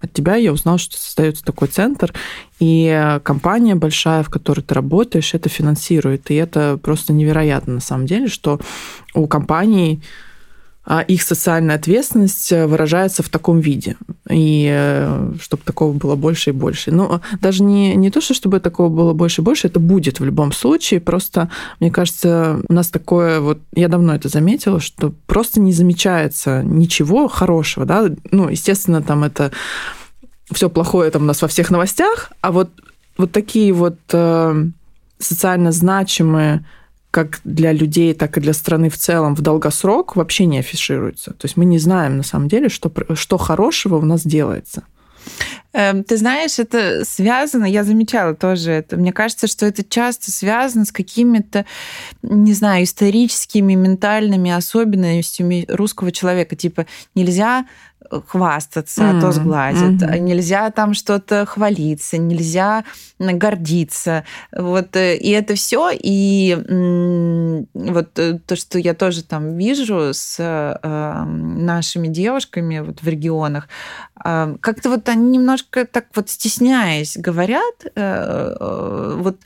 От 0.00 0.12
тебя 0.12 0.36
я 0.36 0.52
узнал, 0.52 0.78
что 0.78 0.96
создается 0.96 1.44
такой 1.44 1.68
центр, 1.68 2.12
и 2.58 3.18
компания 3.22 3.74
большая, 3.74 4.22
в 4.22 4.30
которой 4.30 4.60
ты 4.60 4.74
работаешь, 4.74 5.34
это 5.34 5.48
финансирует. 5.48 6.30
И 6.30 6.34
это 6.34 6.78
просто 6.82 7.12
невероятно 7.12 7.74
на 7.74 7.80
самом 7.80 8.06
деле, 8.06 8.28
что 8.28 8.60
у 9.14 9.26
компаний 9.26 10.02
а 10.84 11.02
их 11.02 11.22
социальная 11.22 11.76
ответственность 11.76 12.50
э, 12.52 12.66
выражается 12.66 13.22
в 13.22 13.28
таком 13.28 13.60
виде. 13.60 13.96
И 14.28 14.68
э, 14.72 15.32
чтобы 15.40 15.62
такого 15.62 15.92
было 15.92 16.16
больше 16.16 16.50
и 16.50 16.52
больше. 16.52 16.90
Но 16.90 17.20
даже 17.40 17.62
не, 17.62 17.94
не 17.94 18.10
то, 18.10 18.20
что 18.20 18.34
чтобы 18.34 18.60
такого 18.60 18.88
было 18.88 19.12
больше 19.12 19.42
и 19.42 19.44
больше, 19.44 19.66
это 19.66 19.78
будет 19.78 20.20
в 20.20 20.24
любом 20.24 20.52
случае. 20.52 21.00
Просто, 21.00 21.50
мне 21.80 21.90
кажется, 21.90 22.60
у 22.68 22.72
нас 22.72 22.88
такое 22.88 23.40
вот... 23.40 23.58
Я 23.74 23.88
давно 23.88 24.14
это 24.14 24.28
заметила, 24.28 24.80
что 24.80 25.12
просто 25.26 25.60
не 25.60 25.72
замечается 25.72 26.62
ничего 26.64 27.28
хорошего. 27.28 27.84
Да? 27.84 28.08
Ну, 28.30 28.48
естественно, 28.48 29.02
там 29.02 29.24
это 29.24 29.52
все 30.50 30.68
плохое 30.68 31.10
там 31.10 31.22
у 31.22 31.26
нас 31.26 31.42
во 31.42 31.48
всех 31.48 31.70
новостях, 31.70 32.32
а 32.40 32.52
вот, 32.52 32.70
вот 33.16 33.32
такие 33.32 33.72
вот 33.72 33.98
э, 34.12 34.64
социально 35.18 35.72
значимые 35.72 36.64
как 37.10 37.40
для 37.44 37.72
людей, 37.72 38.14
так 38.14 38.36
и 38.36 38.40
для 38.40 38.52
страны 38.52 38.88
в 38.88 38.96
целом 38.96 39.34
в 39.34 39.40
долгосрок 39.40 40.16
вообще 40.16 40.46
не 40.46 40.58
афишируется. 40.58 41.32
То 41.32 41.46
есть 41.46 41.56
мы 41.56 41.64
не 41.64 41.78
знаем 41.78 42.16
на 42.16 42.22
самом 42.22 42.48
деле, 42.48 42.68
что, 42.68 42.92
что 43.14 43.36
хорошего 43.36 43.96
у 43.96 44.04
нас 44.04 44.24
делается. 44.24 44.84
Эм, 45.72 46.02
ты 46.04 46.16
знаешь, 46.16 46.58
это 46.58 47.04
связано, 47.04 47.64
я 47.64 47.84
замечала 47.84 48.34
тоже 48.34 48.72
это. 48.72 48.96
Мне 48.96 49.12
кажется, 49.12 49.46
что 49.46 49.66
это 49.66 49.84
часто 49.84 50.30
связано 50.30 50.84
с 50.84 50.92
какими-то, 50.92 51.64
не 52.22 52.52
знаю, 52.54 52.84
историческими, 52.84 53.74
ментальными 53.74 54.50
особенностями 54.50 55.66
русского 55.68 56.10
человека. 56.12 56.56
Типа 56.56 56.86
нельзя 57.14 57.66
хвастаться, 58.26 59.02
mm-hmm. 59.02 59.18
а 59.18 59.20
то 59.20 59.32
сглазят. 59.32 60.02
Mm-hmm. 60.02 60.18
Нельзя 60.18 60.70
там 60.70 60.94
что-то 60.94 61.46
хвалиться, 61.46 62.18
нельзя 62.18 62.84
гордиться. 63.18 64.24
Вот, 64.52 64.96
э, 64.96 65.16
и 65.16 65.30
это 65.30 65.54
все. 65.54 65.90
И 65.92 66.56
вот 67.74 68.18
э, 68.18 68.38
то, 68.46 68.56
что 68.56 68.78
я 68.78 68.94
тоже 68.94 69.22
там 69.22 69.56
вижу 69.56 70.12
с 70.12 70.36
э, 70.38 71.24
нашими 71.24 72.08
девушками 72.08 72.80
вот 72.80 73.02
в 73.02 73.08
регионах, 73.08 73.68
э, 74.24 74.56
как-то 74.60 74.90
вот 74.90 75.08
они 75.08 75.36
немножко 75.38 75.59
так 75.70 76.06
вот 76.14 76.30
стесняясь 76.30 77.16
говорят, 77.16 77.74
э, 77.94 79.14
вот 79.16 79.36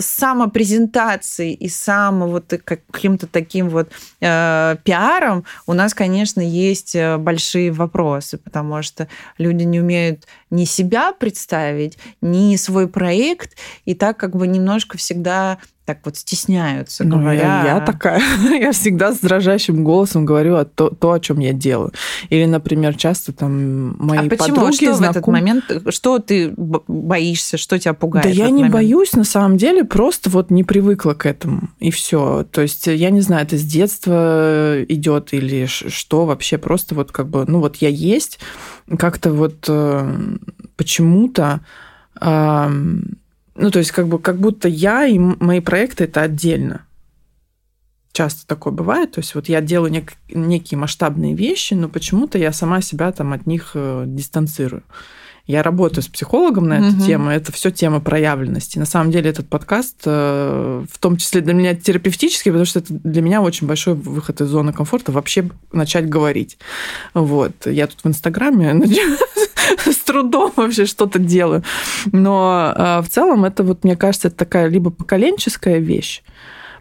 самопрезентацией 0.00 1.54
и 1.54 1.68
само 1.68 2.26
вот 2.26 2.52
каким-то 2.64 3.26
таким 3.26 3.68
вот 3.68 3.90
э, 4.20 4.76
пиаром 4.84 5.44
у 5.66 5.72
нас, 5.72 5.94
конечно, 5.94 6.40
есть 6.40 6.96
большие 7.18 7.72
вопросы, 7.72 8.38
потому 8.38 8.82
что 8.82 9.08
люди 9.38 9.64
не 9.64 9.80
умеют 9.80 10.26
ни 10.50 10.64
себя 10.64 11.12
представить, 11.12 11.98
ни 12.20 12.56
свой 12.56 12.88
проект, 12.88 13.56
и 13.84 13.94
так 13.94 14.16
как 14.16 14.36
бы 14.36 14.46
немножко 14.46 14.98
всегда 14.98 15.58
так 15.86 16.00
вот 16.04 16.16
стесняются, 16.16 17.04
ну, 17.04 17.20
говоря... 17.20 17.62
Я, 17.64 17.74
я 17.76 17.80
такая, 17.80 18.20
я 18.60 18.72
всегда 18.72 19.12
с 19.12 19.20
дрожащим 19.20 19.84
голосом 19.84 20.26
говорю 20.26 20.56
о 20.56 20.64
то, 20.64 20.90
то, 20.90 21.12
о 21.12 21.20
чем 21.20 21.38
я 21.38 21.52
делаю. 21.52 21.92
Или, 22.28 22.44
например, 22.44 22.96
часто 22.96 23.32
там 23.32 23.96
мои 24.04 24.26
а 24.26 24.28
почему? 24.28 24.56
подруги... 24.56 24.74
Что 24.74 24.94
знаком... 24.94 25.06
в 25.06 25.10
этот 25.10 25.26
момент, 25.28 25.64
что 25.90 26.18
ты 26.18 26.52
боишься, 26.56 27.56
что 27.56 27.78
тебя 27.78 27.94
пугает? 27.94 28.26
Да 28.26 28.30
я 28.30 28.46
не 28.46 28.64
момент? 28.64 28.74
боюсь, 28.74 29.12
на 29.12 29.22
самом 29.22 29.58
деле, 29.58 29.84
просто 29.84 30.28
вот 30.28 30.50
не 30.50 30.64
привыкла 30.64 31.14
к 31.14 31.24
этому, 31.24 31.68
и 31.78 31.92
все. 31.92 32.44
То 32.50 32.62
есть 32.62 32.88
я 32.88 33.10
не 33.10 33.20
знаю, 33.20 33.44
это 33.44 33.56
с 33.56 33.62
детства 33.62 34.82
идет 34.88 35.32
или 35.32 35.66
что 35.66 36.26
вообще, 36.26 36.58
просто 36.58 36.96
вот 36.96 37.12
как 37.12 37.28
бы, 37.28 37.44
ну 37.46 37.60
вот 37.60 37.76
я 37.76 37.88
есть, 37.88 38.40
как-то 38.98 39.32
вот 39.32 39.68
э, 40.76 40.78
почему-то 40.78 41.60
ну, 43.56 43.70
то 43.70 43.78
есть 43.78 43.90
как, 43.90 44.08
бы, 44.08 44.18
как 44.18 44.38
будто 44.38 44.68
я 44.68 45.06
и 45.06 45.18
мои 45.18 45.60
проекты 45.60 46.04
это 46.04 46.22
отдельно. 46.22 46.82
Часто 48.12 48.46
такое 48.46 48.72
бывает. 48.72 49.12
То 49.12 49.20
есть 49.20 49.34
вот 49.34 49.48
я 49.48 49.60
делаю 49.60 49.92
нек- 49.92 50.14
некие 50.28 50.78
масштабные 50.78 51.34
вещи, 51.34 51.74
но 51.74 51.88
почему-то 51.88 52.38
я 52.38 52.52
сама 52.52 52.80
себя 52.80 53.12
там 53.12 53.32
от 53.32 53.46
них 53.46 53.72
э, 53.74 54.04
дистанцирую. 54.06 54.82
Я 55.46 55.62
работаю 55.62 56.02
с 56.02 56.08
психологом 56.08 56.66
на 56.66 56.78
эту 56.78 56.96
угу. 56.96 57.04
тему, 57.04 57.30
это 57.30 57.52
все 57.52 57.70
тема 57.70 58.00
проявленности. 58.00 58.78
На 58.78 58.84
самом 58.84 59.12
деле 59.12 59.30
этот 59.30 59.48
подкаст, 59.48 59.96
э, 60.04 60.84
в 60.90 60.98
том 60.98 61.16
числе 61.18 61.40
для 61.40 61.54
меня 61.54 61.74
терапевтический, 61.74 62.50
потому 62.50 62.64
что 62.64 62.80
это 62.80 62.92
для 62.92 63.22
меня 63.22 63.40
очень 63.40 63.66
большой 63.66 63.94
выход 63.94 64.40
из 64.40 64.48
зоны 64.48 64.72
комфорта 64.72 65.12
вообще 65.12 65.48
начать 65.72 66.08
говорить. 66.08 66.58
Вот. 67.14 67.52
Я 67.66 67.86
тут 67.86 68.02
в 68.02 68.08
Инстаграме 68.08 68.74
с 69.84 69.96
трудом 69.96 70.52
вообще 70.56 70.86
что-то 70.86 71.18
делаю. 71.18 71.62
Но 72.12 72.72
э, 72.76 73.00
в 73.02 73.08
целом 73.08 73.44
это 73.44 73.62
вот, 73.62 73.84
мне 73.84 73.96
кажется, 73.96 74.28
это 74.28 74.36
такая 74.36 74.68
либо 74.68 74.90
поколенческая 74.90 75.78
вещь, 75.78 76.22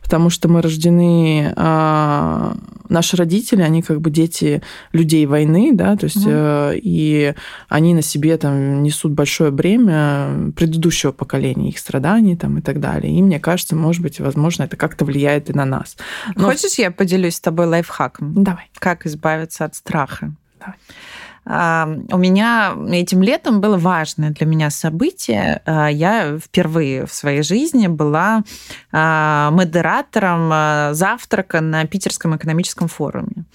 потому 0.03 0.29
что 0.29 0.47
мы 0.47 0.61
рождены, 0.61 1.53
э, 1.55 2.53
наши 2.89 3.17
родители, 3.17 3.61
они 3.61 3.81
как 3.81 4.01
бы 4.01 4.09
дети 4.11 4.61
людей 4.93 5.25
войны, 5.25 5.71
да, 5.73 5.95
то 5.95 6.05
есть 6.05 6.25
mm 6.25 6.45
и 6.75 7.33
они 7.69 7.93
на 7.93 8.01
себе 8.01 8.37
там 8.37 8.83
несут 8.83 9.11
большое 9.11 9.51
бремя 9.51 10.51
предыдущего 10.55 11.11
поколения, 11.11 11.69
их 11.69 11.79
страданий 11.79 12.35
там 12.35 12.57
и 12.57 12.61
так 12.61 12.79
далее. 12.79 13.11
И 13.11 13.21
мне 13.21 13.39
кажется, 13.39 13.75
может 13.75 14.01
быть, 14.01 14.19
возможно, 14.19 14.63
это 14.63 14.77
как-то 14.77 15.05
влияет 15.05 15.49
и 15.49 15.53
на 15.53 15.65
нас. 15.65 15.97
Но... 16.35 16.45
Хочешь, 16.45 16.77
я 16.77 16.91
поделюсь 16.91 17.35
с 17.35 17.39
тобой 17.39 17.65
лайфхаком? 17.65 18.43
Давай. 18.43 18.69
Как 18.77 19.05
избавиться 19.05 19.65
от 19.65 19.75
страха? 19.75 20.33
Давай. 20.59 20.75
У 21.47 22.17
меня 22.17 22.75
этим 22.91 23.21
летом 23.21 23.61
было 23.61 23.77
важное 23.77 24.31
для 24.31 24.47
меня 24.47 24.71
событие. 24.71 25.61
А, 25.65 25.87
я 25.87 26.39
впервые 26.39 27.05
в 27.05 27.13
своей 27.13 27.43
жизни 27.43 27.85
была 27.85 28.43
а, 28.91 29.51
модератором 29.51 30.49
а, 30.51 30.93
завтрака 30.93 31.61
на 31.61 31.85
Питерском 31.85 32.35
экономическом 32.35 32.87
форуме. 32.87 33.45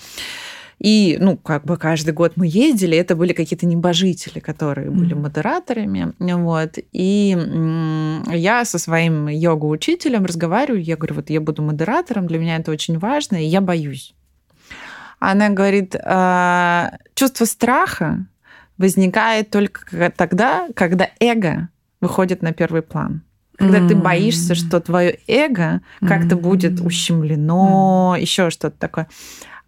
И, 0.78 1.18
ну, 1.20 1.36
как 1.36 1.64
бы 1.64 1.76
каждый 1.76 2.14
год 2.14 2.34
мы 2.36 2.46
ездили, 2.46 2.96
это 2.96 3.14
были 3.14 3.34
какие-то 3.34 3.66
небожители, 3.66 4.38
которые 4.38 4.88
mm-hmm. 4.88 4.94
были 4.94 5.14
модераторами. 5.14 6.14
Вот. 6.18 6.78
И 6.92 7.36
я 8.32 8.64
со 8.64 8.78
своим 8.78 9.28
йога-учителем 9.28 10.24
разговариваю, 10.24 10.82
я 10.82 10.96
говорю, 10.96 11.16
вот 11.16 11.28
я 11.28 11.40
буду 11.40 11.62
модератором, 11.62 12.26
для 12.26 12.38
меня 12.38 12.56
это 12.56 12.70
очень 12.70 12.98
важно, 12.98 13.36
и 13.36 13.46
я 13.46 13.60
боюсь. 13.60 14.14
Она 15.20 15.50
говорит, 15.50 15.94
«А, 16.02 16.94
чувство 17.14 17.44
страха 17.44 18.26
возникает 18.78 19.50
только 19.50 20.10
тогда, 20.10 20.68
когда 20.74 21.10
эго 21.20 21.68
выходит 22.00 22.42
на 22.42 22.52
первый 22.52 22.82
план. 22.82 23.22
Когда 23.58 23.78
mm-hmm. 23.78 23.88
ты 23.88 23.94
боишься, 23.94 24.54
что 24.54 24.80
твое 24.80 25.18
эго 25.28 25.82
как-то 26.00 26.34
mm-hmm. 26.34 26.40
будет 26.40 26.80
ущемлено, 26.80 28.14
mm-hmm. 28.16 28.20
еще 28.22 28.48
что-то 28.48 28.78
такое. 28.78 29.06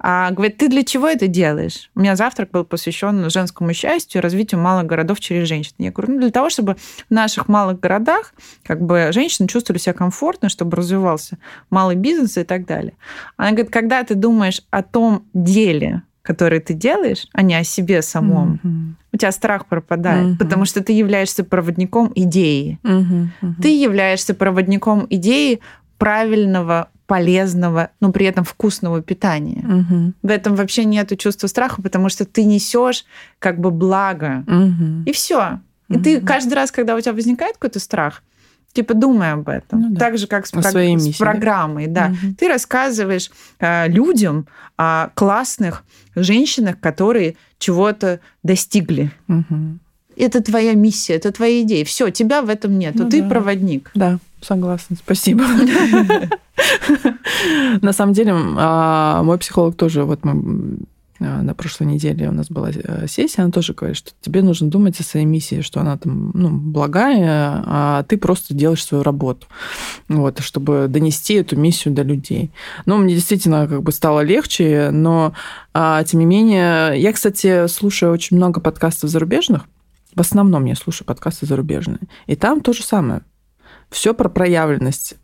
А, 0.05 0.33
говорит, 0.33 0.57
ты 0.59 0.69
для 0.69 0.83
чего 0.83 1.07
это 1.07 1.29
делаешь? 1.29 1.91
У 1.95 2.01
меня 2.01 2.17
завтрак 2.17 2.51
был 2.51 2.65
посвящен 2.65 3.31
женскому 3.31 3.73
счастью 3.73 4.21
и 4.21 4.23
развитию 4.23 4.61
малых 4.61 4.87
городов 4.87 5.21
через 5.21 5.47
женщин. 5.47 5.75
Я 5.79 5.93
говорю, 5.93 6.15
ну, 6.15 6.21
для 6.21 6.31
того, 6.31 6.51
чтобы 6.51 6.75
в 6.75 7.11
наших 7.11 7.49
малых 7.49 7.79
городах 7.79 8.35
как 8.65 8.83
бы 8.83 9.11
женщины 9.12 9.47
чувствовали 9.47 9.81
себя 9.81 9.93
комфортно, 9.93 10.49
чтобы 10.49 10.77
развивался 10.77 11.38
малый 11.71 11.95
бизнес 11.95 12.37
и 12.37 12.43
так 12.43 12.67
далее. 12.67 12.95
Она 13.37 13.53
говорит, 13.53 13.73
когда 13.73 14.03
ты 14.03 14.17
думаешь 14.17 14.62
о 14.71 14.83
том 14.83 15.25
деле, 15.35 16.03
который 16.23 16.61
ты 16.61 16.75
делаешь, 16.75 17.27
а 17.33 17.43
не 17.43 17.55
о 17.55 17.65
себе 17.65 18.01
самом, 18.01 18.61
mm-hmm. 18.62 18.95
у 19.12 19.17
тебя 19.17 19.33
страх 19.33 19.67
пропадает, 19.67 20.27
mm-hmm. 20.27 20.38
потому 20.38 20.65
что 20.65 20.83
ты 20.83 20.93
являешься 20.93 21.45
проводником 21.45 22.12
идеи. 22.15 22.79
Mm-hmm. 22.83 23.29
Mm-hmm. 23.43 23.55
Ты 23.61 23.77
являешься 23.77 24.35
проводником 24.35 25.07
идеи 25.11 25.61
правильного 26.03 26.88
полезного, 27.07 27.91
но 28.01 28.11
при 28.11 28.27
этом 28.27 28.45
вкусного 28.45 29.03
питания. 29.03 29.62
Угу. 29.65 30.12
В 30.23 30.31
этом 30.31 30.57
вообще 30.57 30.85
нет 30.85 31.17
чувства 31.17 31.47
страха, 31.47 31.81
потому 31.81 32.09
что 32.09 32.25
ты 32.25 32.43
несешь 32.43 33.05
как 33.38 33.61
бы 33.61 33.71
благо. 33.71 34.43
Угу. 34.49 35.05
И 35.07 35.12
все. 35.12 35.61
И 35.88 35.95
угу. 35.95 36.03
ты 36.03 36.21
каждый 36.21 36.55
раз, 36.55 36.73
когда 36.73 36.97
у 36.97 37.01
тебя 37.01 37.12
возникает 37.12 37.55
какой-то 37.55 37.79
страх, 37.79 38.25
типа 38.73 38.95
думай 38.95 39.31
об 39.31 39.49
этом. 39.49 39.81
Ну, 39.81 39.88
да. 39.91 40.01
Так 40.01 40.19
же, 40.19 40.27
как 40.27 40.45
с, 40.45 40.51
прог... 40.51 40.65
с 40.65 41.19
программой. 41.19 41.87
Да. 41.87 42.07
Угу. 42.07 42.35
Ты 42.37 42.49
рассказываешь 42.49 43.31
э, 43.61 43.87
людям 43.87 44.49
о 44.77 45.11
классных 45.15 45.85
женщинах, 46.17 46.81
которые 46.81 47.37
чего-то 47.59 48.19
достигли. 48.43 49.12
Угу. 49.29 49.79
Это 50.23 50.41
твоя 50.41 50.75
миссия, 50.75 51.15
это 51.15 51.33
твоя 51.33 51.63
идея. 51.63 51.85
Все, 51.85 52.11
тебя 52.11 52.43
в 52.43 52.49
этом 52.49 52.79
нет. 52.79 52.95
Ну, 52.95 53.09
ты 53.09 53.23
да. 53.23 53.29
проводник. 53.29 53.91
Да, 53.95 54.19
согласна. 54.41 54.97
Спасибо. 54.97 55.45
На 57.83 57.93
самом 57.93 58.13
деле, 58.13 58.33
а, 58.35 59.23
мой 59.25 59.39
психолог 59.39 59.77
тоже, 59.77 60.05
вот 60.05 60.25
мы 60.25 60.77
а, 61.19 61.43
на 61.43 61.55
прошлой 61.55 61.89
неделе 61.89 62.29
у 62.29 62.33
нас 62.33 62.49
была 62.49 62.71
э, 62.71 63.07
сессия, 63.09 63.43
она 63.43 63.51
тоже 63.51 63.75
говорит, 63.75 63.97
что 63.97 64.13
тебе 64.21 64.43
нужно 64.43 64.69
думать 64.69 65.01
о 65.01 65.03
своей 65.03 65.27
миссии, 65.27 65.61
что 65.61 65.81
она 65.81 65.97
там 65.97 66.31
ну, 66.35 66.51
благая, 66.51 67.65
а 67.67 68.05
ты 68.05 68.17
просто 68.17 68.55
делаешь 68.55 68.85
свою 68.85 69.03
работу, 69.03 69.47
вот, 70.09 70.39
чтобы 70.41 70.87
донести 70.89 71.35
эту 71.35 71.57
миссию 71.57 71.95
до 71.95 72.03
людей. 72.03 72.53
Ну, 72.87 72.99
мне 72.99 73.15
действительно 73.15 73.67
как 73.67 73.83
бы 73.83 73.91
стало 73.91 74.21
легче, 74.21 74.91
но 74.93 75.33
а, 75.75 76.05
тем 76.05 76.21
не 76.21 76.27
менее, 76.27 77.01
я, 77.01 77.13
кстати, 77.13 77.67
слушаю 77.67 78.13
очень 78.13 78.37
много 78.37 78.61
подкастов 78.61 79.11
зарубежных, 79.11 79.67
в 80.14 80.20
основном 80.20 80.64
я 80.64 80.75
слушаю 80.75 81.07
подкасты 81.07 81.46
зарубежные, 81.46 82.01
и 82.27 82.37
там 82.37 82.61
то 82.61 82.72
же 82.72 82.83
самое. 82.83 83.22
Все 83.90 84.14
про 84.14 84.29
проявленность 84.29 85.16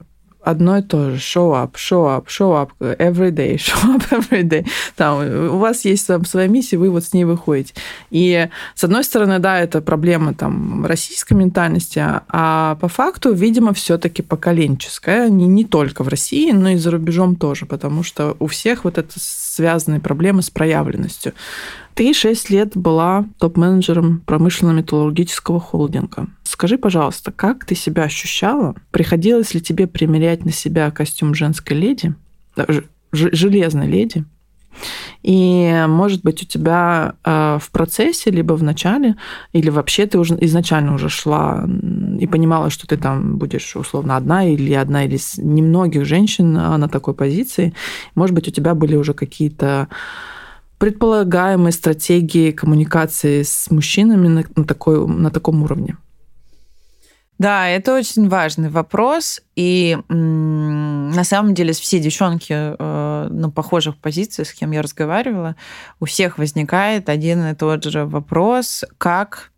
одно 0.48 0.78
и 0.78 0.82
то 0.82 1.10
же. 1.10 1.16
Show 1.16 1.52
up, 1.52 1.72
show 1.74 2.06
up, 2.06 2.26
show 2.26 2.52
up 2.54 2.70
every 2.80 3.30
day, 3.30 3.56
show 3.56 3.96
up 3.96 4.02
every 4.10 4.42
day. 4.42 4.66
Там, 4.96 5.20
у 5.54 5.58
вас 5.58 5.84
есть 5.84 6.06
там 6.06 6.24
своя 6.24 6.48
миссия, 6.48 6.78
вы 6.78 6.90
вот 6.90 7.04
с 7.04 7.12
ней 7.12 7.24
выходите. 7.24 7.74
И, 8.10 8.48
с 8.74 8.84
одной 8.84 9.04
стороны, 9.04 9.38
да, 9.38 9.60
это 9.60 9.80
проблема 9.80 10.34
там 10.34 10.86
российской 10.86 11.34
ментальности, 11.34 12.02
а 12.02 12.76
по 12.76 12.88
факту, 12.88 13.32
видимо, 13.32 13.72
все 13.72 13.98
таки 13.98 14.22
поколенческая. 14.22 15.28
Не, 15.28 15.46
не 15.46 15.64
только 15.64 16.02
в 16.02 16.08
России, 16.08 16.50
но 16.52 16.70
и 16.70 16.76
за 16.76 16.90
рубежом 16.90 17.36
тоже, 17.36 17.66
потому 17.66 18.02
что 18.02 18.36
у 18.38 18.46
всех 18.46 18.84
вот 18.84 18.98
это 18.98 19.12
связанные 19.16 20.00
проблемы 20.00 20.42
с 20.42 20.50
проявленностью. 20.50 21.32
Ты 21.98 22.14
6 22.14 22.50
лет 22.50 22.76
была 22.76 23.24
топ-менеджером 23.40 24.22
промышленно-металлургического 24.24 25.58
холдинга. 25.58 26.28
Скажи, 26.44 26.78
пожалуйста, 26.78 27.32
как 27.32 27.64
ты 27.64 27.74
себя 27.74 28.04
ощущала? 28.04 28.76
Приходилось 28.92 29.52
ли 29.52 29.60
тебе 29.60 29.88
примерять 29.88 30.44
на 30.44 30.52
себя 30.52 30.92
костюм 30.92 31.34
женской 31.34 31.76
леди, 31.76 32.14
железной 33.10 33.88
леди? 33.88 34.24
И, 35.24 35.86
может 35.88 36.22
быть, 36.22 36.40
у 36.44 36.46
тебя 36.46 37.14
э, 37.24 37.58
в 37.60 37.68
процессе, 37.72 38.30
либо 38.30 38.52
в 38.52 38.62
начале, 38.62 39.16
или 39.52 39.68
вообще 39.68 40.06
ты 40.06 40.20
уже 40.20 40.38
изначально 40.40 40.94
уже 40.94 41.08
шла 41.08 41.68
и 42.20 42.28
понимала, 42.28 42.70
что 42.70 42.86
ты 42.86 42.96
там 42.96 43.38
будешь 43.38 43.74
условно 43.74 44.16
одна 44.16 44.48
или 44.48 44.72
одна 44.72 45.04
из 45.04 45.36
немногих 45.36 46.04
женщин 46.04 46.56
а, 46.56 46.78
на 46.78 46.88
такой 46.88 47.14
позиции. 47.14 47.74
Может 48.14 48.36
быть, 48.36 48.46
у 48.46 48.52
тебя 48.52 48.76
были 48.76 48.94
уже 48.94 49.14
какие-то 49.14 49.88
предполагаемые 50.78 51.72
стратегии 51.72 52.52
коммуникации 52.52 53.42
с 53.42 53.70
мужчинами 53.70 54.28
на, 54.28 54.44
на, 54.56 54.64
такой, 54.64 55.06
на 55.06 55.30
таком 55.30 55.62
уровне? 55.62 55.96
Да, 57.38 57.68
это 57.68 57.94
очень 57.94 58.28
важный 58.28 58.68
вопрос. 58.68 59.40
И 59.54 59.96
на 60.08 61.24
самом 61.24 61.54
деле 61.54 61.72
все 61.72 62.00
девчонки 62.00 62.52
э, 62.52 63.28
на 63.30 63.50
похожих 63.50 63.96
позициях, 63.96 64.48
с 64.48 64.52
кем 64.52 64.72
я 64.72 64.82
разговаривала, 64.82 65.54
у 66.00 66.06
всех 66.06 66.38
возникает 66.38 67.08
один 67.08 67.44
и 67.46 67.54
тот 67.54 67.84
же 67.84 68.06
вопрос, 68.06 68.84
как 68.98 69.52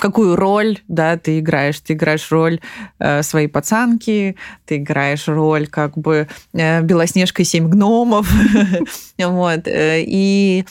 какую 0.00 0.34
роль 0.34 0.78
да, 0.88 1.16
ты 1.16 1.38
играешь. 1.38 1.78
Ты 1.80 1.92
играешь 1.92 2.30
роль 2.32 2.60
э, 2.98 3.22
своей 3.22 3.46
пацанки, 3.46 4.36
ты 4.66 4.76
играешь 4.76 5.28
роль 5.28 5.66
как 5.66 5.96
бы 5.96 6.26
э, 6.52 6.82
Белоснежка 6.82 7.44
семь 7.44 7.68
гномов. 7.68 8.28
вот. 9.18 9.68
Э, 9.68 10.02
и 10.04 10.64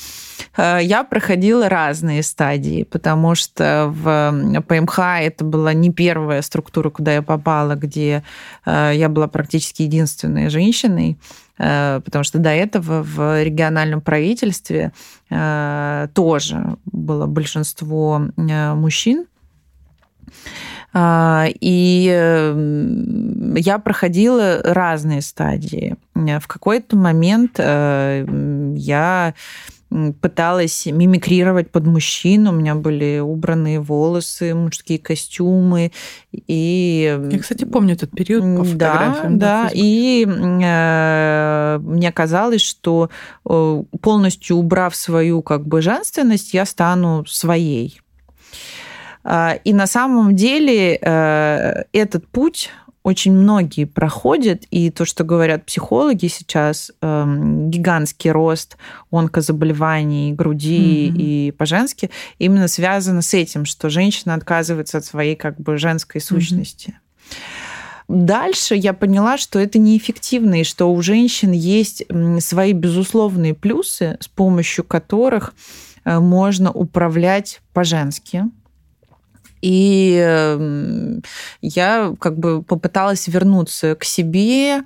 э, 0.57 0.79
я 0.81 1.03
проходила 1.03 1.69
разные 1.69 2.23
стадии, 2.23 2.83
потому 2.83 3.35
что 3.35 3.93
в 3.95 4.61
ПМХ 4.67 4.99
это 5.21 5.45
была 5.45 5.73
не 5.73 5.91
первая 5.91 6.41
структура, 6.41 6.89
куда 6.89 7.13
я 7.13 7.21
попала, 7.21 7.75
где 7.75 8.23
э, 8.65 8.91
я 8.95 9.09
была 9.09 9.27
практически 9.27 9.83
единственной 9.83 10.49
женщиной. 10.49 11.17
Э, 11.60 12.02
потому 12.04 12.24
что 12.24 12.39
до 12.39 12.50
этого 12.50 13.04
в 13.04 13.43
региональном 13.43 14.02
правительстве 14.02 14.93
э, 15.30 16.08
тоже 16.13 16.78
было 16.86 17.28
большинство 17.28 18.22
э, 18.36 18.74
мужчин. 18.74 19.26
И 20.95 22.04
я 23.56 23.80
проходила 23.80 24.62
разные 24.63 25.22
стадии. 25.22 25.98
В 26.15 26.48
какой-то 26.48 26.98
момент 26.98 27.60
я 27.60 29.34
пыталась 30.21 30.86
мимикрировать 30.86 31.71
под 31.71 31.88
мужчин. 31.88 32.47
У 32.47 32.52
меня 32.52 32.75
были 32.75 33.19
убранные 33.19 33.80
волосы, 33.80 34.54
мужские 34.54 34.99
костюмы. 34.99 35.91
И... 36.32 37.19
Я, 37.32 37.39
кстати, 37.39 37.65
помню 37.65 37.95
этот 37.95 38.12
период 38.12 38.43
по 38.58 38.63
фотографиям. 38.63 39.39
Да, 39.39 39.63
да. 39.63 39.69
И 39.73 40.25
э, 40.28 41.80
мне 41.82 42.12
казалось, 42.12 42.62
что 42.62 43.10
э, 43.45 43.84
полностью 44.02 44.58
убрав 44.58 44.95
свою 44.95 45.41
как 45.41 45.67
бы 45.67 45.82
женственность, 45.82 46.54
я 46.54 46.65
стану 46.65 47.25
своей. 47.25 47.99
А, 49.23 49.58
и 49.63 49.73
на 49.73 49.88
самом 49.88 50.36
деле 50.36 50.95
э, 51.02 51.84
этот 51.93 52.28
путь 52.28 52.71
очень 53.03 53.33
многие 53.33 53.85
проходят, 53.85 54.63
и 54.71 54.89
то, 54.89 55.05
что 55.05 55.23
говорят 55.23 55.65
психологи 55.65 56.27
сейчас, 56.27 56.91
эм, 57.01 57.69
гигантский 57.69 58.31
рост 58.31 58.77
онкозаболеваний 59.12 60.33
груди 60.33 61.07
mm-hmm. 61.07 61.17
и 61.17 61.51
по-женски, 61.51 62.09
именно 62.39 62.67
связано 62.67 63.21
с 63.21 63.33
этим, 63.33 63.65
что 63.65 63.89
женщина 63.89 64.33
отказывается 64.33 64.97
от 64.97 65.05
своей 65.05 65.35
как 65.35 65.59
бы 65.59 65.77
женской 65.77 66.21
сущности. 66.21 66.89
Mm-hmm. 66.89 67.09
Дальше 68.09 68.73
я 68.73 68.93
поняла, 68.93 69.38
что 69.38 69.59
это 69.59 69.77
неэффективно, 69.77 70.62
и 70.62 70.63
что 70.63 70.91
у 70.91 71.01
женщин 71.01 71.51
есть 71.51 72.03
свои 72.39 72.73
безусловные 72.73 73.53
плюсы, 73.53 74.17
с 74.19 74.27
помощью 74.27 74.83
которых 74.83 75.53
э, 76.05 76.19
можно 76.19 76.71
управлять 76.71 77.62
по-женски 77.71 78.45
и 79.62 80.15
эм, 80.24 81.24
я 81.62 82.13
как 82.19 82.38
бы 82.38 82.63
попыталась 82.63 83.28
вернуться 83.28 83.95
к 83.95 84.04
себе, 84.04 84.84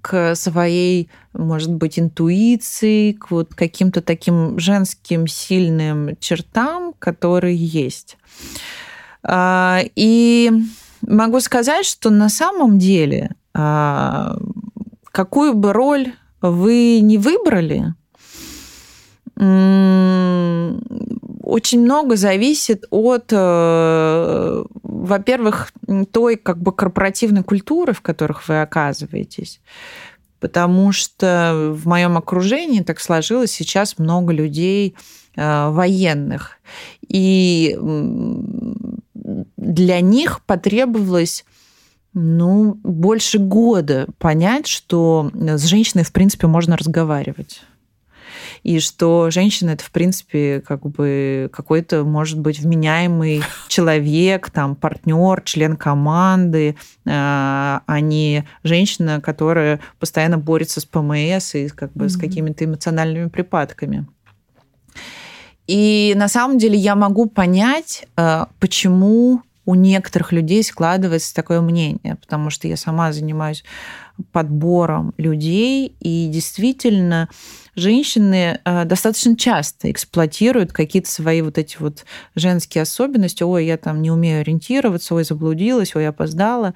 к 0.00 0.34
своей, 0.34 1.08
может 1.32 1.72
быть, 1.72 1.98
интуиции, 1.98 3.12
к 3.12 3.30
вот 3.30 3.54
каким-то 3.54 4.02
таким 4.02 4.58
женским 4.58 5.26
сильным 5.26 6.16
чертам, 6.18 6.94
которые 6.98 7.56
есть. 7.56 8.16
А, 9.22 9.80
и 9.94 10.50
могу 11.02 11.40
сказать, 11.40 11.86
что 11.86 12.10
на 12.10 12.28
самом 12.28 12.78
деле, 12.78 13.34
а, 13.54 14.36
какую 15.04 15.54
бы 15.54 15.72
роль 15.72 16.12
вы 16.40 17.00
не 17.00 17.18
выбрали, 17.18 17.94
очень 21.52 21.82
много 21.82 22.16
зависит 22.16 22.86
от, 22.88 23.26
э, 23.30 24.64
во-первых, 24.82 25.70
той 26.10 26.36
как 26.36 26.58
бы 26.58 26.72
корпоративной 26.72 27.42
культуры, 27.42 27.92
в 27.92 28.00
которых 28.00 28.48
вы 28.48 28.62
оказываетесь. 28.62 29.60
Потому 30.40 30.92
что 30.92 31.74
в 31.74 31.86
моем 31.86 32.16
окружении 32.16 32.80
так 32.80 33.00
сложилось 33.00 33.50
сейчас 33.52 33.98
много 33.98 34.32
людей 34.32 34.94
э, 35.36 35.68
военных. 35.68 36.58
И 37.06 37.76
для 39.14 40.00
них 40.00 40.42
потребовалось 40.46 41.44
ну, 42.14 42.78
больше 42.82 43.38
года 43.38 44.06
понять, 44.16 44.66
что 44.66 45.30
с 45.34 45.64
женщиной, 45.64 46.04
в 46.04 46.12
принципе, 46.12 46.46
можно 46.46 46.78
разговаривать 46.78 47.60
и 48.62 48.78
что 48.78 49.30
женщина 49.30 49.70
это, 49.70 49.84
в 49.84 49.90
принципе, 49.90 50.62
как 50.66 50.82
бы 50.82 51.50
какой-то, 51.52 52.04
может 52.04 52.38
быть, 52.38 52.60
вменяемый 52.60 53.42
человек, 53.68 54.50
там, 54.50 54.76
партнер, 54.76 55.42
член 55.42 55.76
команды, 55.76 56.76
а, 57.06 57.82
а 57.86 58.00
не 58.00 58.46
женщина, 58.62 59.20
которая 59.20 59.80
постоянно 59.98 60.38
борется 60.38 60.80
с 60.80 60.84
ПМС 60.84 61.54
и 61.54 61.68
как 61.68 61.92
бы 61.92 62.06
mm-hmm. 62.06 62.08
с 62.08 62.16
какими-то 62.16 62.64
эмоциональными 62.64 63.28
припадками. 63.28 64.06
И 65.66 66.12
на 66.16 66.28
самом 66.28 66.58
деле 66.58 66.76
я 66.76 66.94
могу 66.94 67.26
понять, 67.26 68.06
а, 68.16 68.48
почему 68.60 69.42
у 69.64 69.74
некоторых 69.74 70.32
людей 70.32 70.62
складывается 70.64 71.34
такое 71.34 71.60
мнение, 71.60 72.16
потому 72.20 72.50
что 72.50 72.66
я 72.66 72.76
сама 72.76 73.12
занимаюсь 73.12 73.64
подбором 74.32 75.14
людей, 75.16 75.96
и 76.00 76.28
действительно 76.28 77.28
женщины 77.74 78.60
э, 78.64 78.84
достаточно 78.84 79.36
часто 79.36 79.90
эксплуатируют 79.90 80.72
какие-то 80.72 81.10
свои 81.10 81.42
вот 81.42 81.58
эти 81.58 81.76
вот 81.78 82.04
женские 82.34 82.82
особенности. 82.82 83.42
Ой, 83.42 83.66
я 83.66 83.76
там 83.76 84.02
не 84.02 84.10
умею 84.10 84.40
ориентироваться, 84.40 85.14
ой, 85.14 85.24
заблудилась, 85.24 85.94
ой, 85.94 86.08
опоздала. 86.08 86.74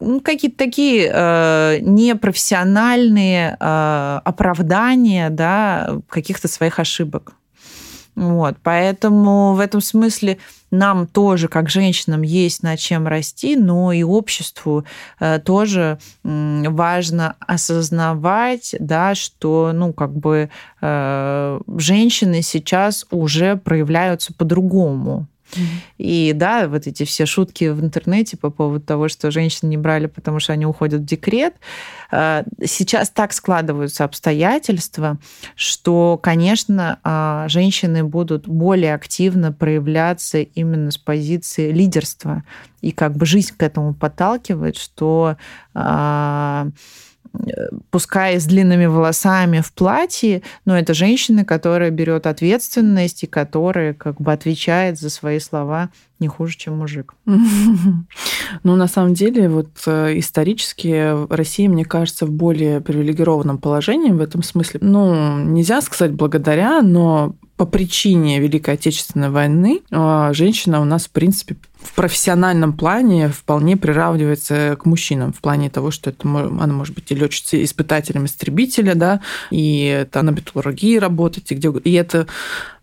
Ну, 0.00 0.20
какие-то 0.20 0.58
такие 0.58 1.10
э, 1.12 1.78
непрофессиональные 1.80 3.56
э, 3.58 4.20
оправдания 4.24 5.30
да, 5.30 6.00
каких-то 6.08 6.48
своих 6.48 6.78
ошибок. 6.78 7.34
Вот, 8.14 8.56
поэтому 8.62 9.54
в 9.54 9.60
этом 9.60 9.80
смысле 9.80 10.38
нам 10.74 11.06
тоже, 11.06 11.48
как 11.48 11.68
женщинам, 11.68 12.22
есть 12.22 12.62
над 12.62 12.78
чем 12.78 13.06
расти, 13.06 13.56
но 13.56 13.92
и 13.92 14.02
обществу 14.02 14.84
э, 15.20 15.38
тоже 15.38 15.98
важно 16.22 17.36
осознавать, 17.40 18.74
да, 18.78 19.14
что, 19.14 19.72
ну, 19.74 19.92
как 19.92 20.14
бы 20.14 20.50
э, 20.80 21.60
женщины 21.78 22.42
сейчас 22.42 23.06
уже 23.10 23.56
проявляются 23.56 24.32
по-другому. 24.34 25.26
И 25.98 26.32
да, 26.34 26.68
вот 26.68 26.86
эти 26.86 27.04
все 27.04 27.26
шутки 27.26 27.64
в 27.64 27.80
интернете 27.80 28.36
по 28.36 28.50
поводу 28.50 28.84
того, 28.84 29.08
что 29.08 29.30
женщин 29.30 29.68
не 29.68 29.76
брали, 29.76 30.06
потому 30.06 30.40
что 30.40 30.52
они 30.52 30.66
уходят 30.66 31.02
в 31.02 31.04
декрет. 31.04 31.54
Э, 32.10 32.44
сейчас 32.64 33.10
так 33.10 33.32
складываются 33.32 34.04
обстоятельства, 34.04 35.18
что, 35.56 36.18
конечно, 36.22 36.98
э, 37.04 37.48
женщины 37.48 38.04
будут 38.04 38.46
более 38.48 38.94
активно 38.94 39.52
проявляться 39.52 40.38
именно 40.38 40.90
с 40.90 40.98
позиции 40.98 41.72
лидерства. 41.72 42.44
И 42.80 42.92
как 42.92 43.16
бы 43.16 43.26
жизнь 43.26 43.54
к 43.56 43.62
этому 43.62 43.94
подталкивает, 43.94 44.76
что 44.76 45.36
э, 45.74 46.70
пускай 47.90 48.38
с 48.38 48.44
длинными 48.44 48.86
волосами 48.86 49.60
в 49.60 49.72
платье, 49.72 50.42
но 50.64 50.78
это 50.78 50.94
женщина, 50.94 51.44
которая 51.44 51.90
берет 51.90 52.26
ответственность 52.26 53.24
и 53.24 53.26
которая 53.26 53.94
как 53.94 54.20
бы 54.20 54.32
отвечает 54.32 54.98
за 54.98 55.10
свои 55.10 55.38
слова 55.38 55.90
не 56.20 56.28
хуже, 56.28 56.56
чем 56.56 56.78
мужик. 56.78 57.14
Ну, 58.62 58.76
на 58.76 58.86
самом 58.86 59.14
деле, 59.14 59.48
вот 59.48 59.68
э, 59.86 60.18
исторически 60.18 61.26
Россия, 61.32 61.68
мне 61.68 61.84
кажется, 61.84 62.24
в 62.24 62.30
более 62.30 62.80
привилегированном 62.80 63.58
положении 63.58 64.10
в 64.10 64.20
этом 64.20 64.42
смысле. 64.42 64.80
Ну, 64.82 65.38
нельзя 65.38 65.80
сказать 65.80 66.12
благодаря, 66.12 66.82
но 66.82 67.34
по 67.56 67.66
причине 67.66 68.40
Великой 68.40 68.74
Отечественной 68.74 69.30
войны 69.30 69.80
а, 69.90 70.32
женщина 70.32 70.80
у 70.80 70.84
нас, 70.84 71.06
в 71.06 71.10
принципе, 71.10 71.56
в 71.84 71.92
профессиональном 71.94 72.72
плане 72.72 73.28
вполне 73.28 73.76
приравнивается 73.76 74.76
к 74.80 74.86
мужчинам 74.86 75.32
в 75.32 75.40
плане 75.40 75.70
того, 75.70 75.90
что 75.90 76.10
это 76.10 76.28
она 76.28 76.72
может 76.72 76.94
быть 76.94 77.10
и 77.10 77.14
летчицей, 77.14 77.62
испытателем 77.64 78.24
истребителя, 78.24 78.94
да, 78.94 79.20
и 79.50 79.84
это 79.84 80.22
на 80.22 80.30
металлургии 80.30 80.96
работать, 80.96 81.52
и 81.52 81.54
где 81.54 81.70
и 81.84 81.92
это 81.92 82.26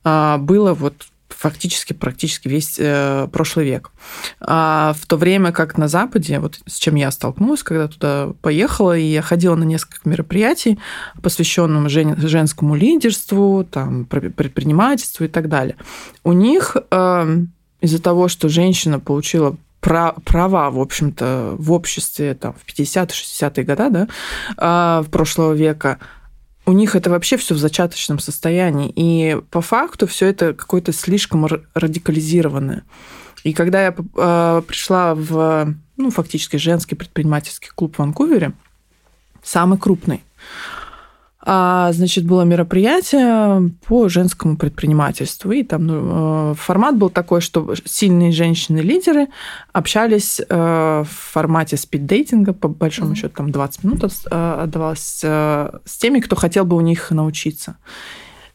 а, 0.04 0.38
было 0.38 0.74
вот 0.74 1.08
фактически 1.30 1.94
практически 1.94 2.48
весь 2.48 2.76
э, 2.78 3.28
прошлый 3.32 3.66
век. 3.66 3.92
А 4.40 4.94
в 5.00 5.08
то 5.08 5.18
время 5.18 5.52
как 5.52 5.78
на 5.78 5.88
Западе, 5.88 6.40
вот 6.40 6.60
с 6.68 6.78
чем 6.78 6.96
я 6.96 7.10
столкнулась, 7.10 7.64
когда 7.64 7.88
туда 7.88 8.34
поехала, 8.42 8.96
и 8.96 9.04
я 9.06 9.22
ходила 9.24 9.56
на 9.56 9.64
несколько 9.64 10.08
мероприятий, 10.08 10.78
посвященным 11.24 11.90
жен, 11.90 12.16
женскому 12.18 12.76
лидерству, 12.76 13.64
там, 13.64 14.06
предпринимательству 14.06 15.26
и 15.26 15.30
так 15.30 15.50
далее. 15.50 15.78
У 16.24 16.34
них 16.34 16.78
э, 16.92 17.46
из-за 17.82 18.02
того, 18.02 18.28
что 18.28 18.48
женщина 18.50 19.00
получила 19.00 19.58
права, 19.82 20.70
в 20.70 20.80
общем-то, 20.80 21.56
в 21.58 21.72
обществе 21.72 22.36
там, 22.36 22.54
в 22.54 22.66
50-60-е 22.68 23.64
годы 23.64 23.90
да, 23.90 25.00
э, 25.00 25.04
в 25.04 25.10
прошлого 25.10 25.54
века, 25.54 26.00
у 26.66 26.74
них 26.74 26.96
это 26.96 27.10
вообще 27.10 27.38
все 27.38 27.56
в 27.56 27.58
зачаточном 27.58 28.20
состоянии. 28.20 28.92
И 28.96 29.42
по 29.50 29.62
факту 29.62 30.06
все 30.06 30.28
это 30.28 30.54
какое-то 30.54 30.94
слишком 30.94 31.48
радикализированное. 31.74 32.84
И 33.44 33.54
когда 33.54 33.82
я 33.82 33.96
э, 33.96 34.62
пришла 34.68 35.16
в, 35.16 35.74
ну, 35.98 36.12
фактически 36.12 36.58
женский 36.58 36.94
предпринимательский 36.94 37.72
клуб 37.74 37.96
в 37.96 38.00
Ванкувере, 38.00 38.54
самый 39.42 39.80
крупный, 39.80 40.24
а, 41.44 41.92
значит, 41.92 42.26
было 42.26 42.44
мероприятие 42.44 43.72
по 43.88 44.10
женскому 44.10 44.58
предпринимательству. 44.58 45.52
И 45.52 45.64
там 45.64 45.88
ну, 45.88 46.52
э, 46.52 46.56
формат 46.56 46.98
был 46.98 47.10
такой, 47.10 47.42
что 47.42 47.74
сильные 47.84 48.32
женщины-лидеры 48.32 49.28
общались 49.74 50.40
э, 50.40 50.46
в 50.48 51.10
формате 51.10 51.78
спид-дейтинга, 51.78 52.54
по 52.54 52.68
большому 52.68 53.14
mm-hmm. 53.14 53.16
счету, 53.16 53.34
там 53.38 53.52
20 53.52 53.84
минут 53.84 54.04
э, 54.04 54.58
отдавалось 54.62 55.24
с 55.24 55.98
теми, 55.98 56.20
кто 56.20 56.36
хотел 56.36 56.66
бы 56.66 56.78
у 56.78 56.82
них 56.82 57.10
научиться. 57.10 57.78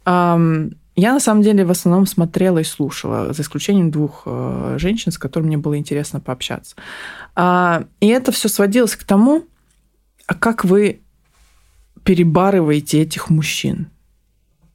Я 0.05 1.13
на 1.13 1.21
самом 1.21 1.43
деле 1.43 1.65
в 1.65 1.71
основном 1.71 2.07
смотрела 2.07 2.59
и 2.59 2.65
слушала, 2.65 3.33
за 3.35 3.43
исключением 3.43 3.91
двух 3.91 4.27
женщин, 4.77 5.13
с 5.13 5.19
которыми 5.19 5.49
мне 5.49 5.59
было 5.59 5.77
интересно 5.77 6.21
пообщаться. 6.21 6.77
А, 7.35 7.85
и 8.01 8.07
это 8.07 8.33
все 8.33 8.49
сводилось 8.49 8.97
к 8.97 9.05
тому, 9.05 9.45
а 10.27 10.35
как 10.35 10.65
вы 10.65 11.01
перебарываете 12.07 13.03
этих 13.03 13.29
мужчин. 13.29 13.89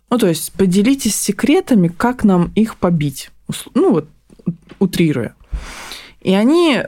Ну, 0.09 0.17
то 0.17 0.27
есть 0.27 0.51
поделитесь 0.51 1.15
секретами, 1.15 1.87
как 1.87 2.25
нам 2.25 2.51
их 2.53 2.75
побить. 2.75 3.31
Ну, 3.73 3.93
вот, 3.93 4.09
утрируя. 4.79 5.33
И 6.19 6.33
они 6.33 6.83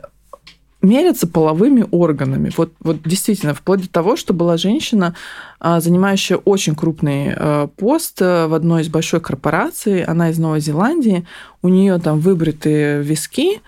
мерятся 0.81 1.27
половыми 1.27 1.85
органами. 1.91 2.51
Вот, 2.57 2.73
вот 2.81 3.01
действительно, 3.03 3.53
вплоть 3.53 3.83
до 3.83 3.89
того, 3.89 4.17
что 4.17 4.33
была 4.33 4.57
женщина, 4.57 5.15
а, 5.61 5.79
занимающая 5.79 6.35
очень 6.35 6.75
крупный 6.75 7.33
а, 7.33 7.67
пост 7.67 8.21
э, 8.21 8.47
в 8.47 8.53
одной 8.53 8.81
из 8.81 8.89
большой 8.89 9.21
корпораций, 9.21 10.03
она 10.03 10.29
из 10.29 10.37
Новой 10.37 10.59
Зеландии, 10.59 11.25
у 11.61 11.69
нее 11.69 11.97
там 11.99 12.19
выбритые 12.19 13.01
виски, 13.01 13.61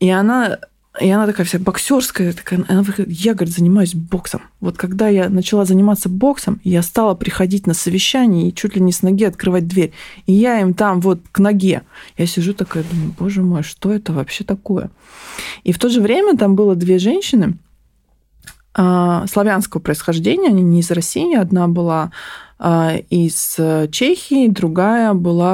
и 0.00 0.10
она 0.10 0.58
и 1.00 1.08
она 1.08 1.26
такая 1.26 1.46
вся 1.46 1.58
боксерская, 1.58 2.32
такая, 2.32 2.64
она 2.68 2.82
говорит, 2.82 3.08
я, 3.08 3.34
говорит, 3.34 3.54
занимаюсь 3.54 3.94
боксом. 3.94 4.42
Вот 4.60 4.76
когда 4.76 5.08
я 5.08 5.30
начала 5.30 5.64
заниматься 5.64 6.08
боксом, 6.08 6.60
я 6.62 6.82
стала 6.82 7.14
приходить 7.14 7.66
на 7.66 7.72
совещание 7.74 8.48
и 8.48 8.54
чуть 8.54 8.76
ли 8.76 8.82
не 8.82 8.92
с 8.92 9.02
ноги 9.02 9.24
открывать 9.24 9.66
дверь. 9.66 9.92
И 10.26 10.34
я 10.34 10.60
им 10.60 10.74
там 10.74 11.00
вот 11.00 11.20
к 11.32 11.38
ноге. 11.38 11.82
Я 12.18 12.26
сижу 12.26 12.52
такая, 12.52 12.84
думаю, 12.84 13.14
боже 13.18 13.42
мой, 13.42 13.62
что 13.62 13.90
это 13.92 14.12
вообще 14.12 14.44
такое? 14.44 14.90
И 15.64 15.72
в 15.72 15.78
то 15.78 15.88
же 15.88 16.02
время 16.02 16.36
там 16.36 16.54
было 16.54 16.74
две 16.74 16.98
женщины 16.98 17.54
а, 18.74 19.26
славянского 19.26 19.80
происхождения, 19.80 20.48
они 20.48 20.62
не 20.62 20.80
из 20.80 20.90
России, 20.90 21.34
одна 21.34 21.66
была 21.66 22.12
а, 22.58 22.96
из 23.08 23.56
Чехии, 23.90 24.48
другая 24.48 25.14
была 25.14 25.46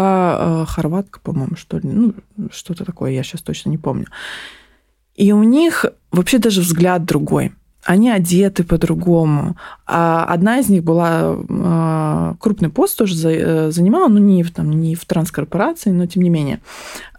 а, 0.63 0.65
хорватка, 0.67 1.21
по-моему, 1.21 1.55
что 1.57 1.79
ли, 1.79 1.89
ну, 1.89 2.15
что-то 2.51 2.85
такое, 2.85 3.13
я 3.13 3.23
сейчас 3.23 3.43
точно 3.43 3.71
не 3.71 3.79
помню. 3.79 4.07
И 5.17 5.33
у 5.33 5.43
них 5.43 5.87
вообще 6.13 6.39
даже 6.39 6.61
взгляд 6.61 7.05
другой. 7.05 7.53
Они 7.85 8.11
одеты 8.11 8.65
по-другому. 8.65 9.57
А 9.87 10.25
одна 10.25 10.59
из 10.59 10.69
них 10.69 10.83
была 10.83 11.37
а, 11.49 12.35
крупный 12.41 12.69
пост 12.69 12.99
тоже 12.99 13.15
э, 13.15 13.71
занимала, 13.71 14.09
ну 14.09 14.19
не, 14.19 14.43
там, 14.43 14.71
не 14.71 14.97
в 14.97 15.05
транскорпорации, 15.05 15.91
но 15.91 16.07
тем 16.07 16.25
не 16.25 16.31
менее. 16.31 16.59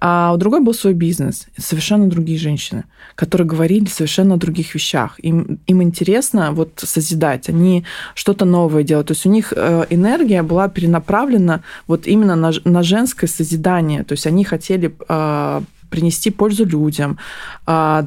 А 0.01 0.33
у 0.33 0.37
другой 0.37 0.59
был 0.59 0.73
свой 0.73 0.93
бизнес. 0.93 1.47
Совершенно 1.57 2.09
другие 2.09 2.37
женщины, 2.37 2.83
которые 3.15 3.47
говорили 3.47 3.85
совершенно 3.85 4.35
о 4.35 4.37
других 4.37 4.75
вещах. 4.75 5.17
Им, 5.19 5.59
им 5.67 5.81
интересно 5.81 6.51
вот 6.51 6.71
созидать, 6.75 7.47
они 7.47 7.85
что-то 8.13 8.43
новое 8.43 8.83
делают. 8.83 9.07
То 9.07 9.13
есть 9.13 9.25
у 9.25 9.29
них 9.29 9.53
э, 9.55 9.85
энергия 9.89 10.43
была 10.43 10.67
перенаправлена 10.67 11.63
вот 11.87 12.07
именно 12.07 12.35
на, 12.35 12.51
на 12.65 12.83
женское 12.83 13.27
созидание. 13.27 14.03
То 14.03 14.13
есть 14.13 14.27
они 14.27 14.43
хотели 14.43 14.93
а, 15.07 15.63
принести 15.89 16.29
пользу 16.29 16.65
людям, 16.65 17.17
а, 17.65 18.05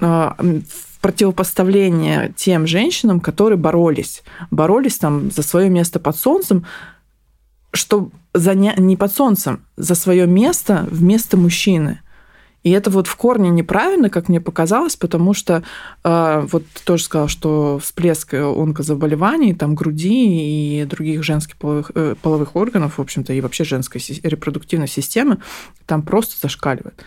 а, 0.00 0.36
противопоставление 1.00 2.32
тем 2.36 2.66
женщинам, 2.66 3.20
которые 3.20 3.58
боролись, 3.58 4.22
боролись 4.50 4.98
там 4.98 5.30
за 5.30 5.42
свое 5.42 5.68
место 5.68 5.98
под 5.98 6.16
солнцем, 6.16 6.64
что 7.72 8.10
заня... 8.34 8.74
не 8.76 8.96
под 8.96 9.12
солнцем, 9.12 9.64
за 9.76 9.94
свое 9.94 10.26
место 10.26 10.86
вместо 10.90 11.36
мужчины. 11.36 12.01
И 12.62 12.70
это 12.70 12.90
вот 12.90 13.06
в 13.06 13.16
корне 13.16 13.50
неправильно, 13.50 14.08
как 14.08 14.28
мне 14.28 14.40
показалось, 14.40 14.96
потому 14.96 15.34
что 15.34 15.64
э, 16.04 16.46
вот 16.50 16.64
ты 16.74 16.84
тоже 16.84 17.04
сказал, 17.04 17.28
что 17.28 17.78
всплеск 17.80 18.34
онкозаболеваний, 18.34 19.54
там 19.54 19.74
груди 19.74 20.80
и 20.80 20.84
других 20.84 21.24
женских 21.24 21.56
половых, 21.56 21.90
э, 21.94 22.14
половых 22.22 22.54
органов, 22.54 22.98
в 22.98 23.00
общем-то, 23.00 23.32
и 23.32 23.40
вообще 23.40 23.64
женской 23.64 24.00
репродуктивной 24.22 24.88
системы 24.88 25.38
там 25.86 26.02
просто 26.02 26.36
зашкаливает. 26.40 27.02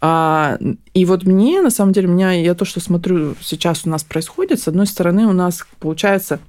А, 0.00 0.58
и 0.92 1.04
вот 1.06 1.24
мне, 1.24 1.62
на 1.62 1.70
самом 1.70 1.92
деле, 1.92 2.08
меня, 2.08 2.32
я 2.32 2.54
то, 2.54 2.64
что 2.64 2.78
смотрю 2.78 3.34
сейчас 3.40 3.86
у 3.86 3.88
нас 3.88 4.04
происходит, 4.04 4.60
с 4.60 4.68
одной 4.68 4.86
стороны, 4.86 5.26
у 5.26 5.32
нас 5.32 5.66
получается 5.80 6.40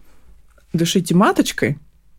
дышите 0.73 1.15
маточкой, 1.15 1.77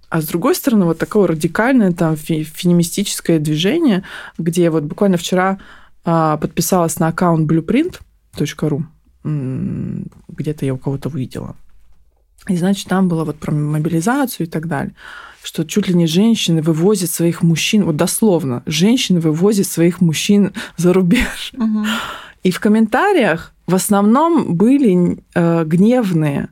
а 0.08 0.22
с 0.22 0.26
другой 0.26 0.54
стороны, 0.54 0.86
вот 0.86 0.98
такое 0.98 1.26
радикальное 1.26 1.92
там 1.92 2.16
феминистическое 2.16 3.38
движение, 3.38 4.02
где 4.38 4.70
вот 4.70 4.84
буквально 4.84 5.18
вчера 5.18 5.58
подписалась 6.06 6.98
на 6.98 7.08
аккаунт 7.08 7.50
blueprint.ru, 7.50 8.82
где-то 10.28 10.64
я 10.64 10.74
у 10.74 10.78
кого-то 10.78 11.08
увидела. 11.08 11.56
И, 12.48 12.56
значит, 12.56 12.88
там 12.88 13.08
было 13.08 13.24
вот 13.24 13.36
про 13.38 13.52
мобилизацию 13.52 14.46
и 14.46 14.50
так 14.50 14.68
далее 14.68 14.94
что 15.46 15.64
чуть 15.64 15.86
ли 15.86 15.94
не 15.94 16.08
женщины 16.08 16.60
вывозят 16.60 17.08
своих 17.08 17.40
мужчин, 17.40 17.84
вот 17.84 17.94
дословно, 17.94 18.64
женщины 18.66 19.20
вывозят 19.20 19.68
своих 19.68 20.00
мужчин 20.00 20.52
за 20.76 20.92
рубеж. 20.92 21.52
Угу. 21.56 21.84
И 22.42 22.50
в 22.50 22.58
комментариях 22.58 23.54
в 23.66 23.74
основном 23.74 24.56
были 24.56 25.18
э, 25.34 25.64
гневные 25.64 26.48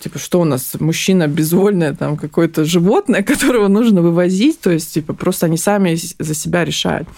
Типа, 0.00 0.18
что 0.18 0.40
у 0.40 0.44
нас, 0.44 0.76
мужчина 0.80 1.28
безвольное, 1.28 1.94
там, 1.94 2.16
какое-то 2.16 2.64
животное, 2.64 3.22
которого 3.24 3.68
нужно 3.68 4.02
вывозить, 4.02 4.60
то 4.60 4.70
есть, 4.70 4.94
типа, 4.94 5.14
просто 5.14 5.46
они 5.46 5.56
сами 5.56 5.96
за 6.18 6.34
себя 6.34 6.64
решают. 6.64 7.08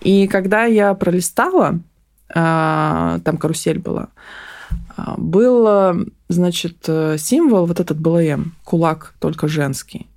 И 0.00 0.26
когда 0.26 0.64
я 0.64 0.94
пролистала, 0.94 1.80
а, 2.34 3.20
там 3.24 3.36
карусель 3.36 3.78
была, 3.78 4.08
а, 4.96 5.14
был, 5.16 6.06
значит, 6.28 6.88
символ, 7.18 7.66
вот 7.66 7.80
этот 7.80 7.98
БЛМ, 8.00 8.54
кулак, 8.64 9.14
только 9.20 9.48
женский. 9.48 10.08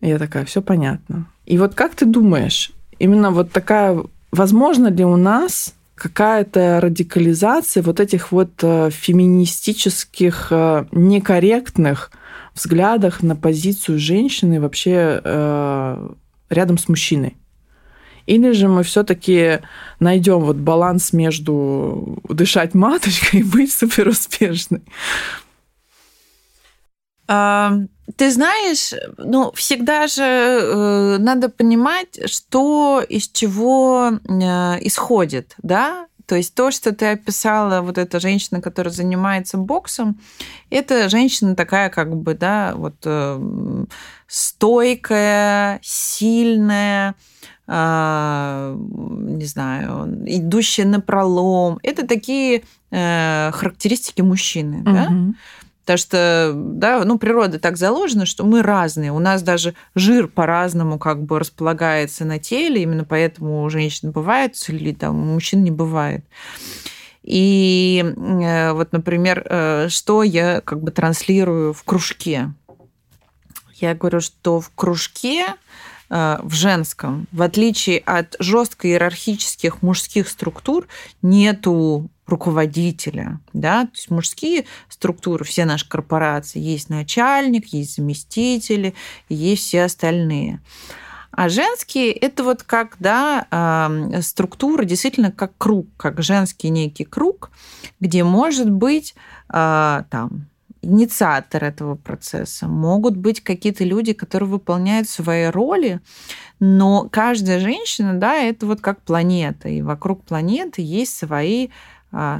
И 0.00 0.08
я 0.08 0.18
такая, 0.18 0.44
все 0.44 0.62
понятно. 0.62 1.26
И 1.44 1.58
вот 1.58 1.74
как 1.74 1.94
ты 1.94 2.06
думаешь, 2.06 2.72
именно 2.98 3.30
вот 3.30 3.50
такая, 3.50 4.02
возможно 4.30 4.88
ли 4.88 5.04
у 5.04 5.16
нас 5.16 5.74
какая-то 6.00 6.80
радикализация 6.80 7.82
вот 7.82 8.00
этих 8.00 8.32
вот 8.32 8.52
э, 8.62 8.88
феминистических, 8.90 10.46
э, 10.50 10.86
некорректных 10.92 12.10
взглядах 12.54 13.22
на 13.22 13.36
позицию 13.36 13.98
женщины 13.98 14.62
вообще 14.62 15.20
э, 15.22 16.08
рядом 16.48 16.78
с 16.78 16.88
мужчиной? 16.88 17.36
Или 18.24 18.52
же 18.52 18.68
мы 18.68 18.82
все-таки 18.82 19.58
найдем 19.98 20.40
вот 20.40 20.56
баланс 20.56 21.12
между 21.12 22.22
дышать 22.26 22.72
маточкой 22.72 23.40
и 23.40 23.44
быть 23.44 23.70
суперуспешной? 23.78 24.80
Ты 28.16 28.30
знаешь, 28.32 28.92
ну, 29.18 29.52
всегда 29.52 30.08
же 30.08 30.22
э, 30.22 31.16
надо 31.18 31.48
понимать, 31.48 32.28
что 32.28 33.02
из 33.08 33.28
чего 33.28 34.10
э, 34.10 34.42
исходит, 34.80 35.54
да? 35.62 36.06
То 36.26 36.36
есть 36.36 36.54
то, 36.54 36.70
что 36.70 36.92
ты 36.92 37.06
описала, 37.06 37.82
вот 37.82 37.98
эта 37.98 38.20
женщина, 38.20 38.60
которая 38.60 38.92
занимается 38.92 39.58
боксом, 39.58 40.20
это 40.70 41.08
женщина 41.08 41.56
такая, 41.56 41.90
как 41.90 42.16
бы, 42.16 42.34
да, 42.34 42.74
вот 42.76 42.94
э, 43.04 43.84
стойкая, 44.28 45.80
сильная, 45.82 47.14
э, 47.66 48.76
не 48.78 49.44
знаю, 49.44 50.22
идущая 50.26 50.84
на 50.84 51.00
пролом. 51.00 51.80
Это 51.82 52.06
такие 52.06 52.62
э, 52.90 53.50
характеристики 53.52 54.20
мужчины, 54.20 54.82
угу. 54.82 54.92
да? 54.92 55.12
Потому 55.90 55.98
что, 55.98 56.52
да, 56.54 57.04
ну, 57.04 57.18
природа 57.18 57.58
так 57.58 57.76
заложена, 57.76 58.24
что 58.24 58.44
мы 58.44 58.62
разные. 58.62 59.10
У 59.10 59.18
нас 59.18 59.42
даже 59.42 59.74
жир 59.96 60.28
по-разному 60.28 61.00
как 61.00 61.20
бы 61.20 61.40
располагается 61.40 62.24
на 62.24 62.38
теле, 62.38 62.80
именно 62.80 63.04
поэтому 63.04 63.64
у 63.64 63.70
женщин 63.70 64.12
бывает 64.12 64.54
целлюлит, 64.54 65.00
там 65.00 65.20
у 65.20 65.34
мужчин 65.34 65.64
не 65.64 65.72
бывает. 65.72 66.24
И 67.24 68.04
э, 68.04 68.72
вот, 68.72 68.92
например, 68.92 69.44
э, 69.44 69.88
что 69.88 70.22
я 70.22 70.60
как 70.60 70.80
бы 70.80 70.92
транслирую 70.92 71.72
в 71.72 71.82
кружке? 71.82 72.52
Я 73.74 73.96
говорю, 73.96 74.20
что 74.20 74.60
в 74.60 74.70
кружке 74.72 75.46
э, 76.08 76.38
в 76.40 76.54
женском, 76.54 77.26
в 77.32 77.42
отличие 77.42 77.98
от 77.98 78.36
жестко 78.38 78.86
иерархических 78.86 79.82
мужских 79.82 80.28
структур, 80.28 80.86
нету 81.20 82.08
руководителя, 82.30 83.40
да, 83.52 83.84
то 83.84 83.92
есть 83.94 84.10
мужские 84.10 84.64
структуры, 84.88 85.44
все 85.44 85.64
наши 85.64 85.88
корпорации, 85.88 86.58
есть 86.58 86.88
начальник, 86.88 87.66
есть 87.66 87.96
заместители, 87.96 88.94
есть 89.28 89.64
все 89.64 89.84
остальные. 89.84 90.60
А 91.32 91.48
женские– 91.48 92.12
это 92.12 92.42
вот 92.42 92.62
как, 92.62 92.96
да, 92.98 93.90
структура 94.20 94.84
действительно 94.84 95.30
как 95.30 95.52
круг, 95.58 95.86
как 95.96 96.22
женский 96.22 96.70
некий 96.70 97.04
круг, 97.04 97.50
где 98.00 98.24
может 98.24 98.70
быть 98.70 99.14
а, 99.48 100.04
там 100.10 100.46
инициатор 100.82 101.62
этого 101.64 101.94
процесса, 101.94 102.66
могут 102.66 103.16
быть 103.16 103.42
какие-то 103.42 103.84
люди, 103.84 104.12
которые 104.12 104.48
выполняют 104.48 105.08
свои 105.08 105.46
роли, 105.46 106.00
но 106.58 107.08
каждая 107.10 107.60
женщина, 107.60 108.14
да, 108.14 108.36
это 108.36 108.66
вот 108.66 108.80
как 108.80 109.02
планета, 109.02 109.68
и 109.68 109.82
вокруг 109.82 110.24
планеты 110.24 110.82
есть 110.82 111.16
свои 111.16 111.68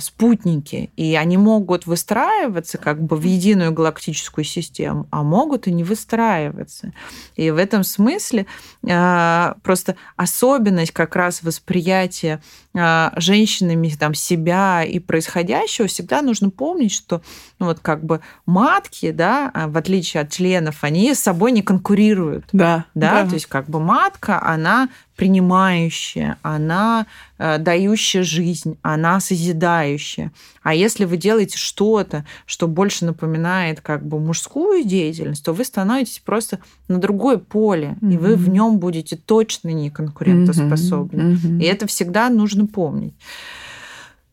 спутники, 0.00 0.90
и 0.96 1.14
они 1.14 1.36
могут 1.36 1.86
выстраиваться 1.86 2.76
как 2.76 3.00
бы 3.00 3.16
в 3.16 3.22
единую 3.22 3.72
галактическую 3.72 4.44
систему, 4.44 5.06
а 5.10 5.22
могут 5.22 5.68
и 5.68 5.72
не 5.72 5.84
выстраиваться. 5.84 6.92
И 7.36 7.50
в 7.50 7.56
этом 7.56 7.84
смысле 7.84 8.46
а, 8.88 9.54
просто 9.62 9.96
особенность 10.16 10.92
как 10.92 11.14
раз 11.14 11.42
восприятия 11.42 12.42
а, 12.69 12.69
женщинами 12.72 13.92
там, 13.98 14.14
себя 14.14 14.84
и 14.84 15.00
происходящего 15.00 15.88
всегда 15.88 16.22
нужно 16.22 16.50
помнить, 16.50 16.92
что 16.92 17.20
ну, 17.58 17.66
вот 17.66 17.80
как 17.80 18.04
бы 18.04 18.20
матки, 18.46 19.10
да, 19.10 19.50
в 19.54 19.76
отличие 19.76 20.22
от 20.22 20.30
членов, 20.30 20.84
они 20.84 21.14
с 21.14 21.20
собой 21.20 21.50
не 21.52 21.62
конкурируют. 21.62 22.44
Да. 22.52 22.84
Да, 22.94 23.22
да. 23.22 23.28
то 23.28 23.34
есть 23.34 23.46
как 23.46 23.68
бы 23.68 23.80
матка, 23.80 24.40
она 24.40 24.88
принимающая, 25.20 26.38
она 26.40 27.04
э, 27.36 27.58
дающая 27.58 28.22
жизнь, 28.22 28.78
она 28.80 29.20
созидающая. 29.20 30.32
А 30.62 30.72
если 30.72 31.04
вы 31.04 31.18
делаете 31.18 31.58
что-то, 31.58 32.24
что 32.46 32.66
больше 32.66 33.04
напоминает 33.04 33.82
как 33.82 34.02
бы 34.02 34.18
мужскую 34.18 34.82
деятельность, 34.82 35.44
то 35.44 35.52
вы 35.52 35.66
становитесь 35.66 36.20
просто 36.20 36.60
на 36.88 36.96
другое 36.96 37.36
поле, 37.36 37.98
mm-hmm. 38.00 38.14
и 38.14 38.16
вы 38.16 38.34
в 38.34 38.48
нем 38.48 38.78
будете 38.78 39.14
точно 39.14 39.68
не 39.68 39.90
конкурентоспособны. 39.90 41.20
Mm-hmm. 41.20 41.36
Mm-hmm. 41.36 41.62
И 41.62 41.64
это 41.64 41.86
всегда 41.86 42.30
нужно 42.30 42.59
помнить. 42.66 43.14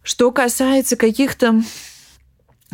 Что 0.03 0.32
касается 0.32 0.95
каких-то 0.95 1.61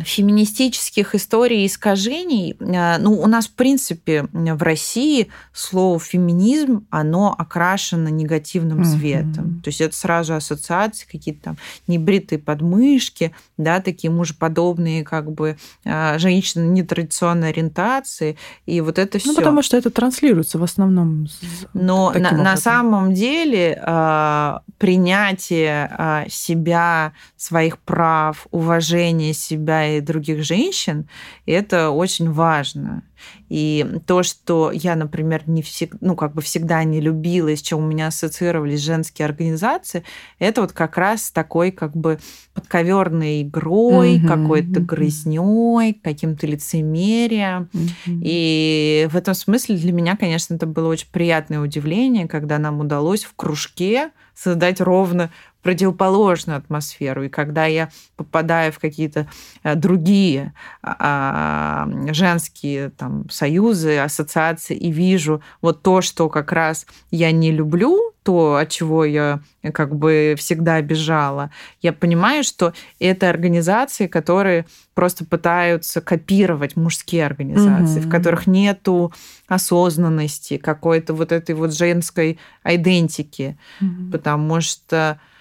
феминистических 0.02 1.14
историй 1.14 1.66
искажений, 1.66 2.56
э, 2.58 2.98
ну, 2.98 3.12
у 3.12 3.26
нас, 3.28 3.46
в 3.46 3.52
принципе, 3.52 4.26
в 4.32 4.62
России 4.62 5.28
слово 5.52 6.00
феминизм, 6.00 6.86
оно 6.90 7.34
окрашено 7.38 8.08
негативным 8.08 8.84
цветом. 8.84 9.44
Mm-hmm. 9.44 9.62
То 9.62 9.68
есть 9.68 9.80
это 9.80 9.94
сразу 9.94 10.34
ассоциации, 10.34 11.06
какие-то 11.06 11.42
там 11.42 11.56
небритые 11.86 12.40
подмышки, 12.40 13.32
да, 13.56 13.80
такие 13.80 14.10
мужеподобные, 14.10 15.04
как 15.04 15.30
бы, 15.30 15.56
э, 15.84 16.18
женщины 16.18 16.64
нетрадиционной 16.64 17.50
ориентации, 17.50 18.36
и 18.66 18.80
вот 18.80 18.98
это 18.98 19.20
все. 19.20 19.28
Ну, 19.28 19.36
потому 19.36 19.62
что 19.62 19.76
это 19.76 19.90
транслируется 19.90 20.58
в 20.58 20.64
основном. 20.64 21.26
Но 21.72 22.12
на, 22.16 22.32
на 22.32 22.56
самом 22.56 23.14
деле 23.14 23.80
э, 23.80 24.58
принятие 24.78 26.26
себя, 26.28 27.12
своих 27.36 27.78
прав, 27.78 28.48
уважение 28.50 29.34
себя 29.34 29.83
и 29.88 30.00
других 30.00 30.44
женщин, 30.44 31.08
и 31.46 31.52
это 31.52 31.90
очень 31.90 32.30
важно. 32.30 33.02
И 33.48 33.86
то, 34.06 34.22
что 34.22 34.70
я, 34.72 34.96
например, 34.96 35.42
не 35.46 35.62
всегда, 35.62 35.96
ну, 36.00 36.16
как 36.16 36.34
бы 36.34 36.42
всегда 36.42 36.82
не 36.84 37.00
любила, 37.00 37.48
и 37.48 37.56
с 37.56 37.62
чем 37.62 37.80
у 37.80 37.86
меня 37.86 38.08
ассоциировались 38.08 38.80
женские 38.80 39.26
организации, 39.26 40.04
это 40.38 40.60
вот 40.60 40.72
как 40.72 40.98
раз 40.98 41.30
такой 41.30 41.70
как 41.70 41.96
бы 41.96 42.18
подковерной 42.54 43.42
игрой, 43.42 44.16
mm-hmm. 44.16 44.26
какой-то 44.26 44.80
грызней, 44.80 45.94
каким-то 46.02 46.46
лицемерием. 46.46 47.68
Mm-hmm. 47.72 48.20
И 48.22 49.08
в 49.10 49.16
этом 49.16 49.34
смысле 49.34 49.76
для 49.76 49.92
меня, 49.92 50.16
конечно, 50.16 50.54
это 50.54 50.66
было 50.66 50.88
очень 50.88 51.08
приятное 51.10 51.60
удивление, 51.60 52.26
когда 52.28 52.58
нам 52.58 52.80
удалось 52.80 53.24
в 53.24 53.34
кружке 53.34 54.10
создать 54.34 54.80
ровно 54.80 55.30
противоположную 55.64 56.58
атмосферу. 56.58 57.24
И 57.24 57.28
когда 57.28 57.64
я 57.64 57.88
попадаю 58.16 58.70
в 58.70 58.78
какие-то 58.78 59.26
э, 59.62 59.74
другие 59.74 60.52
а, 60.82 61.88
женские 62.12 62.90
там, 62.90 63.28
союзы, 63.30 63.98
ассоциации 63.98 64.76
и 64.76 64.92
вижу 64.92 65.42
вот 65.62 65.82
то, 65.82 66.02
что 66.02 66.28
как 66.28 66.52
раз 66.52 66.86
я 67.10 67.32
не 67.32 67.50
люблю, 67.50 68.12
то, 68.24 68.56
от 68.56 68.68
чего 68.70 69.06
я 69.06 69.40
э, 69.62 69.72
как 69.72 69.96
бы 69.96 70.34
всегда 70.36 70.80
бежала, 70.82 71.50
я 71.80 71.94
понимаю, 71.94 72.44
что 72.44 72.74
это 72.98 73.30
организации, 73.30 74.06
которые 74.06 74.66
просто 74.94 75.24
пытаются 75.24 76.02
копировать 76.02 76.76
мужские 76.76 77.24
организации, 77.24 78.00
угу. 78.00 78.08
в 78.08 78.10
которых 78.10 78.46
нету 78.46 79.12
осознанности, 79.46 80.58
какой-то 80.58 81.14
вот 81.14 81.32
этой 81.32 81.54
вот 81.54 81.74
женской 81.74 82.38
идентики, 82.64 83.56
угу. 83.80 84.12
потому 84.12 84.60
что 84.60 84.96
а, 84.96 85.33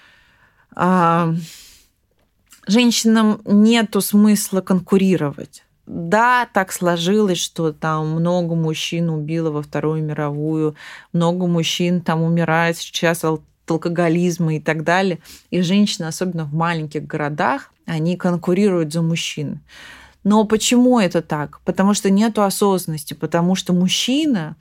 женщинам 2.68 3.42
нету 3.46 4.02
смысла 4.02 4.62
конкурировать. 4.62 5.64
Да, 5.86 6.48
так 6.54 6.72
сложилось, 6.72 7.40
что 7.40 7.74
там 7.74 8.12
много 8.12 8.56
мужчин 8.56 9.10
убило 9.10 9.52
во 9.52 9.62
Вторую 9.62 10.02
мировую, 10.02 10.76
много 11.12 11.46
мужчин 11.46 12.00
там 12.00 12.22
умирает 12.22 12.78
сейчас 12.78 13.26
от 13.26 13.42
алкоголизма 13.68 14.56
и 14.56 14.60
так 14.60 14.84
далее. 14.84 15.20
И 15.50 15.62
женщины, 15.62 16.06
особенно 16.06 16.46
в 16.46 16.54
маленьких 16.54 17.06
городах, 17.06 17.72
они 17.86 18.16
конкурируют 18.16 18.94
за 18.94 19.02
мужчин. 19.02 19.60
Но 20.24 20.46
почему 20.46 21.00
это 21.00 21.22
так? 21.22 21.60
Потому 21.66 21.94
что 21.94 22.10
нет 22.10 22.40
осознанности, 22.40 23.14
потому 23.14 23.56
что 23.56 23.74
мужчина 23.74 24.56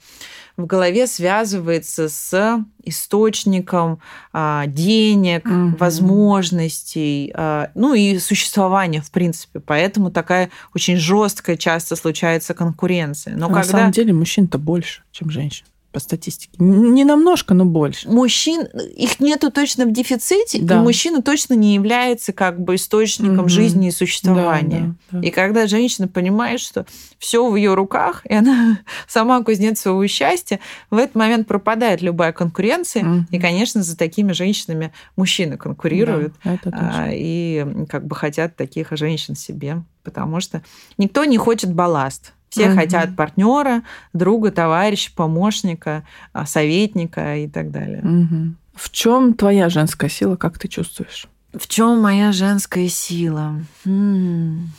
в 0.57 0.66
голове 0.66 1.07
связывается 1.07 2.09
с 2.09 2.64
источником 2.84 4.00
а, 4.32 4.66
денег, 4.66 5.46
угу. 5.46 5.76
возможностей, 5.78 7.32
а, 7.34 7.70
ну 7.74 7.94
и 7.94 8.18
существования 8.18 9.00
в 9.00 9.11
принципе. 9.11 9.61
Поэтому 9.61 10.11
такая 10.11 10.50
очень 10.74 10.96
жесткая 10.96 11.57
часто 11.57 11.96
случается 11.96 12.55
конкуренция. 12.55 13.36
Но 13.36 13.46
а 13.46 13.48
когда... 13.48 13.61
На 13.61 13.64
самом 13.64 13.92
деле 13.92 14.12
мужчин-то 14.12 14.59
больше, 14.59 15.03
чем 15.12 15.30
женщин 15.30 15.66
по 15.93 16.01
статистике. 16.01 16.53
Не 16.59 17.05
намножко, 17.05 17.55
но 17.55 17.64
больше. 17.64 18.09
Мужчин, 18.09 18.62
их 18.97 19.20
нету 19.20 19.51
точно 19.53 19.84
в 19.84 19.93
дефиците, 19.93 20.59
да. 20.61 20.76
и 20.76 20.78
мужчина 20.78 21.22
точно 21.22 21.55
не 21.55 21.74
является 21.74 22.32
как 22.32 22.61
бы 22.61 22.76
источником 22.76 23.40
угу. 23.40 23.49
жизни 23.49 23.88
и 23.88 23.90
существования. 23.90 24.80
Да, 24.80 25.18
да, 25.18 25.20
да. 25.20 25.26
И 25.26 25.30
когда 25.30 25.66
женщина 25.66 26.09
понимает, 26.09 26.61
что 26.61 26.86
все 27.18 27.49
в 27.49 27.55
ее 27.57 27.74
руках, 27.74 28.22
и 28.24 28.34
она 28.34 28.80
сама 29.07 29.43
кузнец 29.43 29.80
своего 29.80 30.07
счастья, 30.07 30.61
в 30.90 30.97
этот 30.97 31.14
момент 31.14 31.47
пропадает 31.47 32.01
любая 32.01 32.32
конкуренция, 32.32 33.05
угу. 33.05 33.26
и, 33.30 33.38
конечно, 33.38 33.82
за 33.82 33.97
такими 33.97 34.32
женщинами 34.32 34.93
мужчины 35.16 35.57
конкурируют 35.57 36.34
да, 36.43 36.59
а, 36.72 37.09
и 37.12 37.66
как 37.88 38.07
бы 38.07 38.16
хотят 38.16 38.57
таких 38.57 38.88
женщин 38.93 39.36
себе, 39.36 39.82
потому 40.03 40.40
что 40.40 40.62
никто 40.97 41.24
не 41.24 41.36
хочет 41.36 41.72
балласт. 41.72 42.32
Все 42.53 42.68
угу. 42.68 42.76
хотят 42.76 43.16
партнера, 43.16 43.82
друга, 44.12 44.50
товарища, 44.50 45.11
помощника, 45.16 46.05
а, 46.34 46.44
советника 46.44 47.38
и 47.38 47.48
так 47.48 47.70
далее. 47.70 48.03
Угу. 48.03 48.55
В 48.74 48.90
чем 48.90 49.32
твоя 49.32 49.70
женская 49.70 50.11
сила, 50.11 50.36
как 50.36 50.59
ты 50.59 50.68
чувствуешь? 50.68 51.28
В 51.55 51.66
чем 51.66 52.03
моя 52.03 52.30
женская 52.30 52.88
сила? 52.88 53.55
М-м. 53.86 54.70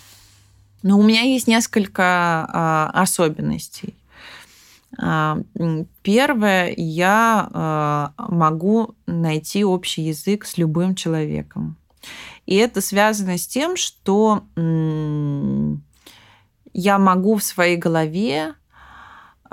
Ну, 0.83 0.99
у 0.99 1.01
меня 1.01 1.21
есть 1.21 1.47
несколько 1.47 2.03
а, 2.03 2.91
особенностей. 2.93 3.95
А, 4.99 5.39
первое, 6.03 6.75
я 6.77 7.49
а, 7.51 8.13
могу 8.19 8.93
найти 9.07 9.65
общий 9.65 10.03
язык 10.03 10.45
с 10.45 10.59
любым 10.59 10.93
человеком. 10.93 11.75
И 12.45 12.53
это 12.53 12.81
связано 12.81 13.39
с 13.39 13.47
тем, 13.47 13.77
что 13.77 14.43
я 16.73 16.97
могу 16.97 17.35
в 17.35 17.43
своей 17.43 17.77
голове 17.77 18.55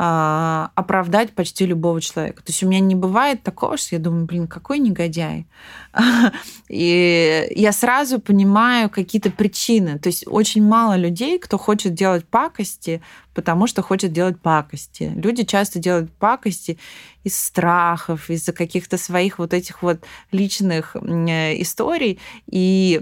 а, 0.03 0.71
оправдать 0.77 1.35
почти 1.35 1.67
любого 1.67 2.01
человека. 2.01 2.43
То 2.43 2.53
есть 2.53 2.63
у 2.63 2.67
меня 2.67 2.81
не 2.81 2.95
бывает 2.95 3.43
такого, 3.43 3.77
что 3.77 3.97
я 3.97 4.01
думаю, 4.01 4.25
блин, 4.25 4.47
какой 4.47 4.79
негодяй. 4.79 5.47
И 6.71 7.47
я 7.55 7.71
сразу 7.73 8.19
понимаю 8.19 8.89
какие-то 8.89 9.31
причины. 9.31 9.99
То 9.99 10.09
есть 10.09 10.25
очень 10.27 10.65
мало 10.65 10.97
людей, 10.97 11.39
кто 11.39 11.59
хочет 11.59 11.93
делать 11.93 12.25
пакости, 12.25 13.03
потому 13.35 13.67
что 13.67 13.83
хочет 13.83 14.11
делать 14.11 14.41
пакости. 14.41 15.13
Люди 15.15 15.45
часто 15.45 15.79
делают 15.79 16.11
пакости 16.15 16.79
из 17.23 17.39
страхов, 17.39 18.31
из-за 18.31 18.55
каких-то 18.55 18.97
своих 18.97 19.39
вот 19.39 19.53
этих 19.53 19.83
вот 19.83 20.03
личных 20.33 20.97
историй. 20.97 22.19
И 22.51 22.99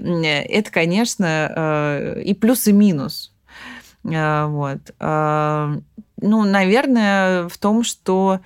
это, 0.50 0.72
конечно, 0.72 2.16
э, 2.16 2.22
и 2.24 2.34
плюс, 2.34 2.66
и 2.66 2.72
минус. 2.72 3.32
А, 4.14 4.46
вот. 4.46 4.94
А, 4.98 5.78
ну, 6.20 6.44
наверное, 6.44 7.48
в 7.48 7.58
том, 7.58 7.84
что 7.84 8.40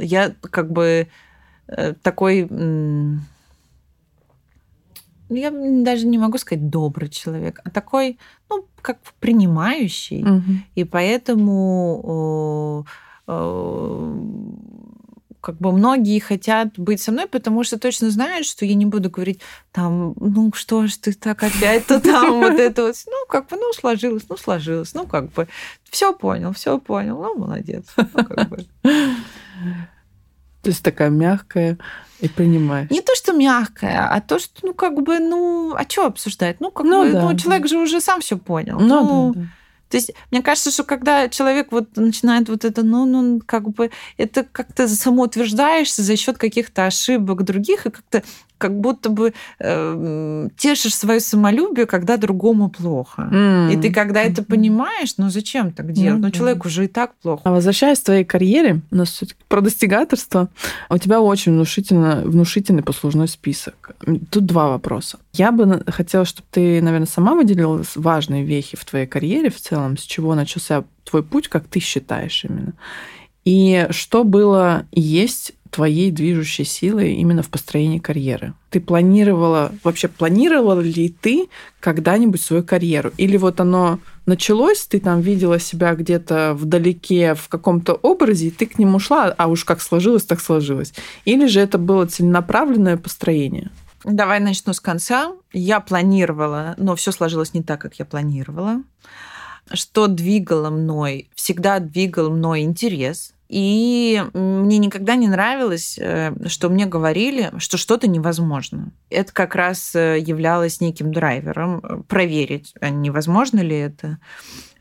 я 0.00 0.34
как 0.50 0.72
бы 0.72 1.08
э, 1.68 1.94
такой 2.02 2.48
я 5.30 5.50
даже 5.50 6.06
не 6.06 6.18
могу 6.18 6.38
сказать 6.38 6.70
добрый 6.70 7.10
человек, 7.10 7.60
а 7.64 7.70
такой, 7.70 8.18
ну, 8.48 8.66
как 8.80 8.98
принимающий. 9.20 10.24
Угу. 10.24 10.52
И 10.74 10.84
поэтому 10.84 12.86
как 15.48 15.56
бы 15.56 15.72
многие 15.72 16.18
хотят 16.18 16.78
быть 16.78 17.00
со 17.00 17.10
мной, 17.10 17.26
потому 17.26 17.64
что 17.64 17.78
точно 17.78 18.10
знают, 18.10 18.46
что 18.46 18.66
я 18.66 18.74
не 18.74 18.84
буду 18.84 19.08
говорить 19.08 19.40
там, 19.72 20.12
ну 20.20 20.52
что 20.54 20.86
ж 20.86 20.94
ты 20.96 21.14
так 21.14 21.42
опять-то 21.42 22.00
там 22.00 22.40
вот 22.40 22.60
это 22.60 22.82
вот. 22.82 22.94
Ну, 23.06 23.26
как 23.30 23.48
бы, 23.48 23.56
ну, 23.56 23.72
сложилось, 23.72 24.24
ну, 24.28 24.36
сложилось. 24.36 24.92
Ну, 24.92 25.06
как 25.06 25.32
бы, 25.32 25.48
все 25.88 26.12
понял, 26.12 26.52
все 26.52 26.78
понял. 26.78 27.18
Ну, 27.22 27.38
молодец. 27.38 27.86
Ну, 27.96 28.24
как 28.26 28.50
бы. 28.50 28.66
То 30.60 30.68
есть 30.68 30.84
такая 30.84 31.08
мягкая 31.08 31.78
и 32.20 32.28
принимаешь. 32.28 32.90
Не 32.90 33.00
то, 33.00 33.14
что 33.14 33.32
мягкая, 33.32 34.06
а 34.06 34.20
то, 34.20 34.38
что, 34.38 34.66
ну, 34.66 34.74
как 34.74 35.00
бы, 35.00 35.18
ну, 35.18 35.74
а 35.74 35.88
что 35.88 36.04
обсуждать? 36.04 36.60
Ну, 36.60 36.70
как 36.70 36.84
ну, 36.84 37.04
бы, 37.04 37.12
да, 37.12 37.22
ну, 37.22 37.38
человек 37.38 37.62
да. 37.62 37.68
же 37.68 37.78
уже 37.78 38.02
сам 38.02 38.20
все 38.20 38.36
понял. 38.36 38.78
Ну, 38.78 38.86
ну 38.86 39.32
да, 39.34 39.40
да. 39.40 39.46
То 39.88 39.96
есть 39.96 40.12
мне 40.30 40.42
кажется, 40.42 40.70
что 40.70 40.84
когда 40.84 41.28
человек 41.28 41.72
вот 41.72 41.96
начинает 41.96 42.48
вот 42.48 42.64
это, 42.64 42.82
ну, 42.82 43.06
ну, 43.06 43.40
как 43.44 43.68
бы 43.70 43.90
это 44.16 44.44
как-то 44.44 44.88
самоутверждаешься 44.88 46.02
за 46.02 46.16
счет 46.16 46.38
каких-то 46.38 46.86
ошибок 46.86 47.44
других 47.44 47.86
и 47.86 47.90
как-то 47.90 48.22
как 48.58 48.78
будто 48.78 49.08
бы 49.08 49.32
э, 49.60 50.48
тешишь 50.56 50.94
свое 50.94 51.20
самолюбие, 51.20 51.86
когда 51.86 52.16
другому 52.16 52.68
плохо. 52.68 53.28
Mm. 53.32 53.72
И 53.72 53.76
ты 53.76 53.92
когда 53.92 54.22
это 54.22 54.42
понимаешь, 54.42 55.14
ну 55.16 55.30
зачем 55.30 55.72
так 55.72 55.92
делать? 55.92 56.18
Mm. 56.18 56.22
Ну 56.22 56.30
человеку 56.30 56.68
уже 56.68 56.84
и 56.84 56.88
так 56.88 57.14
плохо. 57.22 57.42
А 57.44 57.52
возвращаясь 57.52 58.00
к 58.00 58.04
твоей 58.04 58.24
карьере, 58.24 58.80
у 58.90 58.96
нас 58.96 59.10
все-таки 59.10 59.40
про 59.48 59.60
достигаторство, 59.60 60.48
у 60.90 60.98
тебя 60.98 61.20
очень 61.20 61.52
внушительно, 61.52 62.22
внушительный 62.24 62.82
послужной 62.82 63.28
список. 63.28 63.92
Тут 64.30 64.46
два 64.46 64.68
вопроса. 64.68 65.18
Я 65.32 65.52
бы 65.52 65.82
хотела, 65.86 66.24
чтобы 66.24 66.48
ты, 66.50 66.82
наверное, 66.82 67.06
сама 67.06 67.34
выделила 67.34 67.82
важные 67.94 68.44
вехи 68.44 68.76
в 68.76 68.84
твоей 68.84 69.06
карьере 69.06 69.50
в 69.50 69.60
целом, 69.60 69.96
с 69.96 70.02
чего 70.02 70.34
начался 70.34 70.84
твой 71.04 71.22
путь, 71.22 71.48
как 71.48 71.66
ты 71.68 71.80
считаешь 71.80 72.44
именно. 72.44 72.74
И 73.44 73.86
что 73.90 74.24
было 74.24 74.84
и 74.90 75.00
есть 75.00 75.54
твоей 75.70 76.10
движущей 76.10 76.64
силой 76.64 77.14
именно 77.14 77.42
в 77.42 77.48
построении 77.48 77.98
карьеры? 77.98 78.54
Ты 78.70 78.80
планировала, 78.80 79.72
вообще 79.84 80.08
планировала 80.08 80.80
ли 80.80 81.08
ты 81.08 81.48
когда-нибудь 81.80 82.40
свою 82.40 82.62
карьеру? 82.62 83.12
Или 83.16 83.36
вот 83.36 83.60
оно 83.60 83.98
началось, 84.26 84.86
ты 84.86 85.00
там 85.00 85.20
видела 85.20 85.58
себя 85.58 85.94
где-то 85.94 86.54
вдалеке 86.54 87.34
в 87.34 87.48
каком-то 87.48 87.94
образе, 87.94 88.48
и 88.48 88.50
ты 88.50 88.66
к 88.66 88.78
нему 88.78 88.98
шла, 88.98 89.34
а 89.36 89.48
уж 89.48 89.64
как 89.64 89.80
сложилось, 89.80 90.24
так 90.24 90.40
сложилось? 90.40 90.92
Или 91.24 91.46
же 91.46 91.60
это 91.60 91.78
было 91.78 92.06
целенаправленное 92.06 92.96
построение? 92.96 93.70
Давай 94.04 94.40
начну 94.40 94.72
с 94.72 94.80
конца. 94.80 95.32
Я 95.52 95.80
планировала, 95.80 96.74
но 96.76 96.94
все 96.94 97.12
сложилось 97.12 97.54
не 97.54 97.62
так, 97.62 97.80
как 97.80 97.94
я 97.96 98.04
планировала. 98.04 98.82
Что 99.72 100.06
двигало 100.06 100.70
мной? 100.70 101.28
Всегда 101.34 101.78
двигал 101.78 102.30
мной 102.30 102.60
интерес 102.60 103.34
и 103.48 104.22
мне 104.34 104.78
никогда 104.78 105.16
не 105.16 105.26
нравилось, 105.26 105.98
э, 105.98 106.34
что 106.48 106.68
мне 106.68 106.84
говорили, 106.84 107.50
что 107.56 107.78
что-то 107.78 108.06
невозможно. 108.06 108.92
Это 109.08 109.32
как 109.32 109.54
раз 109.54 109.94
э, 109.94 110.18
являлось 110.18 110.82
неким 110.82 111.12
драйвером 111.12 111.78
э, 111.78 112.02
проверить, 112.06 112.74
а 112.80 112.90
невозможно 112.90 113.60
ли 113.60 113.76
это. 113.76 114.18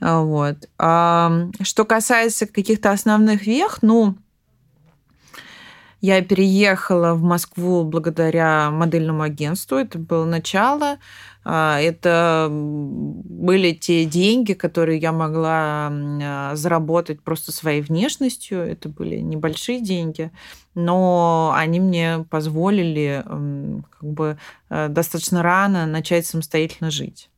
Вот. 0.02 0.70
А 0.78 1.48
что 1.62 1.86
касается 1.86 2.46
каких-то 2.46 2.92
основных 2.92 3.48
вех, 3.48 3.80
ну, 3.82 4.18
я 6.02 6.22
переехала 6.22 7.14
в 7.14 7.24
Москву 7.24 7.84
благодаря 7.84 8.70
модельному 8.72 9.24
агентству. 9.24 9.78
Это 9.78 9.98
было 9.98 10.26
начало. 10.26 10.98
А, 11.44 11.80
это 11.80 12.50
были 12.52 13.72
те 13.72 14.06
деньги, 14.06 14.54
которые 14.54 15.00
я 15.00 15.12
могла 15.12 15.90
а, 15.92 16.52
заработать 16.56 17.22
просто 17.22 17.52
своей 17.52 17.82
внешностью. 17.82 18.60
Это 18.60 18.90
были 18.90 19.18
небольшие 19.18 19.82
деньги, 19.82 20.32
но 20.76 21.54
они 21.56 21.80
мне 21.80 22.26
позволили 22.30 23.24
как 23.28 24.10
бы 24.10 24.38
э, 24.70 24.90
достаточно 24.90 25.42
рано 25.42 25.88
начать 25.88 26.26
самостоятельно 26.28 26.92
жить. 26.92 27.30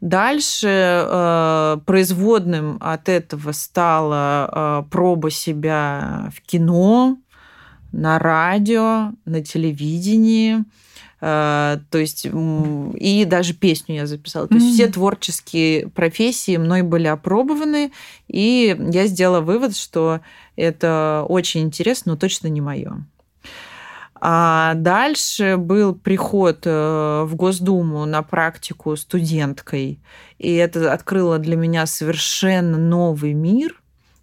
Дальше 0.00 0.68
э, 0.68 1.78
производным 1.86 2.78
от 2.80 3.08
этого 3.08 3.52
стала 3.52 4.50
э, 4.50 4.90
проба 4.90 5.30
себя 5.30 6.30
в 6.34 6.42
кино, 6.42 7.16
на 7.94 8.18
радио, 8.18 9.12
на 9.24 9.42
телевидении. 9.42 10.64
Э, 11.20 11.78
то 11.90 11.98
есть 11.98 12.26
и 12.26 13.24
даже 13.26 13.54
песню 13.54 13.96
я 13.96 14.06
записала. 14.06 14.48
То 14.48 14.54
есть 14.56 14.66
mm-hmm. 14.66 14.74
все 14.74 14.88
творческие 14.88 15.88
профессии 15.88 16.56
мной 16.56 16.82
были 16.82 17.06
опробованы, 17.06 17.92
и 18.28 18.76
я 18.90 19.06
сделала 19.06 19.40
вывод, 19.40 19.76
что 19.76 20.20
это 20.56 21.24
очень 21.28 21.62
интересно, 21.62 22.12
но 22.12 22.18
точно 22.18 22.48
не 22.48 22.60
мое. 22.60 23.04
А 24.26 24.72
дальше 24.74 25.56
был 25.58 25.94
приход 25.94 26.60
э, 26.64 27.24
в 27.26 27.34
Госдуму 27.34 28.06
на 28.06 28.22
практику 28.22 28.96
студенткой, 28.96 30.00
и 30.38 30.54
это 30.54 30.92
открыло 30.92 31.38
для 31.38 31.56
меня 31.56 31.84
совершенно 31.84 32.78
новый 32.78 33.34
мир, 33.34 33.80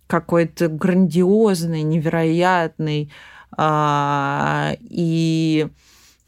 какой-то 0.07 0.67
грандиозный, 0.67 1.84
невероятный, 1.84 3.11
и 3.60 5.68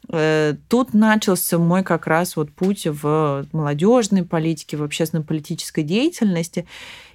э, 0.08 0.54
тут 0.68 0.94
начался 0.94 1.58
мой 1.58 1.82
как 1.82 2.06
раз 2.06 2.36
вот 2.36 2.52
путь 2.52 2.86
в 2.86 3.46
молодежной 3.52 4.24
политике, 4.24 4.76
в 4.76 4.82
общественно-политической 4.82 5.82
деятельности. 5.82 6.66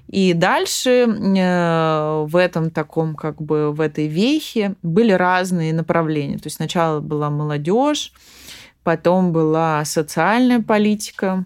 И 0.08 0.34
дальше 0.34 1.08
э, 1.08 2.26
в 2.28 2.36
этом 2.36 2.72
таком, 2.72 3.16
как 3.16 3.42
бы 3.42 3.72
в 3.72 3.80
этой 3.80 4.08
вехе 4.08 4.76
были 4.82 5.12
разные 5.12 5.72
направления. 5.72 6.38
То 6.38 6.48
есть 6.48 6.56
сначала 6.56 7.00
была 7.00 7.30
молодежь, 7.30 8.12
потом 8.84 9.32
была 9.32 9.86
социальная 9.86 10.62
политика, 10.62 11.46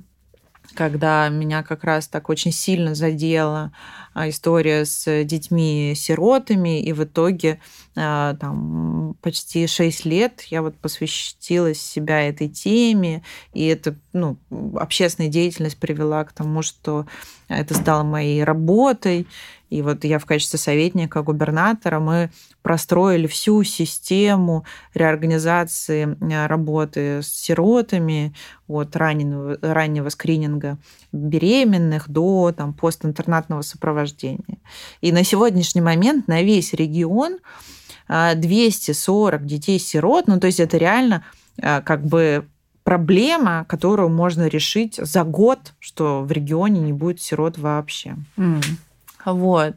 когда 0.76 1.28
меня 1.28 1.62
как 1.62 1.84
раз 1.84 2.08
так 2.08 2.30
очень 2.30 2.54
сильно 2.54 2.96
задела 2.96 3.74
а, 3.74 4.03
история 4.16 4.86
с 4.86 5.24
детьми-сиротами, 5.24 6.82
и 6.82 6.94
в 6.94 7.04
итоге 7.04 7.60
а, 7.96 8.36
там, 8.36 9.16
почти 9.22 9.68
6 9.68 10.06
лет 10.06 10.42
я 10.50 10.62
вот 10.62 10.76
посвятила 10.76 11.74
себя 11.74 12.22
этой 12.22 12.50
теме, 12.50 13.24
и 13.54 13.66
это, 13.66 13.96
ну, 14.14 14.38
общественная 14.76 15.30
деятельность 15.30 15.78
привела 15.78 16.24
к 16.24 16.34
тому, 16.34 16.62
что 16.62 17.06
это 17.48 17.74
стало 17.74 18.04
моей 18.04 18.44
работой, 18.44 19.28
и 19.70 19.82
вот 19.82 20.04
я 20.04 20.20
в 20.20 20.26
качестве 20.26 20.60
советника 20.60 21.24
губернатора, 21.24 22.00
мы 22.00 22.30
простроили 22.62 23.26
всю 23.26 23.64
систему 23.64 24.66
реорганизации 24.94 26.18
а, 26.22 26.48
работы 26.48 27.24
с 27.24 27.28
сиротами 27.28 28.36
от 28.68 28.96
раннего, 28.96 29.58
раннего 29.62 30.10
скрининга 30.10 30.78
беременных 31.14 32.10
до 32.10 32.52
там, 32.52 32.74
постинтернатного 32.74 33.62
сопровождения. 33.62 34.58
И 35.02 35.12
на 35.12 35.24
сегодняшний 35.24 35.82
момент 35.82 36.28
на 36.28 36.42
весь 36.42 36.74
регион 36.74 37.38
240 38.08 39.42
а, 39.42 39.44
детей-сирот, 39.44 40.28
ну 40.28 40.40
то 40.40 40.48
есть 40.48 40.60
это 40.60 40.78
реально 40.78 41.24
а, 41.62 41.82
как 41.82 42.06
бы 42.06 42.48
проблема, 42.84 43.66
которую 43.70 44.10
можно 44.10 44.48
решить 44.48 44.96
за 44.98 45.24
год, 45.24 45.74
что 45.80 46.22
в 46.24 46.32
регионе 46.32 46.82
не 46.82 46.94
будет 46.94 47.22
сирот 47.22 47.58
вообще. 47.58 48.16
Mm. 48.38 48.64
Вот. 49.26 49.76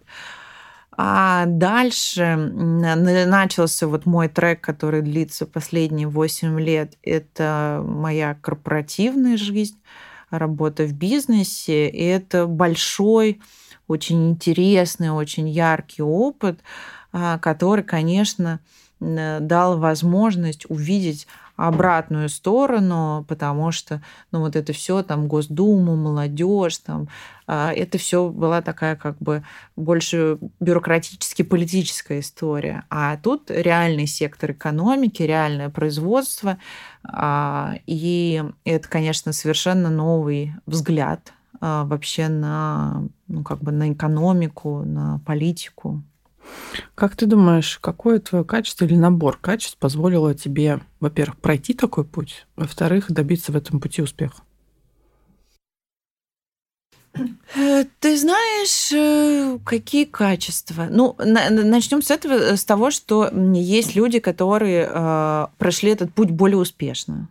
А 0.99 1.45
дальше 1.47 2.37
начался 2.37 3.87
вот 3.87 4.07
мой 4.07 4.28
трек, 4.28 4.62
который 4.62 5.03
длится 5.03 5.45
последние 5.45 6.09
8 6.09 6.59
лет. 6.59 6.95
Это 7.03 7.84
моя 7.87 8.34
корпоративная 8.34 9.37
жизнь, 9.37 9.78
работа 10.31 10.85
в 10.85 10.93
бизнесе. 10.93 11.89
И 11.89 12.03
это 12.05 12.47
большой, 12.47 13.41
очень 13.89 14.31
интересный, 14.31 15.11
очень 15.11 15.49
яркий 15.49 16.03
опыт, 16.03 16.61
а, 17.12 17.39
который, 17.39 17.85
конечно, 17.85 18.61
дал 18.99 19.79
возможность 19.79 20.64
увидеть 20.70 21.27
обратную 21.57 22.29
сторону, 22.29 23.24
потому 23.29 23.72
что, 23.72 24.03
ну, 24.31 24.41
вот 24.41 24.57
это 24.57 24.72
все 24.72 25.03
там 25.03 25.27
Госдума, 25.27 25.97
молодежь, 25.97 26.79
там, 26.79 27.09
а, 27.47 27.72
это 27.72 27.97
все 27.97 28.29
была 28.29 28.61
такая 28.61 28.95
как 28.95 29.16
бы 29.18 29.43
больше 29.74 30.39
бюрократически 30.61 31.43
политическая 31.43 32.20
история. 32.20 32.85
А 32.91 33.16
тут 33.16 33.51
реальный 33.51 34.07
сектор 34.07 34.53
экономики, 34.53 35.22
реальное 35.22 35.70
производство, 35.70 36.59
и 37.86 38.44
это, 38.64 38.88
конечно, 38.88 39.32
совершенно 39.32 39.90
новый 39.90 40.54
взгляд 40.66 41.32
а, 41.61 41.84
вообще 41.84 42.28
на, 42.28 43.04
ну, 43.28 43.42
как 43.42 43.61
бы 43.61 43.72
на 43.72 43.92
экономику, 43.92 44.82
на 44.84 45.20
политику. 45.26 46.02
Как 46.94 47.16
ты 47.16 47.26
думаешь, 47.26 47.78
какое 47.80 48.20
твое 48.20 48.44
качество 48.44 48.84
или 48.84 48.94
набор 48.94 49.38
качеств 49.40 49.78
позволило 49.78 50.34
тебе, 50.34 50.80
во-первых, 51.00 51.38
пройти 51.38 51.74
такой 51.74 52.04
путь, 52.04 52.46
во-вторых, 52.57 53.11
добиться 53.11 53.52
в 53.52 53.57
этом 53.57 53.80
пути 53.80 54.02
успеха? 54.02 54.42
Э, 57.54 57.84
ты 58.00 58.16
знаешь, 58.16 58.92
э, 58.92 59.58
какие 59.64 60.04
качества? 60.04 60.88
Ну, 60.90 61.14
начнем 61.18 62.02
с 62.02 62.10
этого, 62.10 62.56
с 62.56 62.64
того, 62.64 62.90
что 62.90 63.30
есть 63.54 63.94
люди, 63.94 64.18
которые 64.18 64.88
э, 64.90 65.46
прошли 65.58 65.90
этот 65.90 66.12
путь 66.12 66.30
более 66.30 66.58
успешно. 66.58 67.28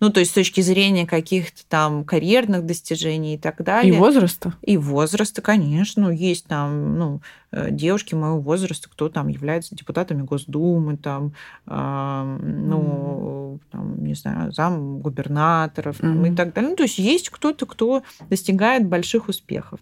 Ну, 0.00 0.10
то 0.10 0.20
есть 0.20 0.32
с 0.32 0.34
точки 0.34 0.62
зрения 0.62 1.06
каких-то 1.06 1.62
там 1.68 2.04
карьерных 2.04 2.64
достижений 2.64 3.34
и 3.34 3.38
так 3.38 3.62
далее. 3.62 3.94
И 3.94 3.96
возраста? 3.96 4.54
И 4.62 4.78
возраста, 4.78 5.42
конечно. 5.42 6.04
Ну, 6.04 6.10
есть 6.10 6.46
там, 6.46 6.98
ну, 6.98 7.20
э, 7.52 7.70
девушки 7.70 8.14
моего 8.14 8.40
возраста, 8.40 8.88
кто 8.88 9.10
там 9.10 9.28
является 9.28 9.76
депутатами 9.76 10.22
Госдумы, 10.22 10.96
там, 10.96 11.34
э, 11.66 12.38
ну, 12.42 13.60
mm. 13.60 13.60
там, 13.70 14.04
не 14.04 14.14
знаю, 14.14 14.52
зам 14.52 15.00
губернаторов 15.00 16.00
mm. 16.00 16.32
и 16.32 16.34
так 16.34 16.54
далее. 16.54 16.70
Ну, 16.70 16.76
то 16.76 16.84
есть 16.84 16.98
есть 16.98 17.28
кто-то, 17.28 17.66
кто 17.66 18.02
достигает 18.30 18.86
больших 18.86 19.28
успехов. 19.28 19.80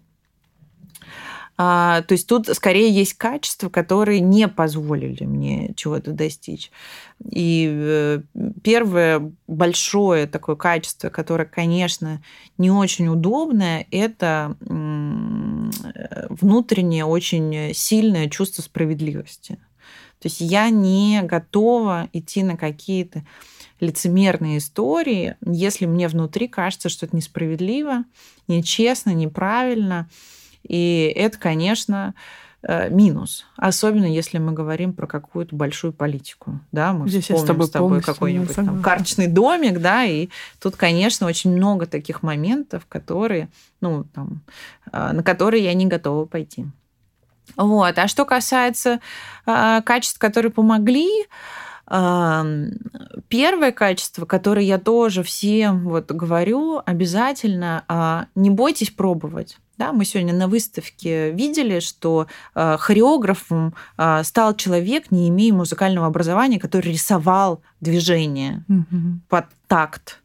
А, 1.61 2.03
то 2.03 2.13
есть 2.13 2.29
тут 2.29 2.47
скорее 2.55 2.89
есть 2.89 3.15
качества, 3.15 3.69
которые 3.69 4.21
не 4.21 4.47
позволили 4.47 5.25
мне 5.25 5.75
чего-то 5.75 6.13
достичь. 6.13 6.71
И 7.29 7.69
э, 7.69 8.23
первое 8.63 9.33
большое 9.49 10.29
такое 10.29 10.55
качество, 10.55 11.09
которое, 11.09 11.47
конечно, 11.47 12.23
не 12.59 12.71
очень 12.71 13.09
удобное, 13.09 13.87
это 13.91 14.57
внутреннее 16.31 17.05
очень 17.05 17.75
сильное 17.75 18.29
чувство 18.29 18.63
справедливости. 18.63 19.59
То 20.21 20.27
есть 20.27 20.41
я 20.41 20.71
не 20.71 21.23
готова 21.23 22.09
идти 22.13 22.43
на 22.43 22.57
какие-то 22.57 23.25
лицемерные 23.81 24.59
истории, 24.59 25.37
если 25.45 25.87
мне 25.87 26.09
внутри 26.09 26.49
кажется, 26.49 26.89
что 26.89 27.07
это 27.07 27.17
несправедливо, 27.17 28.05
нечестно, 28.49 29.11
неправильно. 29.11 30.09
И 30.69 31.13
это, 31.17 31.39
конечно, 31.39 32.15
э, 32.63 32.91
минус. 32.91 33.47
Особенно 33.57 34.05
если 34.05 34.39
мы 34.39 34.53
говорим 34.53 34.93
про 34.93 35.07
какую-то 35.07 35.57
большую 35.57 35.93
политику. 35.93 36.61
Да, 36.73 36.93
мы 36.93 37.09
Здесь 37.09 37.25
вспомним 37.25 37.45
с 37.45 37.47
тобой, 37.47 37.67
с 37.67 37.71
тобой 37.71 38.01
какой-нибудь 38.03 38.55
там 38.55 38.83
карточный 38.83 39.27
домик, 39.27 39.81
да, 39.81 40.05
и 40.05 40.29
тут, 40.61 40.77
конечно, 40.77 41.27
очень 41.27 41.51
много 41.53 41.87
таких 41.87 42.23
моментов, 42.23 42.87
которые, 42.89 43.49
ну, 43.81 44.05
там, 44.15 44.43
э, 44.93 45.13
на 45.13 45.23
которые 45.23 45.65
я 45.65 45.75
не 45.75 45.87
готова 45.87 46.27
пойти. 46.27 46.67
Вот. 47.57 47.99
А 47.99 48.09
что 48.09 48.25
касается 48.25 49.01
э, 49.47 49.83
качеств, 49.85 50.19
которые 50.19 50.53
помогли, 50.53 51.09
Первое 51.89 53.73
качество, 53.73 54.27
которое 54.27 54.65
я 54.65 54.79
тоже 54.79 55.23
всем 55.23 55.89
вот 55.89 56.11
говорю, 56.11 56.83
обязательно 56.85 57.85
а, 57.89 58.27
не 58.35 58.51
бойтесь 58.51 58.91
пробовать. 58.91 59.59
Да, 59.79 59.93
мы 59.93 60.05
сегодня 60.05 60.35
на 60.35 60.49
выставке 60.49 61.31
видели, 61.31 61.79
что 61.79 62.27
э, 62.57 62.77
хореографом 62.81 63.75
э, 63.97 64.23
стал 64.25 64.57
человек, 64.57 65.13
не 65.13 65.29
имея 65.29 65.55
музыкального 65.55 66.09
образования, 66.09 66.59
который 66.59 66.93
рисовал 66.93 67.63
движение 67.81 68.65
mm-hmm. 68.69 69.19
под 69.29 69.45
такт. 69.69 70.21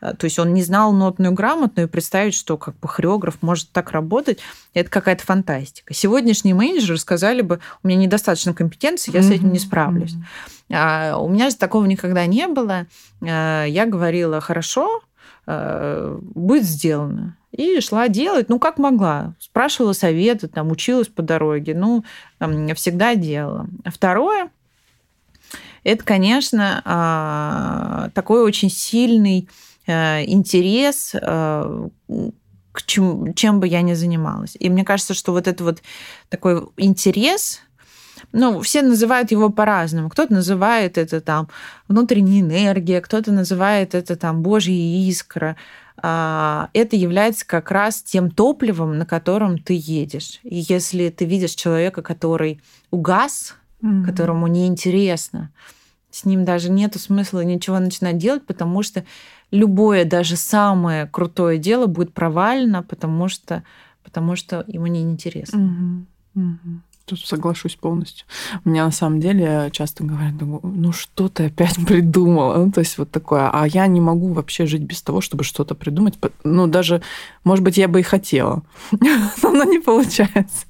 То 0.00 0.24
есть 0.24 0.38
он 0.38 0.54
не 0.54 0.62
знал 0.62 0.92
нотную 0.92 1.32
грамотную, 1.32 1.86
и 1.88 1.90
представить, 1.90 2.34
что 2.34 2.56
как 2.56 2.78
бы 2.78 2.88
хореограф 2.88 3.38
может 3.42 3.70
так 3.70 3.90
работать, 3.90 4.38
это 4.72 4.90
какая-то 4.90 5.24
фантастика. 5.24 5.92
Сегодняшние 5.92 6.54
менеджеры 6.54 6.98
сказали 6.98 7.42
бы, 7.42 7.60
у 7.82 7.88
меня 7.88 8.00
недостаточно 8.00 8.54
компетенции, 8.54 9.12
я 9.12 9.20
mm-hmm. 9.20 9.22
с 9.22 9.30
этим 9.30 9.52
не 9.52 9.58
справлюсь. 9.58 10.12
Mm-hmm. 10.12 10.59
А 10.72 11.18
у 11.18 11.28
меня 11.28 11.50
же 11.50 11.56
такого 11.56 11.84
никогда 11.86 12.26
не 12.26 12.46
было. 12.46 12.86
Э, 13.20 13.64
я 13.68 13.86
говорила, 13.86 14.40
хорошо, 14.40 15.02
э, 15.46 16.18
будет 16.20 16.64
сделано. 16.64 17.36
И 17.50 17.80
шла 17.80 18.08
делать, 18.08 18.48
ну, 18.48 18.58
как 18.58 18.78
могла. 18.78 19.34
Спрашивала 19.40 19.92
советы, 19.92 20.46
там, 20.46 20.70
училась 20.70 21.08
по 21.08 21.22
дороге. 21.22 21.74
Ну, 21.74 22.04
всегда 22.74 23.16
делала. 23.16 23.66
Второе, 23.86 24.50
это, 25.82 26.04
конечно, 26.04 26.80
а, 26.84 28.10
такой 28.14 28.42
очень 28.42 28.70
сильный 28.70 29.48
интерес 29.86 31.16
к 32.72 32.82
чем, 32.84 33.34
чем 33.34 33.60
бы 33.60 33.66
я 33.66 33.82
ни 33.82 33.94
занималась. 33.94 34.56
И 34.58 34.68
мне 34.70 34.84
кажется, 34.84 35.14
что 35.14 35.32
вот 35.32 35.48
это 35.48 35.64
вот 35.64 35.82
такой 36.28 36.66
интерес, 36.76 37.60
ну, 38.32 38.60
все 38.60 38.82
называют 38.82 39.30
его 39.30 39.50
по-разному. 39.50 40.08
Кто-то 40.08 40.32
называет 40.32 40.98
это 40.98 41.20
там 41.20 41.48
внутренняя 41.88 42.40
энергия, 42.40 43.00
кто-то 43.00 43.32
называет 43.32 43.94
это 43.94 44.16
там 44.16 44.42
Божья 44.42 44.72
искра. 44.72 45.56
Это 46.02 46.96
является 46.96 47.46
как 47.46 47.70
раз 47.70 48.02
тем 48.02 48.30
топливом, 48.30 48.96
на 48.96 49.04
котором 49.04 49.58
ты 49.58 49.74
едешь. 49.78 50.40
И 50.42 50.64
если 50.66 51.10
ты 51.10 51.26
видишь 51.26 51.50
человека, 51.50 52.00
который 52.00 52.62
угас, 52.90 53.54
mm-hmm. 53.82 54.04
которому 54.06 54.46
неинтересно, 54.46 55.50
с 56.10 56.24
ним 56.24 56.46
даже 56.46 56.70
нет 56.70 56.98
смысла 56.98 57.44
ничего 57.44 57.78
начинать 57.78 58.16
делать, 58.16 58.46
потому 58.46 58.82
что 58.82 59.04
любое, 59.50 60.06
даже 60.06 60.36
самое 60.36 61.06
крутое 61.06 61.58
дело 61.58 61.86
будет 61.86 62.14
провалено, 62.14 62.82
потому 62.82 63.28
что, 63.28 63.62
потому 64.02 64.36
что 64.36 64.64
ему 64.66 64.86
неинтересно. 64.86 65.58
Mm-hmm. 65.58 66.04
Mm-hmm. 66.36 66.78
Тут 67.10 67.26
соглашусь 67.26 67.74
полностью. 67.74 68.26
Меня 68.64 68.84
на 68.84 68.90
самом 68.90 69.20
деле 69.20 69.68
часто 69.72 70.04
говорят, 70.04 70.34
ну 70.40 70.92
что 70.92 71.28
ты 71.28 71.46
опять 71.46 71.76
придумала? 71.86 72.56
Ну, 72.64 72.70
то 72.70 72.80
есть 72.80 72.98
вот 72.98 73.10
такое. 73.10 73.50
А 73.52 73.66
я 73.66 73.86
не 73.86 74.00
могу 74.00 74.32
вообще 74.32 74.66
жить 74.66 74.82
без 74.82 75.02
того, 75.02 75.20
чтобы 75.20 75.44
что-то 75.44 75.74
придумать. 75.74 76.18
Ну, 76.44 76.66
даже, 76.66 77.02
может 77.44 77.64
быть, 77.64 77.76
я 77.76 77.88
бы 77.88 78.00
и 78.00 78.04
хотела, 78.04 78.62
но 79.42 79.64
не 79.64 79.80
получается. 79.80 80.66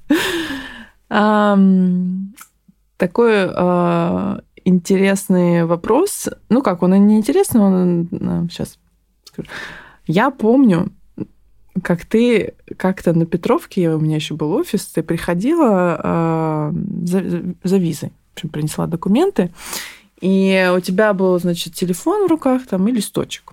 Такой 2.97 3.34
а, 3.55 4.41
интересный 4.64 5.64
вопрос. 5.64 6.28
Ну 6.49 6.62
как, 6.62 6.82
он 6.82 6.93
не 7.07 7.16
интересный, 7.16 7.61
он 7.61 8.09
сейчас 8.51 8.78
скажу. 9.24 9.49
Я 10.07 10.30
помню, 10.30 10.91
как 11.82 12.04
ты 12.04 12.54
как-то 12.76 13.12
на 13.12 13.26
Петровке, 13.26 13.90
у 13.90 14.00
меня 14.00 14.16
еще 14.16 14.34
был 14.34 14.52
офис, 14.52 14.86
ты 14.86 15.02
приходила 15.02 16.00
э, 16.02 16.72
за, 17.04 17.42
за 17.62 17.76
визой, 17.78 18.12
в 18.30 18.36
общем, 18.36 18.48
принесла 18.48 18.86
документы, 18.86 19.52
и 20.20 20.70
у 20.76 20.80
тебя 20.80 21.14
был, 21.14 21.38
значит, 21.38 21.74
телефон 21.74 22.26
в 22.26 22.30
руках 22.30 22.66
там 22.66 22.86
и 22.88 22.92
листочек, 22.92 23.52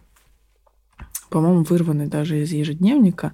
по-моему, 1.29 1.63
вырванный 1.63 2.07
даже 2.07 2.41
из 2.41 2.51
ежедневника. 2.51 3.33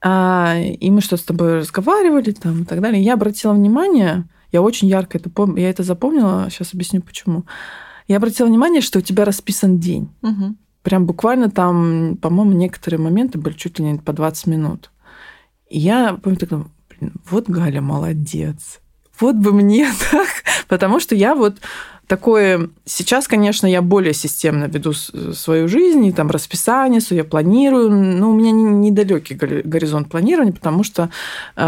А, 0.00 0.56
и 0.58 0.90
мы 0.90 1.00
что-то 1.00 1.22
с 1.22 1.26
тобой 1.26 1.58
разговаривали 1.58 2.30
там 2.30 2.62
и 2.62 2.64
так 2.64 2.80
далее. 2.80 3.02
Я 3.02 3.14
обратила 3.14 3.52
внимание, 3.52 4.28
я 4.52 4.62
очень 4.62 4.88
ярко 4.88 5.18
это 5.18 5.28
помню, 5.28 5.62
я 5.62 5.70
это 5.70 5.82
запомнила, 5.82 6.48
сейчас 6.50 6.72
объясню 6.72 7.02
почему. 7.02 7.44
Я 8.06 8.16
обратила 8.16 8.46
внимание, 8.46 8.80
что 8.80 9.00
у 9.00 9.02
тебя 9.02 9.24
расписан 9.24 9.78
день. 9.78 10.08
Угу. 10.22 10.54
Прям 10.88 11.04
буквально 11.04 11.50
там, 11.50 12.16
по-моему, 12.16 12.52
некоторые 12.52 12.98
моменты 12.98 13.36
были 13.36 13.52
чуть 13.52 13.78
ли 13.78 13.84
не 13.84 13.98
по 13.98 14.14
20 14.14 14.46
минут. 14.46 14.90
И 15.68 15.78
я 15.78 16.14
помню, 16.14 16.38
так, 16.38 16.48
блин, 16.48 17.12
вот 17.30 17.44
Галя 17.46 17.82
молодец. 17.82 18.80
Вот 19.20 19.36
бы 19.36 19.52
мне 19.52 19.86
так. 20.10 20.28
Потому 20.66 20.98
что 20.98 21.14
я 21.14 21.34
вот 21.34 21.56
такое... 22.06 22.70
Сейчас, 22.86 23.28
конечно, 23.28 23.66
я 23.66 23.82
более 23.82 24.14
системно 24.14 24.64
веду 24.64 24.94
свою 24.94 25.68
жизнь, 25.68 26.06
и 26.06 26.12
там 26.12 26.30
расписание 26.30 27.02
свое 27.02 27.22
планирую, 27.22 27.90
но 27.90 28.30
у 28.30 28.32
меня 28.32 28.52
недалекий 28.52 29.36
горизонт 29.36 30.08
планирования, 30.08 30.54
потому 30.54 30.84
что 30.84 31.10
э, 31.54 31.62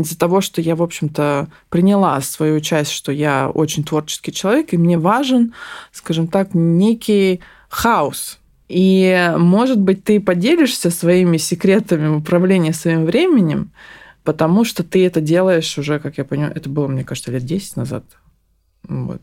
из-за 0.00 0.18
того, 0.18 0.40
что 0.40 0.60
я, 0.60 0.74
в 0.74 0.82
общем-то, 0.82 1.46
приняла 1.68 2.20
свою 2.22 2.58
часть, 2.58 2.90
что 2.90 3.12
я 3.12 3.48
очень 3.48 3.84
творческий 3.84 4.32
человек, 4.32 4.72
и 4.72 4.76
мне 4.76 4.98
важен, 4.98 5.54
скажем 5.92 6.26
так, 6.26 6.54
некий 6.54 7.40
хаос. 7.72 8.38
И, 8.68 9.32
может 9.36 9.78
быть, 9.78 10.04
ты 10.04 10.20
поделишься 10.20 10.90
своими 10.90 11.36
секретами 11.36 12.08
управления 12.08 12.72
своим 12.72 13.04
временем, 13.04 13.70
потому 14.24 14.64
что 14.64 14.82
ты 14.82 15.04
это 15.04 15.20
делаешь 15.20 15.76
уже, 15.78 15.98
как 15.98 16.18
я 16.18 16.24
понимаю, 16.24 16.52
это 16.54 16.68
было, 16.68 16.86
мне 16.86 17.04
кажется, 17.04 17.30
лет 17.30 17.44
10 17.44 17.76
назад. 17.76 18.04
Вот. 18.88 19.20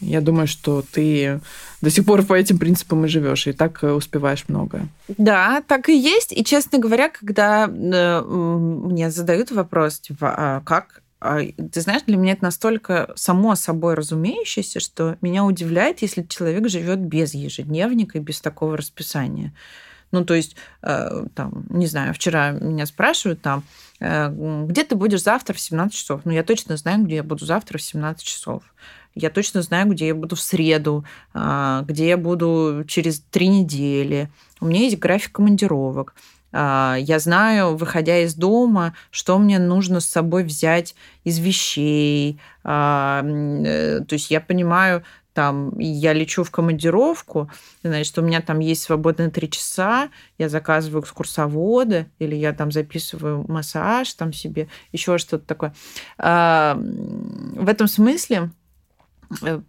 Я 0.00 0.20
думаю, 0.20 0.48
что 0.48 0.82
ты 0.82 1.40
до 1.80 1.90
сих 1.90 2.04
пор 2.04 2.24
по 2.24 2.34
этим 2.34 2.58
принципам 2.58 3.04
и 3.04 3.08
живешь, 3.08 3.46
и 3.46 3.52
так 3.52 3.82
успеваешь 3.82 4.44
многое. 4.48 4.88
Да, 5.16 5.62
так 5.66 5.88
и 5.88 5.96
есть. 5.96 6.32
И, 6.32 6.44
честно 6.44 6.78
говоря, 6.78 7.08
когда 7.08 7.66
э, 7.66 8.22
мне 8.22 9.10
задают 9.10 9.52
вопрос, 9.52 10.00
типа, 10.00 10.34
а 10.36 10.60
как 10.62 11.01
ты 11.22 11.80
знаешь, 11.80 12.02
для 12.06 12.16
меня 12.16 12.32
это 12.32 12.44
настолько 12.44 13.12
само 13.14 13.54
собой 13.54 13.94
разумеющееся, 13.94 14.80
что 14.80 15.16
меня 15.20 15.44
удивляет, 15.44 16.02
если 16.02 16.22
человек 16.24 16.68
живет 16.68 16.98
без 16.98 17.34
ежедневника 17.34 18.18
и 18.18 18.20
без 18.20 18.40
такого 18.40 18.76
расписания. 18.76 19.52
Ну, 20.10 20.24
то 20.24 20.34
есть, 20.34 20.56
э, 20.82 21.24
там, 21.34 21.64
не 21.70 21.86
знаю, 21.86 22.12
вчера 22.12 22.50
меня 22.50 22.86
спрашивают 22.86 23.40
там, 23.40 23.64
э, 24.00 24.30
где 24.66 24.84
ты 24.84 24.94
будешь 24.94 25.22
завтра 25.22 25.54
в 25.54 25.60
17 25.60 25.96
часов? 25.96 26.20
Ну, 26.24 26.32
я 26.32 26.42
точно 26.42 26.76
знаю, 26.76 27.04
где 27.04 27.16
я 27.16 27.22
буду 27.22 27.46
завтра 27.46 27.78
в 27.78 27.82
17 27.82 28.22
часов. 28.22 28.62
Я 29.14 29.30
точно 29.30 29.62
знаю, 29.62 29.88
где 29.90 30.08
я 30.08 30.14
буду 30.14 30.36
в 30.36 30.40
среду, 30.40 31.04
а, 31.34 31.82
где 31.82 32.08
я 32.08 32.16
буду 32.16 32.84
через 32.88 33.20
три 33.20 33.48
недели. 33.48 34.30
У 34.60 34.66
меня 34.66 34.80
есть 34.80 34.98
график 34.98 35.32
командировок. 35.32 36.14
А, 36.52 36.96
я 36.98 37.18
знаю, 37.18 37.76
выходя 37.76 38.18
из 38.18 38.34
дома, 38.34 38.94
что 39.10 39.38
мне 39.38 39.58
нужно 39.58 40.00
с 40.00 40.06
собой 40.06 40.44
взять 40.44 40.94
из 41.24 41.38
вещей. 41.38 42.38
А, 42.64 43.22
э, 43.24 44.00
то 44.06 44.12
есть 44.14 44.30
я 44.30 44.40
понимаю, 44.40 45.02
там, 45.32 45.78
я 45.78 46.12
лечу 46.12 46.44
в 46.44 46.50
командировку, 46.50 47.50
значит, 47.82 48.16
у 48.18 48.22
меня 48.22 48.42
там 48.42 48.58
есть 48.58 48.82
свободные 48.82 49.30
три 49.30 49.50
часа, 49.50 50.10
я 50.38 50.48
заказываю 50.48 51.02
экскурсоводы, 51.02 52.10
или 52.18 52.34
я 52.34 52.52
там 52.52 52.70
записываю 52.70 53.44
массаж 53.50 54.12
там 54.12 54.32
себе, 54.32 54.68
еще 54.92 55.16
что-то 55.18 55.46
такое. 55.46 55.74
А, 56.18 56.78
в 56.78 57.68
этом 57.68 57.88
смысле 57.88 58.50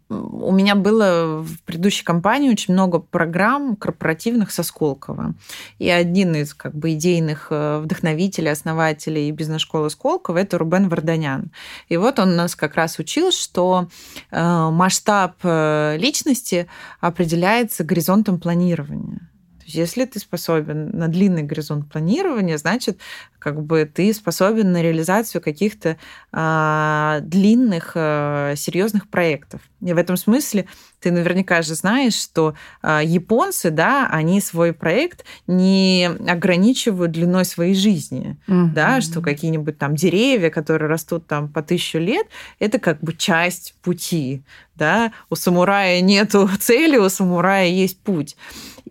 у 0.10 0.52
меня 0.52 0.76
было 0.76 1.42
в 1.42 1.62
предыдущей 1.64 2.04
компании 2.04 2.50
очень 2.50 2.74
много 2.74 3.00
программ 3.00 3.76
корпоративных 3.76 4.52
со 4.52 4.64
Сколково. 4.64 5.34
И 5.80 5.90
один 5.90 6.36
из 6.36 6.54
как 6.54 6.76
бы 6.76 6.94
идейных 6.94 7.48
э, 7.50 7.80
вдохновителей, 7.80 8.52
основателей 8.52 9.32
бизнес-школы 9.32 9.90
Сколково– 9.90 10.38
это 10.40 10.58
Рубен 10.58 10.90
Варданян. 10.90 11.52
И 11.90 11.98
вот 11.98 12.20
он 12.20 12.36
нас 12.36 12.56
как 12.56 12.76
раз 12.76 13.00
учил, 13.00 13.32
что 13.32 13.88
э, 14.32 14.70
масштаб 14.70 15.36
личности 15.44 16.68
определяется 17.00 17.84
горизонтом 17.84 18.40
планирования. 18.40 19.33
То 19.64 19.68
есть 19.68 19.76
если 19.76 20.04
ты 20.04 20.20
способен 20.20 20.90
на 20.90 21.08
длинный 21.08 21.44
горизонт 21.44 21.90
планирования, 21.90 22.58
значит, 22.58 23.00
как 23.40 23.62
бы 23.64 23.90
ты 23.92 24.14
способен 24.14 24.74
на 24.74 24.82
реализацию 24.82 25.42
каких-то 25.42 25.98
а, 26.34 27.20
длинных 27.22 27.94
а, 27.96 28.56
серьезных 28.56 29.08
проектов. 29.08 29.62
И 29.82 29.94
в 29.94 29.98
этом 29.98 30.18
смысле 30.18 30.66
ты 31.00 31.12
наверняка 31.12 31.62
же 31.62 31.76
знаешь, 31.76 32.14
что 32.14 32.56
а, 32.82 33.02
японцы, 33.02 33.70
да, 33.70 34.10
они 34.10 34.42
свой 34.42 34.74
проект 34.74 35.24
не 35.48 36.10
ограничивают 36.28 37.12
длиной 37.12 37.46
своей 37.46 37.76
жизни, 37.76 38.38
mm-hmm. 38.48 38.74
да, 38.74 39.00
что 39.00 39.22
какие-нибудь 39.22 39.78
там 39.78 39.96
деревья, 39.96 40.50
которые 40.50 40.90
растут 40.90 41.26
там 41.26 41.48
по 41.48 41.62
тысячу 41.62 42.00
лет, 42.00 42.28
это 42.60 42.80
как 42.80 43.00
бы 43.00 43.14
часть 43.14 43.76
пути, 43.82 44.44
да. 44.76 45.12
У 45.30 45.36
самурая 45.36 46.02
нету 46.02 46.50
цели, 46.60 46.98
у 46.98 47.10
самурая 47.10 47.68
есть 47.68 48.00
путь. 48.00 48.36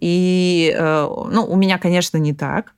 И, 0.03 0.75
э, 0.77 1.07
ну, 1.31 1.45
у 1.45 1.55
меня, 1.55 1.79
конечно, 1.79 2.17
не 2.19 2.35
так. 2.35 2.75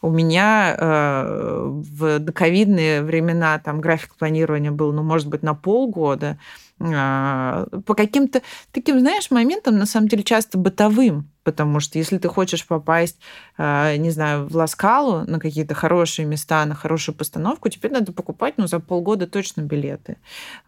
У 0.00 0.10
меня 0.10 0.76
э, 0.78 1.64
в 1.66 2.20
доковидные 2.20 3.02
времена 3.02 3.58
там 3.58 3.80
график 3.80 4.14
планирования 4.14 4.70
был, 4.70 4.92
ну, 4.92 5.02
может 5.02 5.26
быть, 5.26 5.42
на 5.42 5.54
полгода. 5.54 6.38
Э, 6.78 7.66
по 7.84 7.94
каким-то 7.96 8.42
таким, 8.70 9.00
знаешь, 9.00 9.32
моментам, 9.32 9.76
на 9.76 9.86
самом 9.86 10.06
деле, 10.06 10.22
часто 10.22 10.56
бытовым. 10.56 11.28
Потому 11.42 11.80
что 11.80 11.98
если 11.98 12.18
ты 12.18 12.28
хочешь 12.28 12.64
попасть, 12.66 13.18
не 13.56 14.10
знаю, 14.10 14.46
в 14.48 14.54
Ласкалу 14.54 15.24
на 15.26 15.40
какие-то 15.40 15.74
хорошие 15.74 16.26
места, 16.26 16.64
на 16.66 16.74
хорошую 16.74 17.16
постановку, 17.16 17.70
тебе 17.70 17.88
надо 17.88 18.12
покупать, 18.12 18.54
ну, 18.58 18.66
за 18.66 18.80
полгода 18.80 19.26
точно 19.26 19.62
билеты. 19.62 20.18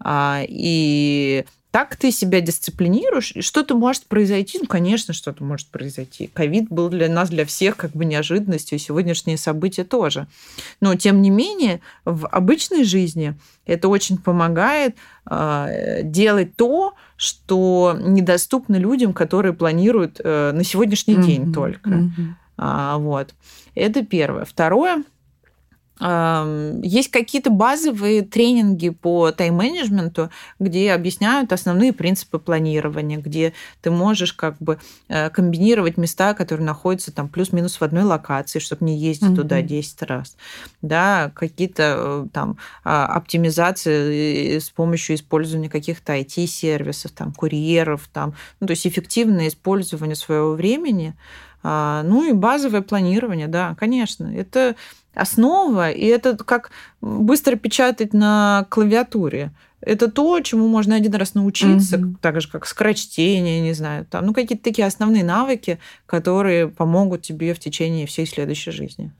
А, 0.00 0.40
и 0.48 1.44
так 1.70 1.94
ты 1.96 2.10
себя 2.10 2.40
дисциплинируешь, 2.40 3.32
и 3.32 3.42
что-то 3.42 3.76
может 3.76 4.04
произойти. 4.06 4.58
Ну, 4.60 4.66
конечно, 4.66 5.14
что-то 5.14 5.44
может 5.44 5.68
произойти. 5.68 6.26
Ковид 6.26 6.68
был 6.68 6.88
для 6.88 7.08
нас, 7.08 7.30
для 7.30 7.44
всех, 7.44 7.76
как 7.76 7.92
бы 7.92 8.04
неожиданностью, 8.04 8.76
и 8.76 8.80
сегодняшние 8.80 9.36
события 9.36 9.84
тоже. 9.84 10.26
Но, 10.80 10.94
тем 10.96 11.22
не 11.22 11.30
менее, 11.30 11.80
в 12.04 12.26
обычной 12.26 12.84
жизни 12.84 13.34
это 13.66 13.88
очень 13.88 14.18
помогает 14.18 14.96
э, 15.30 16.00
делать 16.02 16.56
то, 16.56 16.94
что 17.16 17.96
недоступно 17.98 18.76
людям, 18.76 19.12
которые 19.12 19.52
планируют 19.52 20.20
э, 20.22 20.52
на 20.52 20.64
сегодняшний 20.64 21.14
mm-hmm. 21.14 21.24
день 21.24 21.52
только. 21.52 21.90
Mm-hmm. 21.90 22.28
А, 22.56 22.98
вот. 22.98 23.34
Это 23.76 24.04
первое. 24.04 24.44
Второе– 24.44 25.04
есть 26.00 27.10
какие-то 27.10 27.50
базовые 27.50 28.22
тренинги 28.22 28.88
по 28.88 29.30
тайм-менеджменту, 29.32 30.30
где 30.58 30.92
объясняют 30.92 31.52
основные 31.52 31.92
принципы 31.92 32.38
планирования, 32.38 33.18
где 33.18 33.52
ты 33.82 33.90
можешь 33.90 34.32
как 34.32 34.56
бы 34.58 34.78
э, 35.08 35.28
комбинировать 35.30 35.98
места, 35.98 36.32
которые 36.34 36.64
находятся 36.64 37.12
там 37.12 37.28
плюс-минус 37.28 37.76
в 37.76 37.82
одной 37.82 38.04
локации, 38.04 38.60
чтобы 38.60 38.86
не 38.86 38.96
ездить 38.96 39.30
mm-hmm. 39.30 39.36
туда 39.36 39.62
10 39.62 40.02
раз. 40.02 40.36
Да, 40.80 41.30
какие-то 41.34 41.94
э, 41.96 42.26
там 42.32 42.56
а, 42.84 43.06
оптимизации 43.06 44.56
э, 44.56 44.60
с 44.60 44.70
помощью 44.70 45.16
использования 45.16 45.68
каких-то 45.68 46.16
IT-сервисов, 46.18 47.10
там, 47.12 47.32
курьеров, 47.32 48.08
там, 48.12 48.34
ну, 48.60 48.66
то 48.66 48.72
есть 48.72 48.86
эффективное 48.86 49.48
использование 49.48 50.16
своего 50.16 50.52
времени, 50.52 51.14
ну 51.62 52.28
и 52.28 52.32
базовое 52.32 52.82
планирование, 52.82 53.48
да, 53.48 53.76
конечно. 53.78 54.26
Это 54.26 54.76
основа, 55.14 55.90
и 55.90 56.04
это 56.06 56.36
как 56.36 56.70
быстро 57.00 57.56
печатать 57.56 58.14
на 58.14 58.66
клавиатуре. 58.70 59.52
Это 59.80 60.10
то, 60.10 60.38
чему 60.40 60.68
можно 60.68 60.94
один 60.94 61.14
раз 61.14 61.34
научиться, 61.34 61.96
mm-hmm. 61.96 62.16
так 62.20 62.40
же 62.40 62.50
как 62.50 62.66
скорочтение, 62.66 63.62
не 63.62 63.72
знаю, 63.72 64.04
там, 64.04 64.26
ну 64.26 64.34
какие-то 64.34 64.62
такие 64.62 64.86
основные 64.86 65.24
навыки, 65.24 65.78
которые 66.04 66.68
помогут 66.68 67.22
тебе 67.22 67.54
в 67.54 67.58
течение 67.58 68.06
всей 68.06 68.26
следующей 68.26 68.72
жизни. 68.72 69.10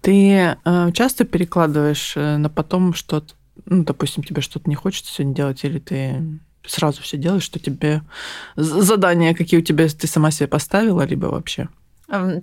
Ты 0.00 0.56
э, 0.64 0.92
часто 0.92 1.24
перекладываешь 1.24 2.14
э, 2.16 2.36
на 2.36 2.50
потом 2.50 2.94
что-то 2.94 3.34
ну, 3.66 3.84
допустим, 3.84 4.24
тебе 4.24 4.42
что-то 4.42 4.68
не 4.68 4.74
хочется 4.74 5.12
сегодня 5.12 5.34
делать, 5.34 5.64
или 5.64 5.78
ты 5.78 6.22
сразу 6.66 7.02
все 7.02 7.16
делаешь, 7.16 7.42
что 7.42 7.58
тебе 7.58 8.02
задания, 8.56 9.34
какие 9.34 9.60
у 9.60 9.62
тебя 9.62 9.88
ты 9.88 10.06
сама 10.06 10.30
себе 10.30 10.48
поставила, 10.48 11.02
либо 11.02 11.26
вообще? 11.26 11.68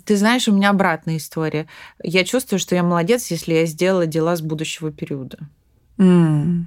Ты 0.05 0.17
знаешь, 0.17 0.47
у 0.47 0.51
меня 0.51 0.71
обратная 0.71 1.17
история. 1.17 1.67
Я 2.03 2.23
чувствую, 2.23 2.59
что 2.59 2.75
я 2.75 2.83
молодец, 2.83 3.29
если 3.29 3.53
я 3.53 3.65
сделала 3.65 4.07
дела 4.07 4.35
с 4.35 4.41
будущего 4.41 4.91
периода. 4.91 5.37
Mm. 5.97 6.63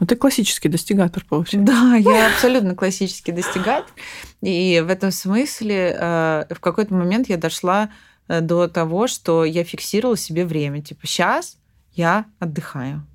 Ну, 0.00 0.06
ты 0.06 0.16
классический 0.16 0.68
достигатор, 0.68 1.24
получается. 1.28 1.72
Да, 1.72 1.96
я 1.96 2.28
абсолютно 2.28 2.74
классический 2.74 3.32
достигатор. 3.32 3.90
И 4.40 4.82
в 4.84 4.88
этом 4.88 5.10
смысле 5.10 5.96
э, 5.98 6.44
в 6.50 6.60
какой-то 6.60 6.94
момент 6.94 7.28
я 7.28 7.36
дошла 7.36 7.90
э, 8.28 8.40
до 8.40 8.68
того, 8.68 9.08
что 9.08 9.44
я 9.44 9.64
фиксировала 9.64 10.16
себе 10.16 10.46
время. 10.46 10.82
Типа, 10.82 11.06
сейчас 11.06 11.58
я 11.92 12.26
отдыхаю. 12.38 13.06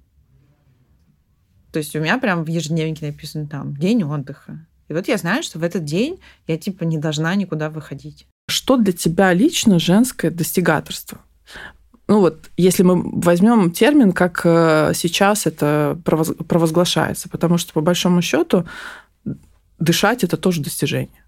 То 1.74 1.80
есть 1.80 1.96
у 1.96 2.00
меня 2.00 2.20
прям 2.20 2.44
в 2.44 2.48
ежедневнике 2.48 3.08
написано 3.08 3.48
там 3.48 3.76
день 3.76 4.04
отдыха. 4.04 4.64
И 4.90 4.94
вот 4.94 5.08
я 5.08 5.18
знаю, 5.18 5.42
что 5.42 5.58
в 5.58 5.64
этот 5.64 5.84
день 5.84 6.20
я 6.46 6.56
типа 6.58 6.84
не 6.84 7.00
должна 7.00 7.34
никуда 7.34 7.72
выходить. 7.72 8.28
Что 8.48 8.78
для 8.78 8.94
тебя 8.94 9.34
лично 9.34 9.80
женское 9.80 10.30
достигаторство? 10.30 11.20
Ну 12.08 12.20
вот, 12.20 12.52
если 12.58 12.84
мы 12.84 13.02
возьмем 13.22 13.72
термин, 13.72 14.12
как 14.12 14.42
э, 14.44 14.92
сейчас 14.94 15.48
это 15.48 16.00
провозглашается, 16.06 17.28
потому 17.28 17.58
что 17.58 17.74
по 17.74 17.82
большому 17.82 18.22
счету 18.22 18.68
дышать 19.80 20.24
это 20.24 20.38
тоже 20.38 20.62
достижение, 20.62 21.26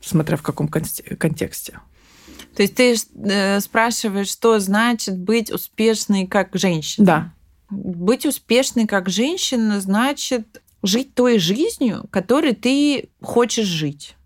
смотря 0.00 0.36
в 0.36 0.42
каком 0.42 0.68
контексте. 0.68 1.80
То 2.54 2.62
есть 2.62 2.76
ты 2.76 2.94
э, 2.94 3.58
спрашиваешь, 3.58 4.28
что 4.28 4.60
значит 4.60 5.18
быть 5.18 5.50
успешной 5.50 6.28
как 6.28 6.50
женщина? 6.54 7.06
Да. 7.06 7.34
Быть 7.70 8.26
успешной 8.26 8.86
как 8.86 9.08
женщина 9.08 9.80
значит 9.80 10.62
жить 10.82 11.14
той 11.14 11.38
жизнью, 11.38 12.06
которой 12.10 12.54
ты 12.54 13.10
хочешь 13.22 13.66
жить. 13.66 14.16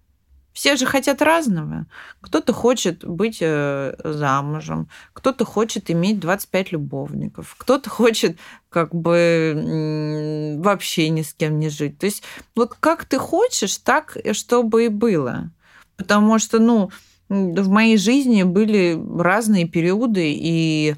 Все 0.52 0.76
же 0.76 0.86
хотят 0.86 1.20
разного. 1.20 1.86
Кто-то 2.20 2.52
хочет 2.52 3.04
быть 3.04 3.38
э, 3.40 3.96
замужем, 4.04 4.88
кто-то 5.12 5.44
хочет 5.44 5.90
иметь 5.90 6.20
25 6.20 6.70
любовников, 6.70 7.56
кто-то 7.58 7.90
хочет 7.90 8.38
как 8.68 8.94
бы 8.94 10.54
вообще 10.62 11.08
ни 11.08 11.22
с 11.22 11.34
кем 11.34 11.58
не 11.58 11.70
жить. 11.70 11.98
То 11.98 12.06
есть 12.06 12.22
вот 12.54 12.74
как 12.78 13.04
ты 13.04 13.18
хочешь, 13.18 13.78
так, 13.78 14.16
чтобы 14.32 14.84
и 14.84 14.88
было. 14.88 15.50
Потому 15.96 16.38
что, 16.38 16.60
ну, 16.60 16.90
в 17.28 17.68
моей 17.68 17.96
жизни 17.96 18.44
были 18.44 19.00
разные 19.18 19.66
периоды, 19.66 20.32
и 20.36 20.94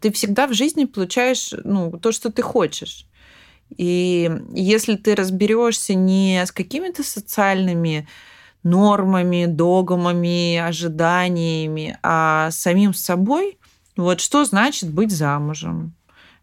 ты 0.00 0.12
всегда 0.12 0.46
в 0.46 0.54
жизни 0.54 0.84
получаешь 0.84 1.54
ну, 1.64 1.92
то, 1.92 2.12
что 2.12 2.30
ты 2.30 2.42
хочешь. 2.42 3.06
И 3.76 4.30
если 4.52 4.96
ты 4.96 5.14
разберешься 5.14 5.94
не 5.94 6.44
с 6.44 6.52
какими-то 6.52 7.02
социальными 7.02 8.08
нормами, 8.62 9.46
догмами, 9.46 10.56
ожиданиями, 10.56 11.98
а 12.02 12.50
самим 12.50 12.94
собой, 12.94 13.58
вот 13.96 14.20
что 14.20 14.44
значит 14.44 14.90
быть 14.90 15.12
замужем? 15.12 15.94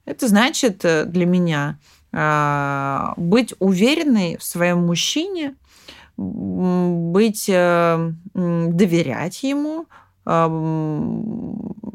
Это 0.06 0.28
значит 0.28 0.86
э, 0.86 1.04
для 1.06 1.26
меня 1.26 1.80
а, 2.14 3.14
быть 3.18 3.54
уверенной 3.60 4.38
в 4.38 4.44
своем 4.44 4.86
мужчине, 4.86 5.56
быть, 6.16 7.48
э, 7.48 8.12
доверять 8.34 9.44
ему, 9.44 9.86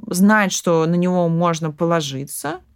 знать, 0.09 0.53
что 0.53 0.87
на 0.87 0.95
него 0.95 1.29
можно 1.29 1.71
положиться– 1.71 2.61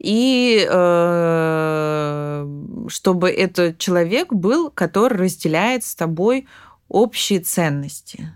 и 0.00 0.66
э, 0.68 2.46
чтобы 2.88 3.30
этот 3.30 3.76
человек 3.78 4.32
был, 4.32 4.70
который 4.70 5.18
разделяет 5.18 5.84
с 5.84 5.94
тобой 5.94 6.48
общие 6.88 7.40
ценности. 7.40 8.32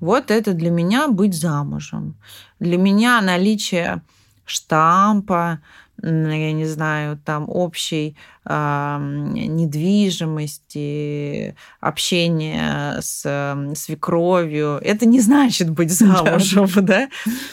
Вот 0.00 0.30
это 0.30 0.54
для 0.54 0.70
меня 0.70 1.08
быть 1.08 1.34
замужем. 1.34 2.16
Для 2.58 2.78
меня 2.78 3.20
наличие 3.20 4.00
штампа, 4.46 5.60
я 6.02 6.52
не 6.52 6.66
знаю, 6.66 7.18
там 7.24 7.46
общей 7.48 8.14
э, 8.44 8.98
недвижимости, 9.00 11.54
общения 11.80 12.98
с 13.00 13.22
э, 13.24 13.74
свекровью. 13.74 14.78
Это 14.82 15.06
не 15.06 15.20
значит 15.20 15.70
быть 15.70 15.90
замужем, 15.92 16.68
да? 16.84 17.08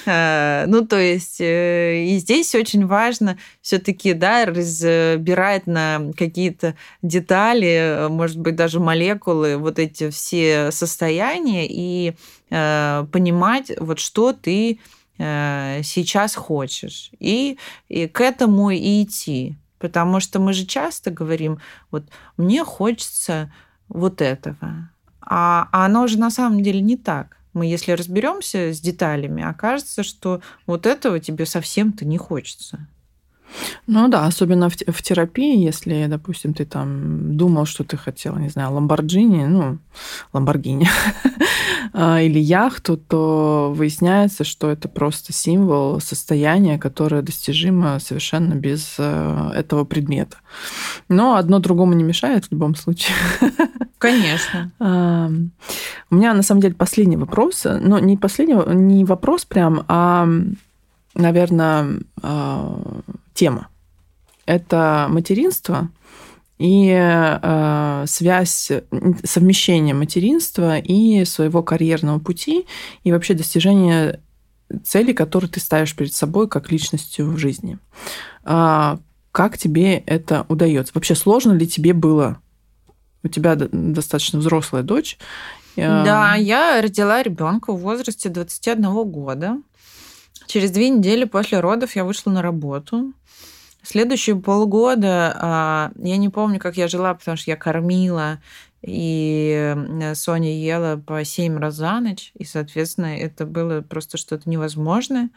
Э, 0.06 0.66
ну, 0.68 0.86
то 0.86 1.00
есть, 1.00 1.42
э, 1.42 2.06
и 2.06 2.20
здесь 2.20 2.54
очень 2.54 2.86
важно 2.86 3.40
все-таки, 3.62 4.14
да, 4.14 4.46
разбирать 4.46 5.66
на 5.66 6.12
какие-то 6.16 6.76
детали, 7.02 8.10
может 8.10 8.38
быть, 8.38 8.56
даже 8.56 8.80
молекулы, 8.80 9.58
вот 9.58 9.80
эти 9.80 10.12
все 10.12 10.70
состояния 10.72 11.66
и 11.68 12.14
э, 12.52 13.08
понимать, 13.12 13.72
вот 13.80 13.98
что 14.00 14.34
ты 14.34 14.78
сейчас 15.18 16.36
хочешь. 16.36 17.12
И, 17.20 17.58
и 17.88 18.08
к 18.08 18.22
этому 18.22 18.70
и 18.70 19.04
идти. 19.04 19.58
Потому 19.80 20.20
что 20.20 20.40
мы 20.40 20.54
же 20.54 20.66
часто 20.66 21.12
говорим, 21.12 21.60
вот 21.92 22.06
мне 22.38 22.64
хочется 22.64 23.52
вот 23.88 24.22
этого. 24.22 24.90
А, 25.22 25.68
а 25.72 25.86
оно 25.86 26.08
же 26.08 26.18
на 26.18 26.30
самом 26.30 26.64
деле 26.64 26.82
не 26.82 26.98
так. 26.98 27.38
Мы, 27.54 27.68
если 27.68 27.94
разберемся 27.94 28.74
с 28.74 28.80
деталями, 28.80 29.44
окажется, 29.44 30.04
что 30.04 30.42
вот 30.66 30.86
этого 30.86 31.20
тебе 31.20 31.46
совсем-то 31.46 32.06
не 32.06 32.18
хочется. 32.18 32.88
Ну 33.88 34.08
да, 34.08 34.26
особенно 34.26 34.70
в, 34.70 34.76
в 34.76 35.02
терапии, 35.02 35.58
если, 35.58 36.08
допустим, 36.08 36.54
ты 36.54 36.66
там 36.66 37.38
думал, 37.38 37.66
что 37.66 37.84
ты 37.84 37.98
хотела, 37.98 38.38
не 38.38 38.50
знаю, 38.50 38.74
ламборджини, 38.74 39.46
ну, 39.46 39.78
ламборгини 40.34 40.88
а, 41.94 42.22
или 42.22 42.40
яхту, 42.40 42.98
то 42.98 43.74
выясняется, 43.76 44.44
что 44.44 44.70
это 44.70 44.88
просто 44.88 45.34
символ 45.34 46.02
состояния, 46.02 46.78
которое 46.78 47.22
достижимо 47.22 48.00
совершенно 48.00 48.56
без 48.56 48.96
э, 48.98 49.52
этого 49.56 49.86
предмета. 49.86 50.38
Но 51.10 51.36
одно 51.36 51.60
другому 51.60 51.94
не 51.94 52.04
мешает 52.04 52.46
в 52.46 52.52
любом 52.52 52.76
случае. 52.76 53.16
Конечно. 53.98 54.72
У 56.12 56.16
меня 56.16 56.34
на 56.34 56.44
самом 56.44 56.62
деле 56.62 56.76
последний 56.76 57.18
вопрос, 57.18 57.66
но 57.66 58.00
не 58.00 58.18
последний, 58.18 58.56
не 58.76 59.06
вопрос 59.06 59.46
прям, 59.46 59.84
а, 59.88 60.28
наверное, 61.16 62.00
а, 62.22 62.80
тема. 63.36 63.68
Это 64.48 65.08
материнство 65.10 65.90
и 66.58 66.90
э, 66.90 68.06
связь, 68.08 68.72
совмещение 69.24 69.94
материнства 69.94 70.80
и 70.80 71.26
своего 71.26 71.62
карьерного 71.62 72.20
пути 72.20 72.66
и 73.04 73.12
вообще 73.12 73.34
достижение 73.34 74.22
цели, 74.84 75.14
которые 75.14 75.50
ты 75.50 75.60
ставишь 75.60 75.96
перед 75.96 76.14
собой 76.14 76.48
как 76.48 76.72
личностью 76.72 77.30
в 77.30 77.38
жизни. 77.38 77.78
А 78.44 79.00
как 79.32 79.58
тебе 79.58 79.98
это 79.98 80.46
удается? 80.48 80.94
Вообще 80.96 81.14
сложно 81.14 81.52
ли 81.52 81.68
тебе 81.68 81.94
было? 81.94 82.40
У 83.24 83.28
тебя 83.28 83.56
достаточно 83.56 84.40
взрослая 84.40 84.84
дочь. 84.84 85.18
Да, 85.76 86.36
я 86.36 86.82
родила 86.82 87.22
ребенка 87.22 87.74
в 87.74 87.80
возрасте 87.80 88.30
21 88.30 89.04
года. 89.04 89.58
Через 90.48 90.72
две 90.72 90.90
недели 90.90 91.26
после 91.26 91.60
родов 91.60 91.96
я 91.96 92.06
вышла 92.06 92.32
на 92.32 92.42
работу. 92.42 93.14
Следующие 93.86 94.36
полгода 94.36 95.38
а, 95.40 95.92
я 95.98 96.18
не 96.18 96.30
помню, 96.30 96.60
как 96.60 96.76
я 96.76 96.88
жила, 96.88 97.14
потому 97.14 97.38
что 97.38 97.52
я 97.52 97.56
кормила, 97.56 98.40
и 98.82 99.76
Соня 100.16 100.60
ела 100.60 100.98
по 100.98 101.24
семь 101.24 101.58
раз 101.60 101.76
за 101.76 102.00
ночь, 102.00 102.32
и, 102.34 102.46
соответственно, 102.46 103.16
это 103.18 103.46
было 103.46 103.82
просто 103.82 104.18
что-то 104.18 104.50
невозможное. 104.50 105.30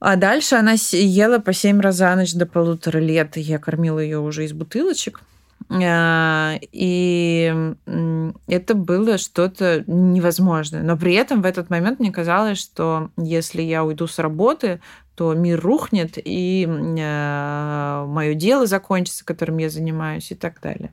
А 0.00 0.16
дальше 0.16 0.56
она 0.56 0.74
ела 0.92 1.38
по 1.38 1.54
семь 1.54 1.80
раз 1.80 1.96
за 1.96 2.14
ночь 2.14 2.34
до 2.34 2.44
полутора 2.44 2.98
лет, 2.98 3.38
и 3.38 3.40
я 3.40 3.58
кормила 3.58 3.98
ее 3.98 4.18
уже 4.18 4.44
из 4.44 4.52
бутылочек. 4.52 5.22
А, 5.70 6.54
и 6.72 7.74
это 8.46 8.74
было 8.74 9.18
что-то 9.18 9.84
невозможное. 9.86 10.82
Но 10.82 10.96
при 10.96 11.14
этом 11.14 11.42
в 11.42 11.46
этот 11.46 11.68
момент 11.70 12.00
мне 12.00 12.10
казалось, 12.10 12.58
что 12.58 13.10
если 13.16 13.62
я 13.62 13.84
уйду 13.84 14.06
с 14.06 14.18
работы, 14.18 14.80
то 15.14 15.34
мир 15.34 15.60
рухнет, 15.60 16.12
и 16.16 16.64
э, 16.64 18.04
мое 18.06 18.34
дело 18.34 18.66
закончится, 18.66 19.24
которым 19.24 19.58
я 19.58 19.68
занимаюсь, 19.68 20.30
и 20.30 20.36
так 20.36 20.60
далее. 20.60 20.92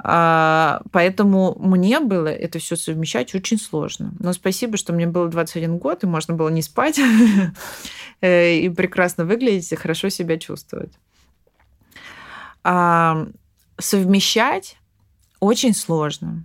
А, 0.00 0.80
поэтому 0.92 1.56
мне 1.58 2.00
было 2.00 2.28
это 2.28 2.58
все 2.58 2.74
совмещать 2.76 3.34
очень 3.34 3.58
сложно. 3.58 4.12
Но 4.18 4.32
спасибо, 4.32 4.76
что 4.76 4.92
мне 4.92 5.06
было 5.06 5.28
21 5.28 5.78
год, 5.78 6.04
и 6.04 6.06
можно 6.06 6.34
было 6.34 6.48
не 6.48 6.62
спать, 6.62 6.98
э, 8.20 8.54
и 8.54 8.68
прекрасно 8.70 9.24
выглядеть, 9.24 9.70
и 9.72 9.76
хорошо 9.76 10.08
себя 10.08 10.38
чувствовать. 10.38 10.92
Совмещать 13.78 14.76
очень 15.40 15.74
сложно. 15.74 16.44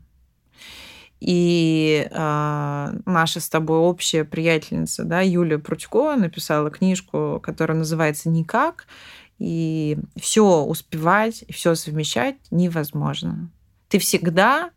и 1.19 2.07
э, 2.11 2.99
наша 3.05 3.39
с 3.39 3.49
тобой 3.49 3.77
общая 3.77 4.25
приятельница, 4.25 5.05
да, 5.05 5.21
Юлия 5.21 5.57
Прутько 5.57 6.15
написала 6.15 6.69
книжку, 6.69 7.39
которая 7.41 7.77
называется 7.77 8.29
«Никак», 8.29 8.88
и 9.39 9.97
все 10.15 10.63
успевать, 10.63 11.43
все 11.49 11.75
совмещать 11.75 12.36
невозможно. 12.51 13.49
Ты 13.89 13.99
всегда 13.99 14.71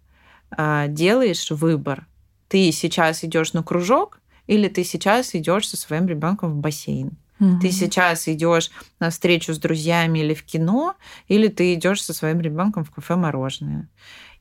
э, 0.56 0.86
делаешь 0.88 1.50
выбор. 1.50 2.06
Ты 2.48 2.72
сейчас 2.72 3.24
идешь 3.24 3.52
на 3.52 3.62
кружок, 3.62 4.20
или 4.46 4.68
ты 4.68 4.84
сейчас 4.84 5.34
идешь 5.34 5.68
со 5.68 5.76
своим 5.76 6.06
ребенком 6.06 6.52
в 6.52 6.56
бассейн. 6.56 7.16
Угу. 7.40 7.60
Ты 7.60 7.70
сейчас 7.70 8.28
идешь 8.28 8.70
на 8.98 9.10
встречу 9.10 9.52
с 9.52 9.58
друзьями 9.58 10.20
или 10.20 10.34
в 10.34 10.44
кино, 10.44 10.94
или 11.28 11.48
ты 11.48 11.74
идешь 11.74 12.02
со 12.02 12.12
своим 12.12 12.40
ребенком 12.40 12.84
в 12.84 12.90
кафе 12.90 13.16
мороженое. 13.16 13.88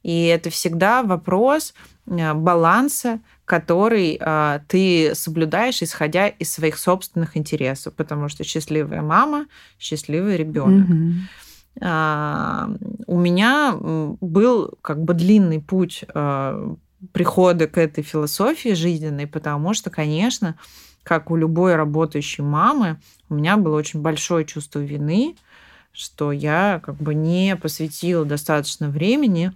И 0.04 0.26
это 0.26 0.50
всегда 0.52 1.02
вопрос 1.02 1.74
э, 2.06 2.34
баланса, 2.34 3.20
который 3.44 4.18
э, 4.20 4.60
ты 4.68 5.16
соблюдаешь, 5.16 5.82
исходя 5.82 6.28
из 6.28 6.54
своих 6.54 6.78
собственных 6.78 7.38
интересов, 7.38 7.96
потому 7.96 8.30
что 8.30 8.44
счастливая 8.44 9.02
мама, 9.02 9.48
счастливый 9.80 10.38
ребенок. 10.38 10.90
Угу. 10.90 11.12
Uh, 11.78 13.04
у 13.06 13.20
меня 13.20 13.76
был 13.82 14.76
как 14.82 15.04
бы 15.04 15.14
длинный 15.14 15.60
путь 15.60 16.06
uh, 16.08 16.78
прихода 17.12 17.68
к 17.68 17.78
этой 17.78 18.02
философии 18.02 18.74
жизненной, 18.74 19.28
потому 19.28 19.74
что, 19.74 19.90
конечно, 19.90 20.56
как 21.06 21.30
у 21.30 21.36
любой 21.36 21.76
работающей 21.76 22.42
мамы, 22.42 23.00
у 23.30 23.36
меня 23.36 23.58
было 23.58 23.78
очень 23.78 24.02
большое 24.02 24.44
чувство 24.44 24.80
вины, 24.80 25.38
что 25.94 26.32
я 26.32 26.82
как 26.84 26.96
бы 26.96 27.14
не 27.14 27.56
посвятила 27.56 28.26
достаточно 28.26 28.90
времени 28.90 29.54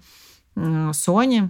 Соне, 0.93 1.49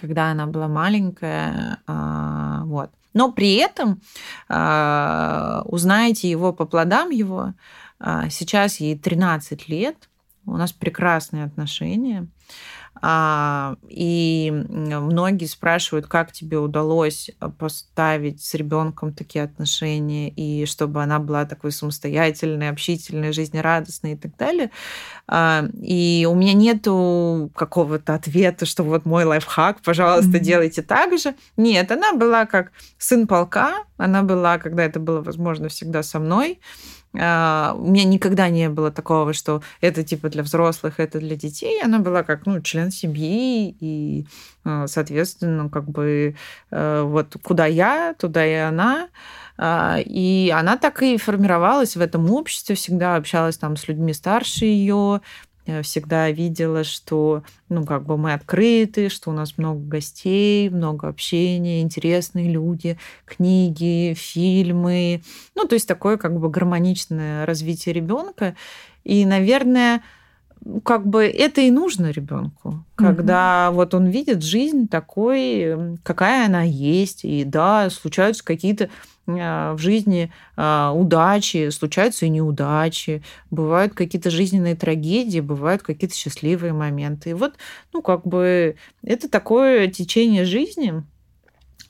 когда 0.00 0.30
она 0.30 0.46
была 0.46 0.68
маленькая. 0.68 1.78
А, 1.86 2.62
вот. 2.64 2.90
Но 3.12 3.30
при 3.30 3.54
этом 3.56 4.00
а, 4.48 5.62
узнаете 5.66 6.30
его 6.30 6.52
по 6.52 6.64
плодам 6.64 7.10
его. 7.10 7.52
А, 7.98 8.30
сейчас 8.30 8.80
ей 8.80 8.96
13 8.96 9.68
лет, 9.68 10.08
у 10.46 10.56
нас 10.56 10.72
прекрасные 10.72 11.44
отношения. 11.44 12.26
А, 13.02 13.76
и 13.88 14.50
многие 14.52 15.46
спрашивают, 15.46 16.06
как 16.06 16.32
тебе 16.32 16.58
удалось 16.58 17.30
э, 17.40 17.48
поставить 17.48 18.42
с 18.42 18.54
ребенком 18.54 19.14
такие 19.14 19.44
отношения, 19.44 20.28
и 20.28 20.66
чтобы 20.66 21.02
она 21.02 21.18
была 21.18 21.46
такой 21.46 21.72
самостоятельной, 21.72 22.68
общительной, 22.68 23.32
жизнерадостной 23.32 24.12
и 24.12 24.16
так 24.16 24.36
далее. 24.36 24.70
А, 25.26 25.64
и 25.80 26.26
у 26.30 26.34
меня 26.34 26.52
нету 26.52 27.50
какого-то 27.54 28.14
ответа, 28.14 28.66
что 28.66 28.82
вот 28.82 29.06
мой 29.06 29.24
лайфхак, 29.24 29.80
пожалуйста, 29.80 30.36
mm-hmm. 30.36 30.40
делайте 30.40 30.82
так 30.82 31.18
же. 31.18 31.34
Нет, 31.56 31.90
она 31.90 32.12
была 32.12 32.44
как 32.44 32.72
сын 32.98 33.26
полка, 33.26 33.84
она 33.96 34.22
была, 34.22 34.58
когда 34.58 34.84
это 34.84 35.00
было 35.00 35.22
возможно, 35.22 35.68
всегда 35.68 36.02
со 36.02 36.18
мной. 36.18 36.60
А, 37.18 37.74
у 37.76 37.90
меня 37.90 38.04
никогда 38.04 38.48
не 38.48 38.68
было 38.68 38.90
такого, 38.92 39.32
что 39.32 39.62
это 39.80 40.04
типа 40.04 40.28
для 40.28 40.42
взрослых, 40.42 41.00
это 41.00 41.18
для 41.18 41.36
детей. 41.36 41.80
Она 41.82 41.98
была 41.98 42.22
как 42.22 42.46
ну, 42.46 42.60
член 42.60 42.90
семьи, 42.90 43.76
и, 43.80 44.26
а, 44.64 44.86
соответственно, 44.86 45.68
как 45.68 45.88
бы 45.90 46.36
э, 46.70 47.02
вот 47.02 47.36
куда 47.42 47.66
я, 47.66 48.14
туда 48.18 48.46
и 48.46 48.54
она. 48.54 49.08
А, 49.58 49.98
и 50.02 50.50
она 50.54 50.76
так 50.76 51.02
и 51.02 51.16
формировалась 51.18 51.96
в 51.96 52.00
этом 52.00 52.30
обществе, 52.30 52.76
всегда 52.76 53.16
общалась 53.16 53.58
там 53.58 53.76
с 53.76 53.88
людьми 53.88 54.14
старше 54.14 54.64
ее, 54.64 55.20
всегда 55.82 56.30
видела, 56.30 56.84
что 56.84 57.42
ну, 57.68 57.84
как 57.84 58.04
бы 58.04 58.16
мы 58.16 58.32
открыты, 58.32 59.08
что 59.08 59.30
у 59.30 59.32
нас 59.32 59.58
много 59.58 59.80
гостей, 59.80 60.68
много 60.70 61.08
общения, 61.08 61.82
интересные 61.82 62.50
люди, 62.50 62.98
книги, 63.24 64.14
фильмы. 64.16 65.22
Ну, 65.54 65.66
то 65.66 65.74
есть 65.74 65.86
такое 65.88 66.16
как 66.16 66.38
бы 66.38 66.48
гармоничное 66.50 67.46
развитие 67.46 67.94
ребенка. 67.94 68.56
И, 69.04 69.24
наверное, 69.24 70.02
как 70.84 71.06
бы 71.06 71.24
это 71.24 71.62
и 71.62 71.70
нужно 71.70 72.10
ребенку, 72.10 72.84
когда 72.94 73.68
mm-hmm. 73.68 73.74
вот 73.74 73.94
он 73.94 74.06
видит 74.08 74.42
жизнь 74.42 74.88
такой, 74.88 75.96
какая 76.02 76.46
она 76.46 76.62
есть, 76.62 77.24
и 77.24 77.44
да, 77.44 77.88
случаются 77.88 78.44
какие-то 78.44 78.90
в 79.36 79.78
жизни 79.78 80.32
а, 80.56 80.92
удачи, 80.92 81.70
случаются 81.70 82.26
и 82.26 82.28
неудачи, 82.28 83.22
бывают 83.50 83.94
какие-то 83.94 84.30
жизненные 84.30 84.76
трагедии, 84.76 85.40
бывают 85.40 85.82
какие-то 85.82 86.14
счастливые 86.14 86.72
моменты. 86.72 87.30
И 87.30 87.34
вот, 87.34 87.54
ну, 87.92 88.02
как 88.02 88.26
бы 88.26 88.76
это 89.02 89.28
такое 89.28 89.88
течение 89.88 90.44
жизни, 90.44 91.04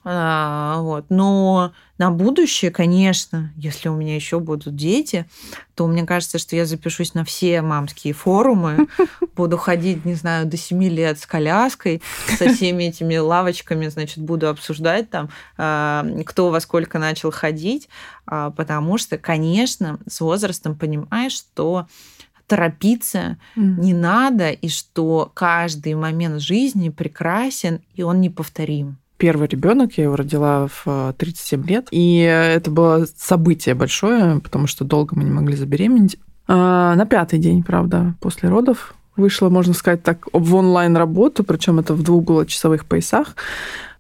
а, 0.03 0.81
вот. 0.81 1.07
Но 1.11 1.73
на 1.99 2.11
будущее, 2.11 2.71
конечно, 2.71 3.53
если 3.57 3.91
у 3.91 3.95
меня 3.95 4.15
еще 4.15 4.41
будут 4.41 4.75
дети, 4.75 5.27
то 5.75 5.87
мне 5.87 6.05
кажется, 6.05 6.39
что 6.39 6.57
я 6.57 6.65
запишусь 6.65 7.13
на 7.13 7.25
все 7.25 7.61
мамские 7.61 8.15
форумы, 8.15 8.89
буду 9.37 9.59
ходить, 9.59 10.07
не 10.07 10.15
знаю, 10.15 10.47
до 10.47 10.57
7 10.57 10.83
лет 10.85 11.19
с 11.19 11.27
коляской, 11.27 12.01
со 12.39 12.51
всеми 12.53 12.85
этими 12.85 13.17
лавочками, 13.17 13.89
значит, 13.89 14.19
буду 14.19 14.49
обсуждать 14.49 15.11
там, 15.11 15.29
а, 15.59 16.07
кто 16.25 16.49
во 16.49 16.61
сколько 16.61 16.99
начал 16.99 17.31
ходить, 17.31 17.91
а, 18.25 18.51
потому 18.51 18.97
что, 18.97 19.19
конечно, 19.19 19.99
с 20.09 20.21
возрастом 20.21 20.77
понимаешь, 20.77 21.33
что 21.33 21.87
торопиться 22.47 23.37
mm. 23.55 23.81
не 23.81 23.93
надо, 23.93 24.51
и 24.51 24.69
что 24.69 25.31
каждый 25.35 25.95
момент 25.95 26.41
жизни 26.41 26.89
прекрасен, 26.89 27.83
и 27.95 28.03
он 28.03 28.23
неповторим 28.23 29.00
первый 29.21 29.47
ребенок, 29.49 29.93
я 29.99 30.05
его 30.05 30.17
родила 30.17 30.67
в 30.85 31.15
37 31.19 31.67
лет, 31.67 31.89
и 31.91 32.21
это 32.21 32.71
было 32.71 33.07
событие 33.17 33.75
большое, 33.75 34.41
потому 34.41 34.67
что 34.67 34.85
долго 34.85 35.15
мы 35.15 35.25
не 35.25 35.31
могли 35.31 35.57
забеременеть. 35.57 36.17
А, 36.49 36.97
на 36.97 37.05
пятый 37.05 37.39
день, 37.39 37.63
правда, 37.63 38.15
после 38.21 38.49
родов 38.49 38.95
вышла, 39.17 39.51
можно 39.51 39.75
сказать 39.75 40.03
так, 40.03 40.27
в 40.33 40.55
онлайн 40.55 40.97
работу, 40.97 41.45
причем 41.45 41.79
это 41.79 41.93
в 41.93 42.03
двух 42.03 42.47
часовых 42.47 42.87
поясах. 42.87 43.37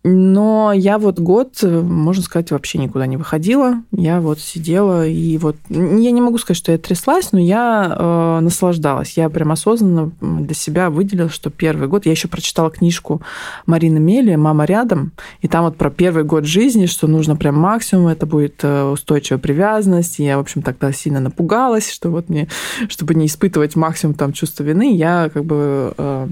Но 0.02 0.72
я 0.72 0.98
вот 0.98 1.18
год, 1.18 1.62
можно 1.62 2.22
сказать, 2.22 2.50
вообще 2.52 2.78
никуда 2.78 3.06
не 3.06 3.18
выходила. 3.18 3.82
Я 3.92 4.22
вот 4.22 4.40
сидела 4.40 5.06
и 5.06 5.36
вот... 5.36 5.56
Я 5.68 6.10
не 6.10 6.22
могу 6.22 6.38
сказать, 6.38 6.56
что 6.56 6.72
я 6.72 6.78
тряслась, 6.78 7.32
но 7.32 7.38
я 7.38 7.96
э, 7.98 8.40
наслаждалась. 8.40 9.18
Я 9.18 9.28
прям 9.28 9.52
осознанно 9.52 10.10
для 10.20 10.54
себя 10.54 10.88
выделила, 10.88 11.28
что 11.28 11.50
первый 11.50 11.86
год... 11.86 12.06
Я 12.06 12.12
еще 12.12 12.28
прочитала 12.28 12.70
книжку 12.70 13.20
Марины 13.66 14.00
Мели 14.00 14.36
«Мама 14.36 14.64
рядом», 14.64 15.12
и 15.42 15.48
там 15.48 15.64
вот 15.64 15.76
про 15.76 15.90
первый 15.90 16.24
год 16.24 16.46
жизни, 16.46 16.86
что 16.86 17.06
нужно 17.06 17.36
прям 17.36 17.56
максимум, 17.56 18.06
это 18.06 18.24
будет 18.24 18.60
э, 18.62 18.84
устойчивая 18.84 19.38
привязанность. 19.38 20.18
Я, 20.18 20.38
в 20.38 20.40
общем, 20.40 20.62
тогда 20.62 20.92
сильно 20.92 21.20
напугалась, 21.20 21.90
что 21.90 22.08
вот 22.08 22.30
мне, 22.30 22.48
чтобы 22.88 23.14
не 23.14 23.26
испытывать 23.26 23.76
максимум 23.76 24.14
там 24.14 24.32
чувства 24.32 24.62
вины, 24.62 24.96
я 24.96 25.30
как 25.32 25.44
бы 25.44 25.92
э, 25.98 26.26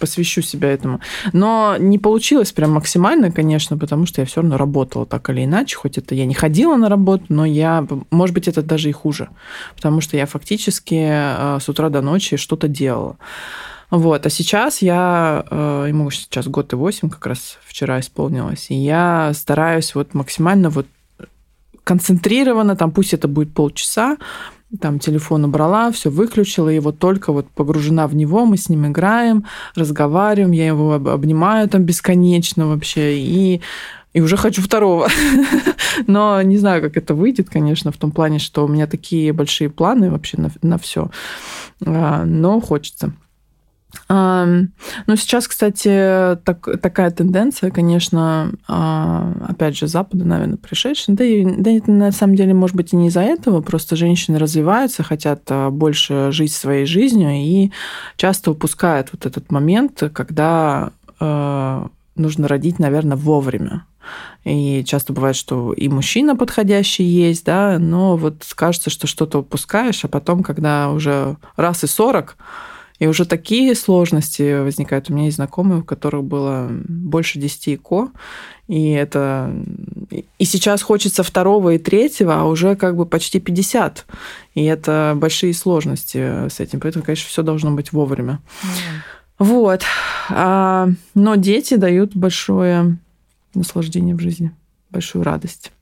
посвящу 0.00 0.42
себя 0.42 0.72
этому. 0.72 0.98
Но 1.32 1.76
не 1.78 2.00
получилось 2.00 2.50
прям 2.50 2.72
максимально 2.72 3.03
максимально, 3.04 3.30
конечно, 3.30 3.76
потому 3.76 4.06
что 4.06 4.22
я 4.22 4.26
все 4.26 4.40
равно 4.40 4.56
работала 4.56 5.04
так 5.04 5.28
или 5.28 5.44
иначе, 5.44 5.76
хоть 5.76 5.98
это 5.98 6.14
я 6.14 6.24
не 6.24 6.34
ходила 6.34 6.76
на 6.76 6.88
работу, 6.88 7.24
но 7.28 7.44
я, 7.44 7.86
может 8.10 8.34
быть, 8.34 8.48
это 8.48 8.62
даже 8.62 8.88
и 8.88 8.92
хуже, 8.92 9.28
потому 9.76 10.00
что 10.00 10.16
я 10.16 10.24
фактически 10.24 10.94
э, 10.94 11.58
с 11.60 11.68
утра 11.68 11.90
до 11.90 12.00
ночи 12.00 12.38
что-то 12.38 12.66
делала. 12.66 13.16
Вот, 13.90 14.24
а 14.24 14.30
сейчас 14.30 14.82
я, 14.82 15.44
э, 15.50 15.86
ему 15.88 16.10
сейчас 16.10 16.46
год 16.46 16.72
и 16.72 16.76
восемь, 16.76 17.10
как 17.10 17.26
раз 17.26 17.58
вчера 17.66 18.00
исполнилось, 18.00 18.70
и 18.70 18.74
я 18.74 19.32
стараюсь 19.34 19.94
вот 19.94 20.14
максимально 20.14 20.70
вот 20.70 20.86
концентрированно, 21.84 22.74
там 22.74 22.90
пусть 22.90 23.12
это 23.12 23.28
будет 23.28 23.52
полчаса, 23.52 24.16
там 24.80 24.98
телефон 24.98 25.44
убрала, 25.44 25.90
все 25.92 26.10
выключила, 26.10 26.70
вот 26.80 26.98
только 26.98 27.32
вот 27.32 27.46
погружена 27.48 28.06
в 28.06 28.14
него, 28.14 28.44
мы 28.46 28.56
с 28.56 28.68
ним 28.68 28.86
играем, 28.86 29.44
разговариваем, 29.74 30.52
я 30.52 30.66
его 30.66 30.94
обнимаю 30.94 31.68
там 31.68 31.82
бесконечно 31.82 32.66
вообще, 32.66 33.18
и 33.18 33.60
и 34.14 34.20
уже 34.20 34.36
хочу 34.36 34.62
второго. 34.62 35.08
Но 36.06 36.40
не 36.42 36.56
знаю, 36.56 36.80
как 36.80 36.96
это 36.96 37.14
выйдет, 37.14 37.50
конечно, 37.50 37.90
в 37.90 37.96
том 37.96 38.12
плане, 38.12 38.38
что 38.38 38.64
у 38.64 38.68
меня 38.68 38.86
такие 38.86 39.32
большие 39.32 39.68
планы 39.68 40.08
вообще 40.08 40.40
на, 40.40 40.52
на 40.62 40.78
все. 40.78 41.10
А, 41.84 42.24
но 42.24 42.60
хочется. 42.60 43.12
Ну, 44.08 45.16
сейчас, 45.16 45.48
кстати, 45.48 46.36
так, 46.44 46.80
такая 46.80 47.10
тенденция, 47.10 47.70
конечно, 47.70 48.52
а, 48.68 49.32
опять 49.48 49.76
же, 49.76 49.86
Запада, 49.86 50.24
наверное, 50.24 50.56
пришедшая. 50.56 51.16
Да, 51.16 51.24
да, 51.56 51.70
это 51.70 51.90
на 51.90 52.12
самом 52.12 52.36
деле, 52.36 52.54
может 52.54 52.76
быть, 52.76 52.92
и 52.92 52.96
не 52.96 53.08
из-за 53.08 53.22
этого, 53.22 53.60
просто 53.60 53.96
женщины 53.96 54.38
развиваются, 54.38 55.02
хотят 55.02 55.42
а, 55.48 55.70
больше 55.70 56.32
жить 56.32 56.52
своей 56.52 56.86
жизнью 56.86 57.30
и 57.30 57.70
часто 58.16 58.50
упускают 58.50 59.08
вот 59.12 59.26
этот 59.26 59.50
момент, 59.50 60.02
когда 60.12 60.92
а, 61.20 61.88
нужно 62.16 62.48
родить, 62.48 62.78
наверное, 62.78 63.16
вовремя. 63.16 63.86
И 64.44 64.84
часто 64.84 65.12
бывает, 65.12 65.36
что 65.36 65.72
и 65.72 65.88
мужчина 65.88 66.36
подходящий 66.36 67.04
есть, 67.04 67.44
да, 67.46 67.78
но 67.78 68.16
вот 68.16 68.44
кажется, 68.54 68.90
что 68.90 69.06
что-то 69.06 69.38
упускаешь, 69.38 70.04
а 70.04 70.08
потом, 70.08 70.42
когда 70.42 70.90
уже 70.90 71.36
раз 71.56 71.84
и 71.84 71.86
сорок, 71.86 72.36
И 72.98 73.06
уже 73.06 73.24
такие 73.24 73.74
сложности 73.74 74.60
возникают. 74.62 75.10
У 75.10 75.14
меня 75.14 75.24
есть 75.24 75.36
знакомые, 75.36 75.80
у 75.80 75.84
которых 75.84 76.24
было 76.24 76.68
больше 76.70 77.40
10 77.40 77.68
ИКО, 77.68 78.10
и 78.68 78.90
это... 78.90 79.52
И 80.38 80.44
сейчас 80.44 80.82
хочется 80.82 81.22
второго 81.22 81.70
и 81.70 81.78
третьего, 81.78 82.40
а 82.40 82.44
уже 82.44 82.76
как 82.76 82.96
бы 82.96 83.04
почти 83.04 83.40
50. 83.40 84.06
И 84.54 84.64
это 84.64 85.14
большие 85.16 85.52
сложности 85.54 86.48
с 86.48 86.60
этим. 86.60 86.80
Поэтому, 86.80 87.04
конечно, 87.04 87.28
все 87.28 87.42
должно 87.42 87.72
быть 87.72 87.92
вовремя. 87.92 88.40
Mm. 88.62 88.68
Вот. 89.38 89.82
А, 90.30 90.88
но 91.14 91.34
дети 91.34 91.74
дают 91.74 92.14
большое 92.14 92.98
наслаждение 93.54 94.14
в 94.14 94.20
жизни, 94.20 94.52
большую 94.90 95.24
радость. 95.24 95.72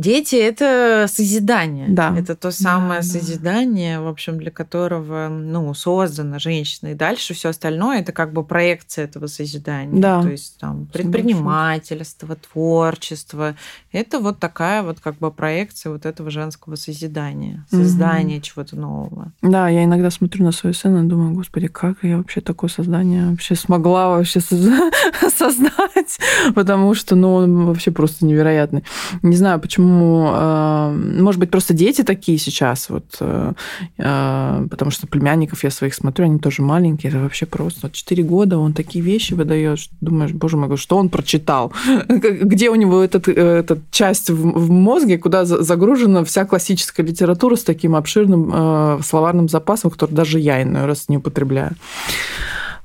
Дети– 0.00 0.36
это 0.36 1.06
созидание. 1.08 1.86
Да. 1.88 2.14
Это 2.16 2.36
то 2.36 2.50
самое 2.50 3.00
да, 3.00 3.06
созидание, 3.06 3.98
да. 3.98 4.04
в 4.04 4.08
общем, 4.08 4.38
для 4.38 4.50
которого 4.50 5.28
ну, 5.28 5.72
создана 5.74 6.38
женщина. 6.38 6.88
И 6.88 6.94
дальше 6.94 7.34
все 7.34 7.50
остальное– 7.50 8.00
это 8.00 8.12
как 8.12 8.32
бы 8.32 8.44
проекция 8.44 9.04
этого 9.04 9.26
созидания. 9.26 10.00
Да. 10.00 10.22
То 10.22 10.28
есть 10.28 10.58
там 10.58 10.86
предпринимательство, 10.92 12.36
творчество. 12.36 13.54
Это 13.92 14.18
вот 14.18 14.38
такая 14.38 14.82
вот 14.82 15.00
как 15.00 15.16
бы 15.18 15.30
проекция 15.30 15.92
вот 15.92 16.06
этого 16.06 16.30
женского 16.30 16.76
созидания, 16.76 17.64
создания 17.70 18.36
угу. 18.36 18.42
чего-то 18.42 18.76
нового. 18.76 19.32
Да, 19.42 19.68
я 19.68 19.84
иногда 19.84 20.10
смотрю 20.10 20.44
на 20.44 20.52
свою 20.52 20.74
сына 20.74 21.04
и 21.04 21.08
думаю, 21.08 21.34
господи, 21.34 21.68
как 21.68 21.98
я 22.02 22.18
вообще 22.18 22.40
такое 22.40 22.70
создание 22.70 23.30
вообще 23.30 23.54
смогла 23.54 24.08
вообще 24.08 24.40
создать, 25.36 26.18
потому 26.54 26.94
что, 26.94 27.14
ну, 27.14 27.34
он 27.34 27.66
вообще 27.66 27.90
просто 27.90 28.26
невероятный. 28.26 28.84
Не 29.22 29.36
знаю, 29.36 29.60
почему 29.60 29.85
Поэтому, 29.86 30.32
э, 30.34 31.20
может 31.22 31.38
быть, 31.40 31.50
просто 31.50 31.72
дети 31.72 32.02
такие 32.02 32.38
сейчас, 32.38 32.90
вот, 32.90 33.04
э, 33.20 33.52
э, 33.98 34.66
потому 34.68 34.90
что 34.90 35.06
племянников 35.06 35.62
я 35.62 35.70
своих 35.70 35.94
смотрю, 35.94 36.24
они 36.24 36.38
тоже 36.38 36.62
маленькие, 36.62 37.10
это 37.10 37.20
вообще 37.20 37.46
просто. 37.46 37.90
4 37.90 38.22
года 38.24 38.58
он 38.58 38.72
такие 38.72 39.04
вещи 39.04 39.34
выдает, 39.34 39.78
что 39.78 39.94
думаешь, 40.00 40.32
боже 40.32 40.56
мой, 40.56 40.76
что 40.76 40.96
он 40.96 41.08
прочитал? 41.08 41.72
Где 42.08 42.70
у 42.70 42.74
него 42.74 43.00
этот, 43.00 43.28
эта 43.28 43.78
часть 43.90 44.30
в 44.30 44.70
мозге, 44.70 45.18
куда 45.18 45.44
загружена 45.44 46.24
вся 46.24 46.44
классическая 46.44 47.04
литература 47.04 47.54
с 47.54 47.62
таким 47.62 47.94
обширным 47.94 49.02
словарным 49.02 49.48
запасом, 49.48 49.90
который 49.90 50.14
даже 50.14 50.40
я 50.40 50.62
иной 50.62 50.86
раз 50.86 51.08
не 51.08 51.18
употребляю. 51.18 51.76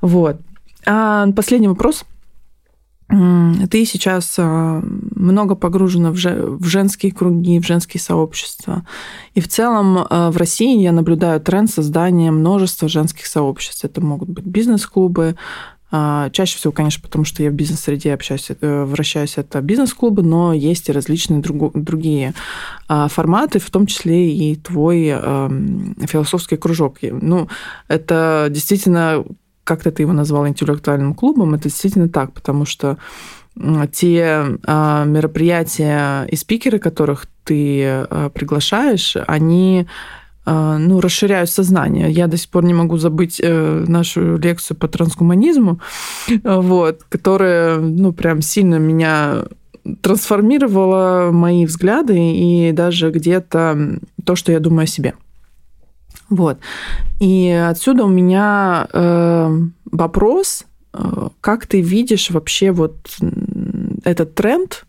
Вот. 0.00 0.36
А 0.86 1.26
последний 1.32 1.68
вопрос– 1.68 2.04
ты 3.70 3.84
сейчас 3.84 4.36
а, 4.38 4.82
много 5.14 5.54
погружена 5.54 6.12
в 6.12 6.64
женские 6.64 7.12
круги, 7.12 7.60
в 7.60 7.66
женские 7.66 8.00
сообщества. 8.00 8.86
И 9.34 9.40
в 9.40 9.48
целом 9.48 10.06
а, 10.08 10.30
в 10.30 10.38
России 10.38 10.80
я 10.80 10.92
наблюдаю 10.92 11.38
тренд 11.40 11.70
создания 11.70 12.30
множества 12.30 12.88
женских 12.88 13.26
сообществ. 13.26 13.84
Это 13.84 14.00
могут 14.00 14.30
быть 14.30 14.46
бизнес-клубы, 14.46 15.36
а, 15.94 16.30
Чаще 16.30 16.56
всего, 16.56 16.72
конечно, 16.72 17.02
потому 17.02 17.26
что 17.26 17.42
я 17.42 17.50
в 17.50 17.52
бизнес-среде 17.52 18.14
общаюсь, 18.14 18.48
э, 18.48 18.84
вращаюсь, 18.84 19.34
это 19.36 19.60
бизнес-клубы, 19.60 20.22
но 20.22 20.54
есть 20.54 20.88
и 20.88 20.92
различные 20.92 21.42
другие 21.42 22.32
форматы, 22.88 23.58
в 23.58 23.70
том 23.70 23.84
числе 23.84 24.34
и 24.34 24.56
твой 24.56 25.08
философский 26.06 26.56
кружок. 26.56 26.96
Ну, 27.02 27.48
это 27.88 28.46
действительно 28.48 29.22
как-то 29.64 29.90
ты 29.90 30.02
его 30.02 30.12
назвал 30.12 30.46
интеллектуальным 30.48 31.14
клубом, 31.14 31.54
это 31.54 31.64
действительно 31.64 32.08
так, 32.08 32.32
потому 32.32 32.64
что 32.64 32.98
те 33.92 34.58
а, 34.64 35.04
мероприятия 35.04 36.24
и 36.24 36.36
спикеры, 36.36 36.78
которых 36.78 37.26
ты 37.44 37.84
а, 37.84 38.30
приглашаешь, 38.30 39.16
они 39.26 39.86
а, 40.44 40.78
ну, 40.78 41.00
расширяют 41.00 41.50
сознание. 41.50 42.10
Я 42.10 42.28
до 42.28 42.36
сих 42.36 42.48
пор 42.48 42.64
не 42.64 42.74
могу 42.74 42.96
забыть 42.96 43.40
э, 43.42 43.84
нашу 43.86 44.38
лекцию 44.38 44.76
по 44.76 44.88
трансгуманизму, 44.88 45.80
вот, 46.42 47.02
которая, 47.08 47.78
ну, 47.78 48.12
прям 48.12 48.42
сильно 48.42 48.76
меня 48.76 49.44
трансформировала 50.00 51.30
мои 51.32 51.66
взгляды 51.66 52.16
и 52.18 52.72
даже 52.72 53.10
где-то 53.10 53.98
то, 54.24 54.34
что 54.36 54.52
я 54.52 54.60
думаю 54.60 54.84
о 54.84 54.86
себе. 54.86 55.14
Вот. 56.32 56.58
И 57.20 57.50
отсюда 57.50 58.04
у 58.04 58.08
меня 58.08 58.88
э, 58.90 59.58
вопрос, 59.84 60.64
э, 60.94 61.28
как 61.40 61.66
ты 61.66 61.82
видишь 61.82 62.30
вообще 62.30 62.72
вот 62.72 62.96
этот 64.02 64.34
тренд, 64.34 64.86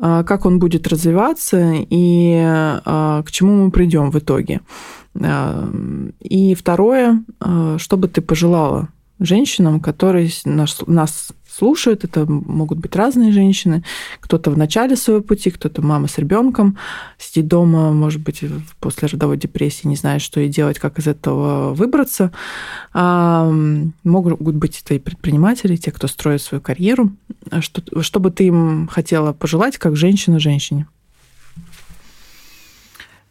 э, 0.00 0.22
как 0.24 0.46
он 0.46 0.60
будет 0.60 0.86
развиваться 0.86 1.72
и 1.74 2.34
э, 2.36 3.22
к 3.26 3.30
чему 3.32 3.64
мы 3.64 3.70
придем 3.72 4.12
в 4.12 4.18
итоге. 4.18 4.60
Э, 5.14 5.68
и 6.20 6.54
второе, 6.54 7.24
э, 7.40 7.76
что 7.78 7.96
бы 7.96 8.06
ты 8.06 8.20
пожелала 8.20 8.88
женщинам, 9.18 9.80
которые 9.80 10.30
нас, 10.44 10.80
нас 10.86 11.32
слушают. 11.58 12.04
Это 12.04 12.24
могут 12.26 12.78
быть 12.78 12.94
разные 12.94 13.32
женщины. 13.32 13.82
Кто-то 14.20 14.50
в 14.50 14.58
начале 14.58 14.96
своего 14.96 15.22
пути, 15.22 15.50
кто-то 15.50 15.82
мама 15.82 16.08
с 16.08 16.18
ребенком 16.18 16.78
сидит 17.18 17.48
дома, 17.48 17.92
может 17.92 18.22
быть, 18.22 18.42
после 18.80 19.08
родовой 19.08 19.36
депрессии, 19.36 19.88
не 19.88 19.96
знает, 19.96 20.22
что 20.22 20.40
ей 20.40 20.48
делать, 20.48 20.78
как 20.78 20.98
из 20.98 21.06
этого 21.06 21.74
выбраться. 21.74 22.32
А, 22.92 23.50
могут 24.04 24.56
быть 24.56 24.82
это 24.84 24.94
и 24.94 24.98
предприниматели, 24.98 25.76
те, 25.76 25.90
кто 25.90 26.06
строит 26.06 26.42
свою 26.42 26.62
карьеру. 26.62 27.10
Что, 27.60 27.82
что 28.02 28.20
бы 28.20 28.30
ты 28.30 28.46
им 28.46 28.88
хотела 28.88 29.32
пожелать, 29.32 29.78
как 29.78 29.96
женщина 29.96 30.38
женщине? 30.38 30.86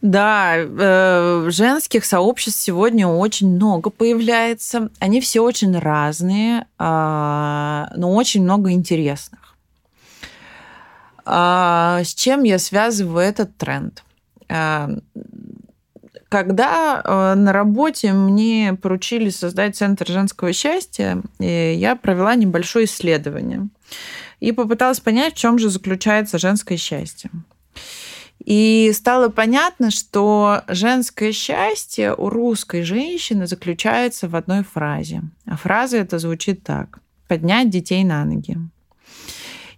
Да, 0.02 0.54
э, 0.58 1.50
женских 1.50 2.06
сообществ 2.06 2.62
сегодня 2.62 3.08
очень 3.08 3.56
много 3.56 3.90
появляется. 3.90 4.90
Они 5.00 5.22
все 5.22 5.42
очень 5.42 5.78
разные, 5.78 6.68
э, 6.78 7.86
но 7.96 8.14
очень 8.14 8.44
много 8.44 8.72
интересных. 8.72 9.48
Э, 11.28 12.02
с 12.04 12.14
чем 12.14 12.44
я 12.44 12.58
связываю 12.58 13.20
этот 13.20 13.56
тренд? 13.58 14.04
Э, 14.50 14.88
когда 16.30 17.02
э, 17.04 17.34
на 17.36 17.54
работе 17.54 18.14
мне 18.14 18.78
поручили 18.82 19.30
создать 19.30 19.76
Центр 19.76 20.08
женского 20.08 20.54
счастья, 20.54 21.22
я 21.40 21.96
провела 21.96 22.36
небольшое 22.36 22.86
исследование 22.86 23.70
и 24.40 24.52
попыталась 24.52 25.00
понять, 25.00 25.36
в 25.36 25.38
чем 25.38 25.58
же 25.58 25.70
заключается 25.70 26.38
женское 26.38 26.78
счастье. 26.78 27.30
И 28.44 28.92
стало 28.94 29.30
понятно, 29.30 29.92
что 29.92 30.62
женское 30.68 31.32
счастье 31.32 32.14
у 32.14 32.30
русской 32.30 32.84
женщины 32.84 33.48
заключается 33.48 34.30
в 34.30 34.36
одной 34.36 34.64
фразе. 34.64 35.24
А 35.46 35.58
фраза 35.58 35.98
эта 35.98 36.20
звучит 36.20 36.64
так. 36.64 37.00
Поднять 37.28 37.70
детей 37.70 38.04
на 38.04 38.24
ноги. 38.24 38.58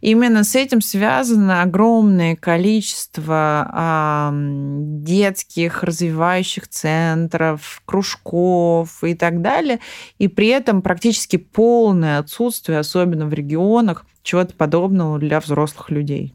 Именно 0.01 0.45
с 0.45 0.55
этим 0.55 0.80
связано 0.80 1.62
огромное 1.62 2.38
количество 2.38 4.30
э, 4.32 4.32
детских 4.34 5.84
развивающих 5.84 6.70
центров, 6.70 7.82
кружков 7.86 9.03
и 9.03 9.14
так 9.14 9.41
далее. 9.41 9.80
И 10.18 10.30
при 10.30 10.47
этом 10.47 10.82
практически 10.82 11.36
полное 11.36 12.20
отсутствие, 12.20 12.80
особенно 12.80 13.26
в 13.26 13.34
регионах, 13.34 14.05
чего-то 14.24 14.53
подобного 14.53 15.20
для 15.20 15.39
взрослых 15.39 15.89
людей 15.89 16.34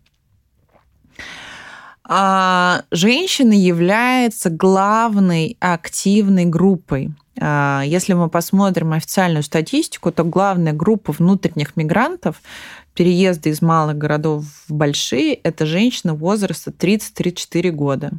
а 2.07 2.83
женщины 2.91 3.55
являются 3.55 4.51
главной 4.51 5.57
активной 5.61 6.45
группой. 6.45 7.13
А, 7.41 7.83
если 7.85 8.13
мы 8.13 8.29
посмотрим 8.29 8.93
официальную 8.93 9.43
статистику, 9.43 10.13
то 10.13 10.25
главная 10.25 10.73
группа 10.73 11.13
внутренних 11.13 11.77
мигрантов 11.77 12.43
переезда 12.95 13.49
из 13.49 13.61
малых 13.61 13.99
городов 13.99 14.45
в 14.69 14.73
большие– 14.73 15.35
это 15.43 15.67
женщины 15.67 16.13
возраста 16.13 16.71
30-34 16.71 17.71
года. 17.71 18.13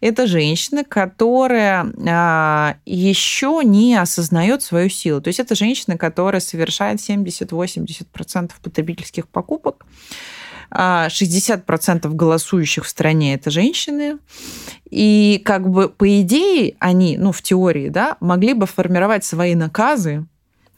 Это 0.00 0.26
женщина, 0.26 0.84
которая 0.84 1.86
а, 2.06 2.76
еще 2.84 3.62
не 3.64 3.94
осознает 3.94 4.62
свою 4.62 4.90
силу. 4.90 5.22
То 5.22 5.28
есть 5.28 5.40
это 5.40 5.54
женщина, 5.54 5.96
которая 5.96 6.40
совершает 6.40 6.98
70-80% 6.98 8.50
потребительских 8.62 9.28
покупок, 9.28 9.86
60% 10.72 12.00
а, 12.04 12.08
голосующих 12.08 12.84
в 12.84 12.88
стране 12.88 13.34
это 13.34 13.50
женщины. 13.50 14.18
И 14.90 15.40
как 15.44 15.68
бы 15.68 15.88
по 15.88 16.20
идее 16.20 16.76
они, 16.78 17.16
ну 17.18 17.32
в 17.32 17.42
теории, 17.42 17.88
да, 17.88 18.16
могли 18.20 18.54
бы 18.54 18.66
формировать 18.66 19.24
свои 19.24 19.54
наказы 19.54 20.26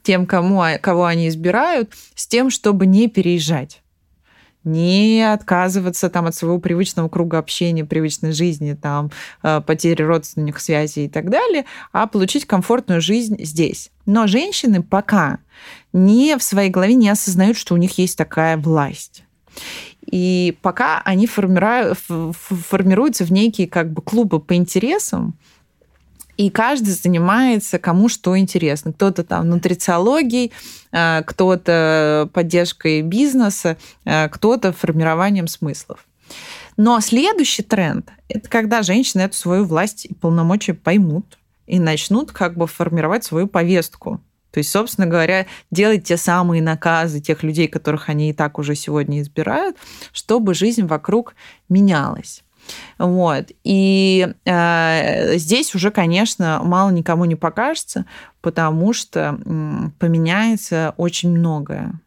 тем, 0.03 0.27
кому, 0.27 0.63
кого 0.81 1.07
они 1.07 1.29
избирают, 1.29 1.93
с 2.15 2.27
тем, 2.27 2.51
чтобы 2.51 2.87
не 2.87 3.09
переезжать 3.09 3.81
не 4.65 5.23
отказываться 5.23 6.09
там 6.09 6.27
от 6.27 6.35
своего 6.35 6.59
привычного 6.59 7.09
круга 7.09 7.39
общения, 7.39 7.85
привычной 7.85 8.33
жизни, 8.33 8.73
там, 8.73 9.11
э, 9.43 9.61
потери 9.61 10.03
родственных 10.03 10.59
связей 10.59 11.05
и 11.05 11.09
так 11.09 11.31
далее, 11.31 11.67
а 11.93 12.07
получить 12.07 12.47
комфортную 12.47 13.01
жизнь 13.01 13.37
здесь. 13.45 13.91
Но 14.07 14.27
женщины 14.27 14.83
пока 14.83 15.39
не 15.93 16.37
в 16.37 16.43
своей 16.43 16.71
голове 16.71 16.95
не 16.95 17.11
осознают, 17.11 17.57
что 17.57 17.75
у 17.75 17.77
них 17.77 17.99
есть 17.99 18.17
такая 18.17 18.57
власть. 18.57 19.24
И 20.11 20.57
пока 20.63 21.01
они 21.05 21.27
формируются 21.27 23.25
в 23.25 23.33
некие 23.33 23.69
как 23.69 23.93
бы 23.93 24.03
клубы 24.03 24.41
по 24.41 24.55
интересам, 24.55 25.35
И 26.37 26.51
каждый 26.51 26.91
занимается 26.91 27.79
кому 27.79 28.09
что 28.09 28.37
интересно. 28.37 28.93
Кто-то 28.93 29.23
там 29.23 29.49
нутрициологией, 29.51 30.53
э, 30.91 31.23
кто-то 31.25 32.29
поддержкой 32.33 33.03
бизнеса, 33.03 33.77
э, 34.05 34.29
кто-то 34.29 34.73
формированием 34.73 35.47
смыслов. 35.47 36.05
Но 36.77 37.01
следующий 37.01 37.63
тренд– 37.63 38.11
это 38.29 38.49
когда 38.49 38.83
женщины 38.83 39.23
эту 39.23 39.37
свою 39.37 39.65
власть 39.65 40.07
и 40.07 40.15
полномочия 40.15 40.75
поймут 40.75 41.39
и 41.67 41.79
начнут 41.79 42.33
как 42.33 42.57
бы 42.57 42.67
формировать 42.67 43.25
свою 43.25 43.47
повестку. 43.47 44.21
То 44.55 44.59
есть, 44.59 44.71
собственно 44.71 45.09
говоря, 45.09 45.47
делать 45.73 46.05
те 46.05 46.17
самые 46.17 46.63
наказы 46.63 47.19
тех 47.19 47.43
людей, 47.43 47.67
которых 47.67 48.09
они 48.09 48.31
и 48.31 48.33
так 48.33 48.57
уже 48.61 48.77
сегодня 48.77 49.21
избирают, 49.21 49.77
чтобы 50.13 50.55
жизнь 50.55 50.87
вокруг 50.87 51.35
менялась. 51.69 52.45
Вот. 52.97 53.47
И 53.65 54.33
э, 54.45 55.37
здесь 55.39 55.75
уже, 55.75 55.91
конечно, 55.91 56.61
мало 56.63 56.91
никому 56.91 57.25
не 57.25 57.35
покажется, 57.35 58.07
потому 58.43 58.93
что 58.93 59.41
э, 59.45 59.91
поменяется 59.99 60.95
очень 60.99 61.31
многое 61.31 61.99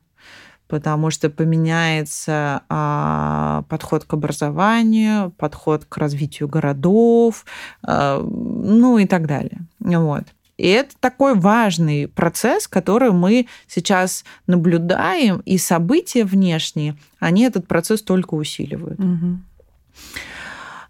потому 0.70 1.12
что 1.12 1.30
поменяется 1.30 2.62
а, 2.68 3.64
подход 3.70 4.04
к 4.04 4.14
образованию, 4.14 5.32
подход 5.38 5.86
к 5.86 5.96
развитию 5.96 6.50
городов, 6.50 7.46
а, 7.84 8.22
ну 8.22 8.98
и 8.98 9.06
так 9.06 9.28
далее. 9.28 9.60
Вот. 9.80 10.24
И 10.58 10.68
это 10.68 10.96
такой 11.00 11.36
важный 11.36 12.08
процесс, 12.08 12.68
который 12.68 13.12
мы 13.12 13.48
сейчас 13.68 14.26
наблюдаем, 14.48 15.42
и 15.46 15.58
события 15.58 16.26
внешние, 16.26 16.98
они 17.20 17.44
этот 17.44 17.68
процесс 17.68 18.02
только 18.02 18.34
усиливают. 18.34 19.00
Угу. 19.00 19.38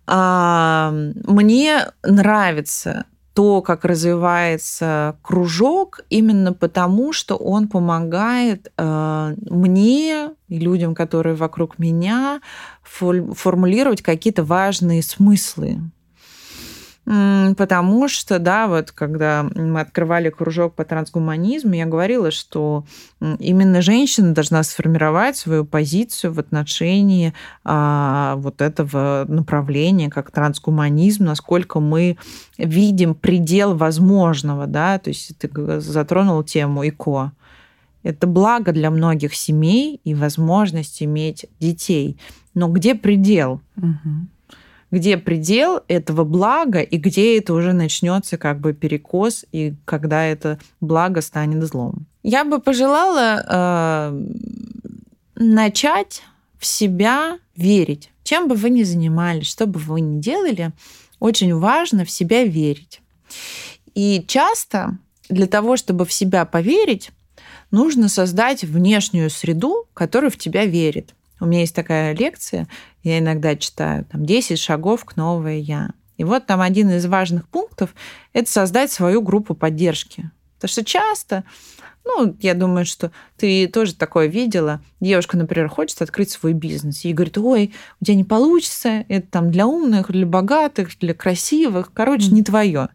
А, 0.08 0.92
мне 1.26 1.88
нравится 2.04 3.06
то, 3.34 3.62
как 3.62 3.86
развивается 3.86 5.16
кружок, 5.22 6.00
именно 6.10 6.54
потому, 6.54 7.14
что 7.14 7.36
он 7.36 7.68
помогает 7.68 8.72
э, 8.76 9.36
мне 9.48 10.30
и 10.48 10.58
людям, 10.58 10.96
которые 10.96 11.36
вокруг 11.36 11.78
меня, 11.78 12.42
формулировать 12.82 14.02
какие-то 14.02 14.44
важные 14.44 15.04
смыслы 15.04 15.82
Потому 17.08 18.10
что, 18.10 18.38
да, 18.38 18.68
вот 18.68 18.92
когда 18.92 19.50
мы 19.56 19.80
открывали 19.80 20.30
кружок 20.30 20.76
по 20.76 20.84
трансгуманизму, 20.84 21.74
я 21.74 21.86
говорила, 21.86 22.32
что 22.32 22.86
именно 23.22 23.82
женщина 23.82 24.34
должна 24.34 24.62
сформировать 24.64 25.38
свою 25.38 25.64
позицию 25.64 26.34
в 26.34 26.40
отношении 26.40 27.34
а, 27.64 28.36
вот 28.36 28.62
этого 28.62 29.24
направления, 29.30 30.10
как 30.10 30.32
трансгуманизм, 30.32 31.24
насколько 31.24 31.80
мы 31.80 32.18
видим 32.58 33.16
предел 33.16 33.78
возможного, 33.78 34.68
да, 34.68 35.00
то 35.00 35.10
есть 35.10 35.32
ты 35.38 35.50
затронул 35.80 36.44
тему 36.44 36.86
ИКО. 36.86 37.32
Это 38.04 38.28
благо 38.28 38.74
для 38.74 38.92
многих 38.92 39.34
семей 39.34 40.02
и 40.04 40.14
возможность 40.14 41.02
иметь 41.02 41.46
детей. 41.62 42.20
Но 42.54 42.68
где 42.68 42.96
предел? 42.96 43.62
Угу 43.78 44.28
где 44.92 45.18
предел 45.18 45.82
этого 45.88 46.24
блага 46.24 46.82
и 46.82 46.98
где 46.98 47.38
это 47.38 47.54
уже 47.54 47.74
начнется 47.74 48.38
как 48.38 48.60
бы 48.60 48.74
перекос 48.74 49.46
и 49.52 49.74
когда 49.86 50.24
это 50.26 50.60
благо 50.80 51.22
станет 51.22 51.64
злом. 51.64 52.06
Я 52.24 52.44
бы 52.44 52.60
пожелала 52.60 53.44
э, 53.48 54.26
начать 55.36 56.24
в 56.58 56.66
себя 56.66 57.40
верить. 57.56 58.12
Чем 58.24 58.48
бы 58.48 58.56
вы 58.56 58.70
ни 58.70 58.84
занимались, 58.84 59.48
что 59.48 59.66
бы 59.66 59.80
вы 59.80 60.02
ни 60.02 60.20
делали, 60.20 60.72
очень 61.20 61.56
важно 61.56 62.06
в 62.06 62.12
себя 62.12 62.44
верить. 62.44 63.02
И 63.94 64.24
часто 64.28 64.98
для 65.30 65.48
того, 65.48 65.78
чтобы 65.78 66.06
в 66.06 66.14
себя 66.14 66.46
поверить, 66.46 67.12
нужно 67.72 68.10
создать 68.10 68.64
внешнюю 68.64 69.30
среду, 69.30 69.88
которая 69.94 70.30
в 70.30 70.38
тебя 70.38 70.66
верит. 70.66 71.14
У 71.40 71.46
меня 71.46 71.62
есть 71.62 71.76
такая 71.76 72.16
лекция, 72.16 72.68
я 73.04 73.20
иногда 73.20 73.56
читаю, 73.56 74.06
там, 74.06 74.26
10 74.26 74.60
шагов 74.60 75.06
к 75.06 75.16
новое 75.16 75.58
я. 75.58 75.92
И 76.18 76.24
вот 76.24 76.46
там 76.46 76.62
один 76.62 76.90
из 76.90 77.06
важных 77.06 77.48
пунктов– 77.48 77.94
это 78.34 78.52
создать 78.52 78.92
свою 78.92 79.22
группу 79.22 79.54
поддержки. 79.54 80.32
Потому 80.56 80.72
что 80.72 80.84
часто, 80.84 81.44
ну, 82.04 82.36
я 82.40 82.56
думаю, 82.56 82.86
что 82.86 83.12
ты 83.38 83.68
тоже 83.68 83.94
такое 83.94 84.26
видела. 84.26 84.82
Девушка, 85.00 85.38
например, 85.38 85.70
хочет 85.70 86.02
открыть 86.02 86.32
свой 86.32 86.54
бизнес 86.54 87.06
и 87.06 87.14
говорит, 87.14 87.38
ой, 87.38 87.74
у 88.02 88.06
тебя 88.06 88.16
не 88.16 88.24
получится, 88.24 89.06
это 89.08 89.28
там 89.28 89.52
для 89.52 89.68
умных, 89.68 90.12
для 90.12 90.26
богатых, 90.26 90.98
для 91.00 91.14
красивых, 91.14 91.94
короче, 91.94 92.30
не 92.32 92.44
твое. 92.44 92.90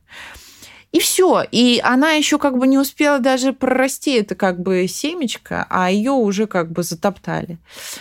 И 0.92 0.98
все. 1.00 1.42
И 1.50 1.80
она 1.82 2.12
еще 2.12 2.38
как 2.38 2.58
бы 2.58 2.66
не 2.66 2.78
успела 2.78 3.18
даже 3.18 3.52
прорасти, 3.54 4.12
это 4.12 4.34
как 4.34 4.60
бы 4.60 4.86
семечко, 4.86 5.66
а 5.70 5.90
ее 5.90 6.12
уже 6.12 6.46
как 6.46 6.70
бы 6.70 6.82
затоптали. 6.82 7.58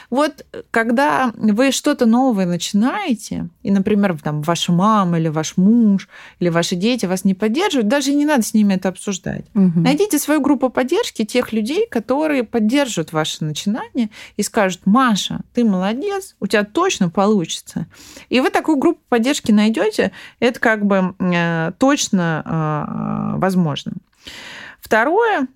Вот 0.10 0.46
когда 0.72 1.32
вы 1.36 1.72
что-то 1.72 2.06
новое 2.06 2.46
начинаете, 2.46 3.48
и, 3.64 3.72
например, 3.72 4.20
там 4.22 4.42
ваша 4.42 4.74
мама 4.74 5.20
или 5.20 5.30
ваш 5.30 5.56
муж 5.56 6.10
или 6.40 6.50
ваши 6.50 6.76
дети 6.76 7.06
вас 7.06 7.24
не 7.24 7.34
поддерживают, 7.34 7.88
даже 7.88 8.14
не 8.14 8.26
надо 8.26 8.44
с 8.44 8.54
ними 8.54 8.74
это 8.74 8.90
обсуждать. 8.90 9.46
Угу. 9.56 9.80
Найдите 9.80 10.20
свою 10.20 10.42
группу 10.42 10.70
поддержки 10.70 11.24
тех 11.24 11.54
людей, 11.54 11.88
которые 11.90 12.44
поддержат 12.44 13.14
ваше 13.14 13.46
начинание 13.46 14.10
и 14.36 14.44
скажут, 14.44 14.82
Маша, 14.86 15.42
ты 15.54 15.64
молодец, 15.64 16.36
у 16.42 16.48
тебя 16.48 16.66
точно 16.66 17.10
получится. 17.10 17.88
И 18.28 18.42
вы 18.42 18.50
такую 18.50 18.78
группу 18.78 19.00
поддержки 19.08 19.52
найдете, 19.54 20.12
это 20.42 20.60
как 20.60 20.86
бы 20.86 21.16
э, 21.20 21.72
точно 21.78 22.44
э, 22.46 22.81
Э, 22.88 23.38
возможным. 23.38 23.96
Второе, 24.80 25.48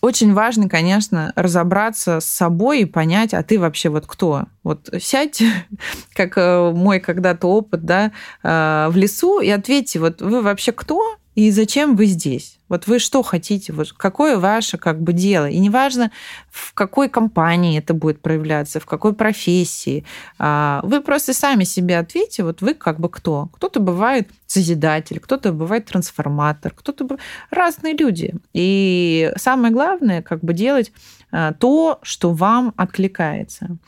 очень 0.00 0.32
важно, 0.32 0.68
конечно, 0.68 1.32
разобраться 1.34 2.20
с 2.20 2.26
собой 2.26 2.82
и 2.82 2.84
понять, 2.84 3.34
а 3.34 3.42
ты 3.42 3.58
вообще 3.58 3.88
вот 3.88 4.06
кто? 4.06 4.44
Вот 4.62 4.88
сядь, 5.00 5.42
как 6.14 6.36
э, 6.36 6.70
мой 6.72 7.00
когда-то 7.00 7.48
опыт, 7.48 7.84
да, 7.84 8.12
э, 8.42 8.88
в 8.90 8.96
лесу 8.96 9.40
и 9.40 9.48
ответьте, 9.48 9.98
вот 9.98 10.20
вы 10.20 10.42
вообще 10.42 10.72
кто 10.72 11.02
и 11.34 11.50
зачем 11.50 11.96
вы 11.96 12.06
здесь? 12.06 12.57
Вот 12.68 12.86
вы 12.86 12.98
что 12.98 13.22
хотите? 13.22 13.72
Вот 13.72 13.92
какое 13.92 14.38
ваше 14.38 14.78
как 14.78 15.00
бы 15.00 15.12
дело? 15.12 15.48
И 15.48 15.58
неважно, 15.58 16.10
в 16.50 16.74
какой 16.74 17.08
компании 17.08 17.78
это 17.78 17.94
будет 17.94 18.20
проявляться, 18.20 18.80
в 18.80 18.86
какой 18.86 19.14
профессии. 19.14 20.04
А, 20.38 20.80
вы 20.82 21.00
просто 21.00 21.32
сами 21.32 21.64
себе 21.64 21.98
ответьте, 21.98 22.44
вот 22.44 22.60
вы 22.60 22.74
как 22.74 23.00
бы 23.00 23.08
кто? 23.08 23.48
Кто-то 23.54 23.80
бывает 23.80 24.28
созидатель, 24.46 25.20
кто-то 25.20 25.52
бывает 25.52 25.86
трансформатор, 25.86 26.72
кто-то 26.74 27.18
разные 27.50 27.96
люди. 27.96 28.34
И 28.52 29.32
самое 29.36 29.72
главное, 29.72 30.22
как 30.22 30.40
бы 30.40 30.52
делать 30.52 30.92
а, 31.30 31.52
то, 31.52 31.98
что 32.02 32.32
вам 32.32 32.74
откликается. 32.76 33.78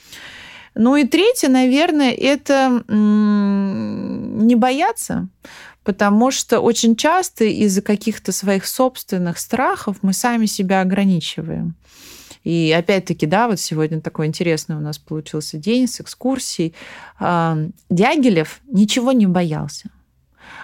Ну 0.75 0.97
и 0.97 1.05
третье, 1.05 1.49
наверное, 1.49 2.13
это 2.13 2.83
не 2.89 4.55
бояться 4.55 5.29
потому 5.91 6.31
что 6.31 6.61
очень 6.61 6.95
часто 6.95 7.45
из-за 7.47 7.83
каких-то 7.83 8.31
своих 8.31 8.65
собственных 8.65 9.41
страхов 9.41 9.97
мы 10.03 10.13
сами 10.13 10.47
себя 10.47 10.83
ограничиваем. 10.83 11.75
И 12.45 12.73
опять-таки, 12.79 13.27
да, 13.27 13.49
вот 13.49 13.59
сегодня 13.59 14.01
такой 14.01 14.27
интересный 14.27 14.77
у 14.77 14.79
нас 14.79 14.99
получился 14.99 15.59
день 15.59 15.89
с 15.89 16.01
экскурсией. 16.01 16.75
Дягилев 17.19 18.61
ничего 18.69 19.11
не 19.11 19.27
боялся. 19.27 19.91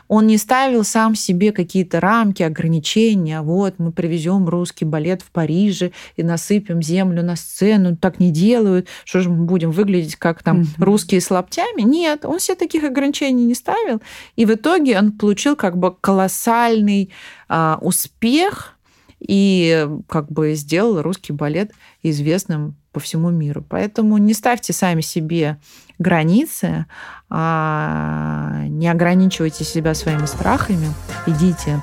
Он 0.09 0.27
не 0.27 0.39
ставил 0.39 0.85
сам 0.85 1.15
себе 1.15 1.53
какие-то 1.53 2.01
рамки, 2.01 2.43
ограничения. 2.43 3.41
Вот 3.41 3.75
мы 3.79 3.93
привезем 3.93 4.49
русский 4.49 4.85
балет 4.85 5.23
в 5.23 5.31
Париже 5.31 5.93
и 6.17 6.23
насыпем 6.23 6.83
землю 6.83 7.23
на 7.23 7.37
сцену. 7.37 7.97
Так 7.97 8.21
не 8.21 8.31
делают. 8.31 8.89
Что 9.05 9.21
же 9.21 9.31
мы 9.31 9.45
будем 9.45 9.71
выглядеть 9.71 10.17
как 10.17 10.43
там 10.43 10.61
mm-hmm. 10.61 10.85
русские 10.85 11.21
с 11.21 11.31
лаптями? 11.31 11.83
Нет, 11.83 12.25
он 12.25 12.41
себе 12.41 12.57
таких 12.57 12.85
ограничений 12.85 13.45
не 13.45 13.55
ставил. 13.55 14.01
И 14.37 14.45
в 14.45 14.55
итоге 14.55 14.99
он 14.99 15.13
получил 15.13 15.57
как 15.57 15.77
бы 15.77 15.95
колоссальный 15.95 17.11
а, 17.49 17.79
успех 17.81 18.77
и 19.19 19.89
как 20.09 20.31
бы 20.31 20.55
сделал 20.55 21.03
русский 21.03 21.33
балет 21.33 21.73
известным 22.03 22.77
по 22.93 23.01
всему 23.01 23.31
миру. 23.31 23.65
Поэтому 23.69 24.17
не 24.19 24.35
ставьте 24.35 24.73
сами 24.73 25.01
себе 25.01 25.59
границы, 25.99 26.87
а 27.31 28.63
не 28.69 28.89
ограничивайте 28.89 29.65
себя 29.65 29.95
своими 29.95 30.27
страхами, 30.27 30.93
идите 31.27 31.83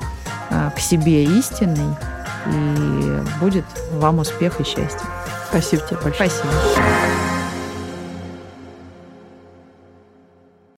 а, 0.49 0.69
к 0.71 0.79
себе 0.79 1.23
истинной, 1.23 1.95
и 2.47 3.39
будет 3.39 3.65
вам 3.93 4.19
успех 4.19 4.59
и 4.59 4.63
счастье. 4.63 5.07
Спасибо 5.49 5.83
тебе 5.83 5.97
большое. 5.97 6.29
Спасибо. 6.29 7.32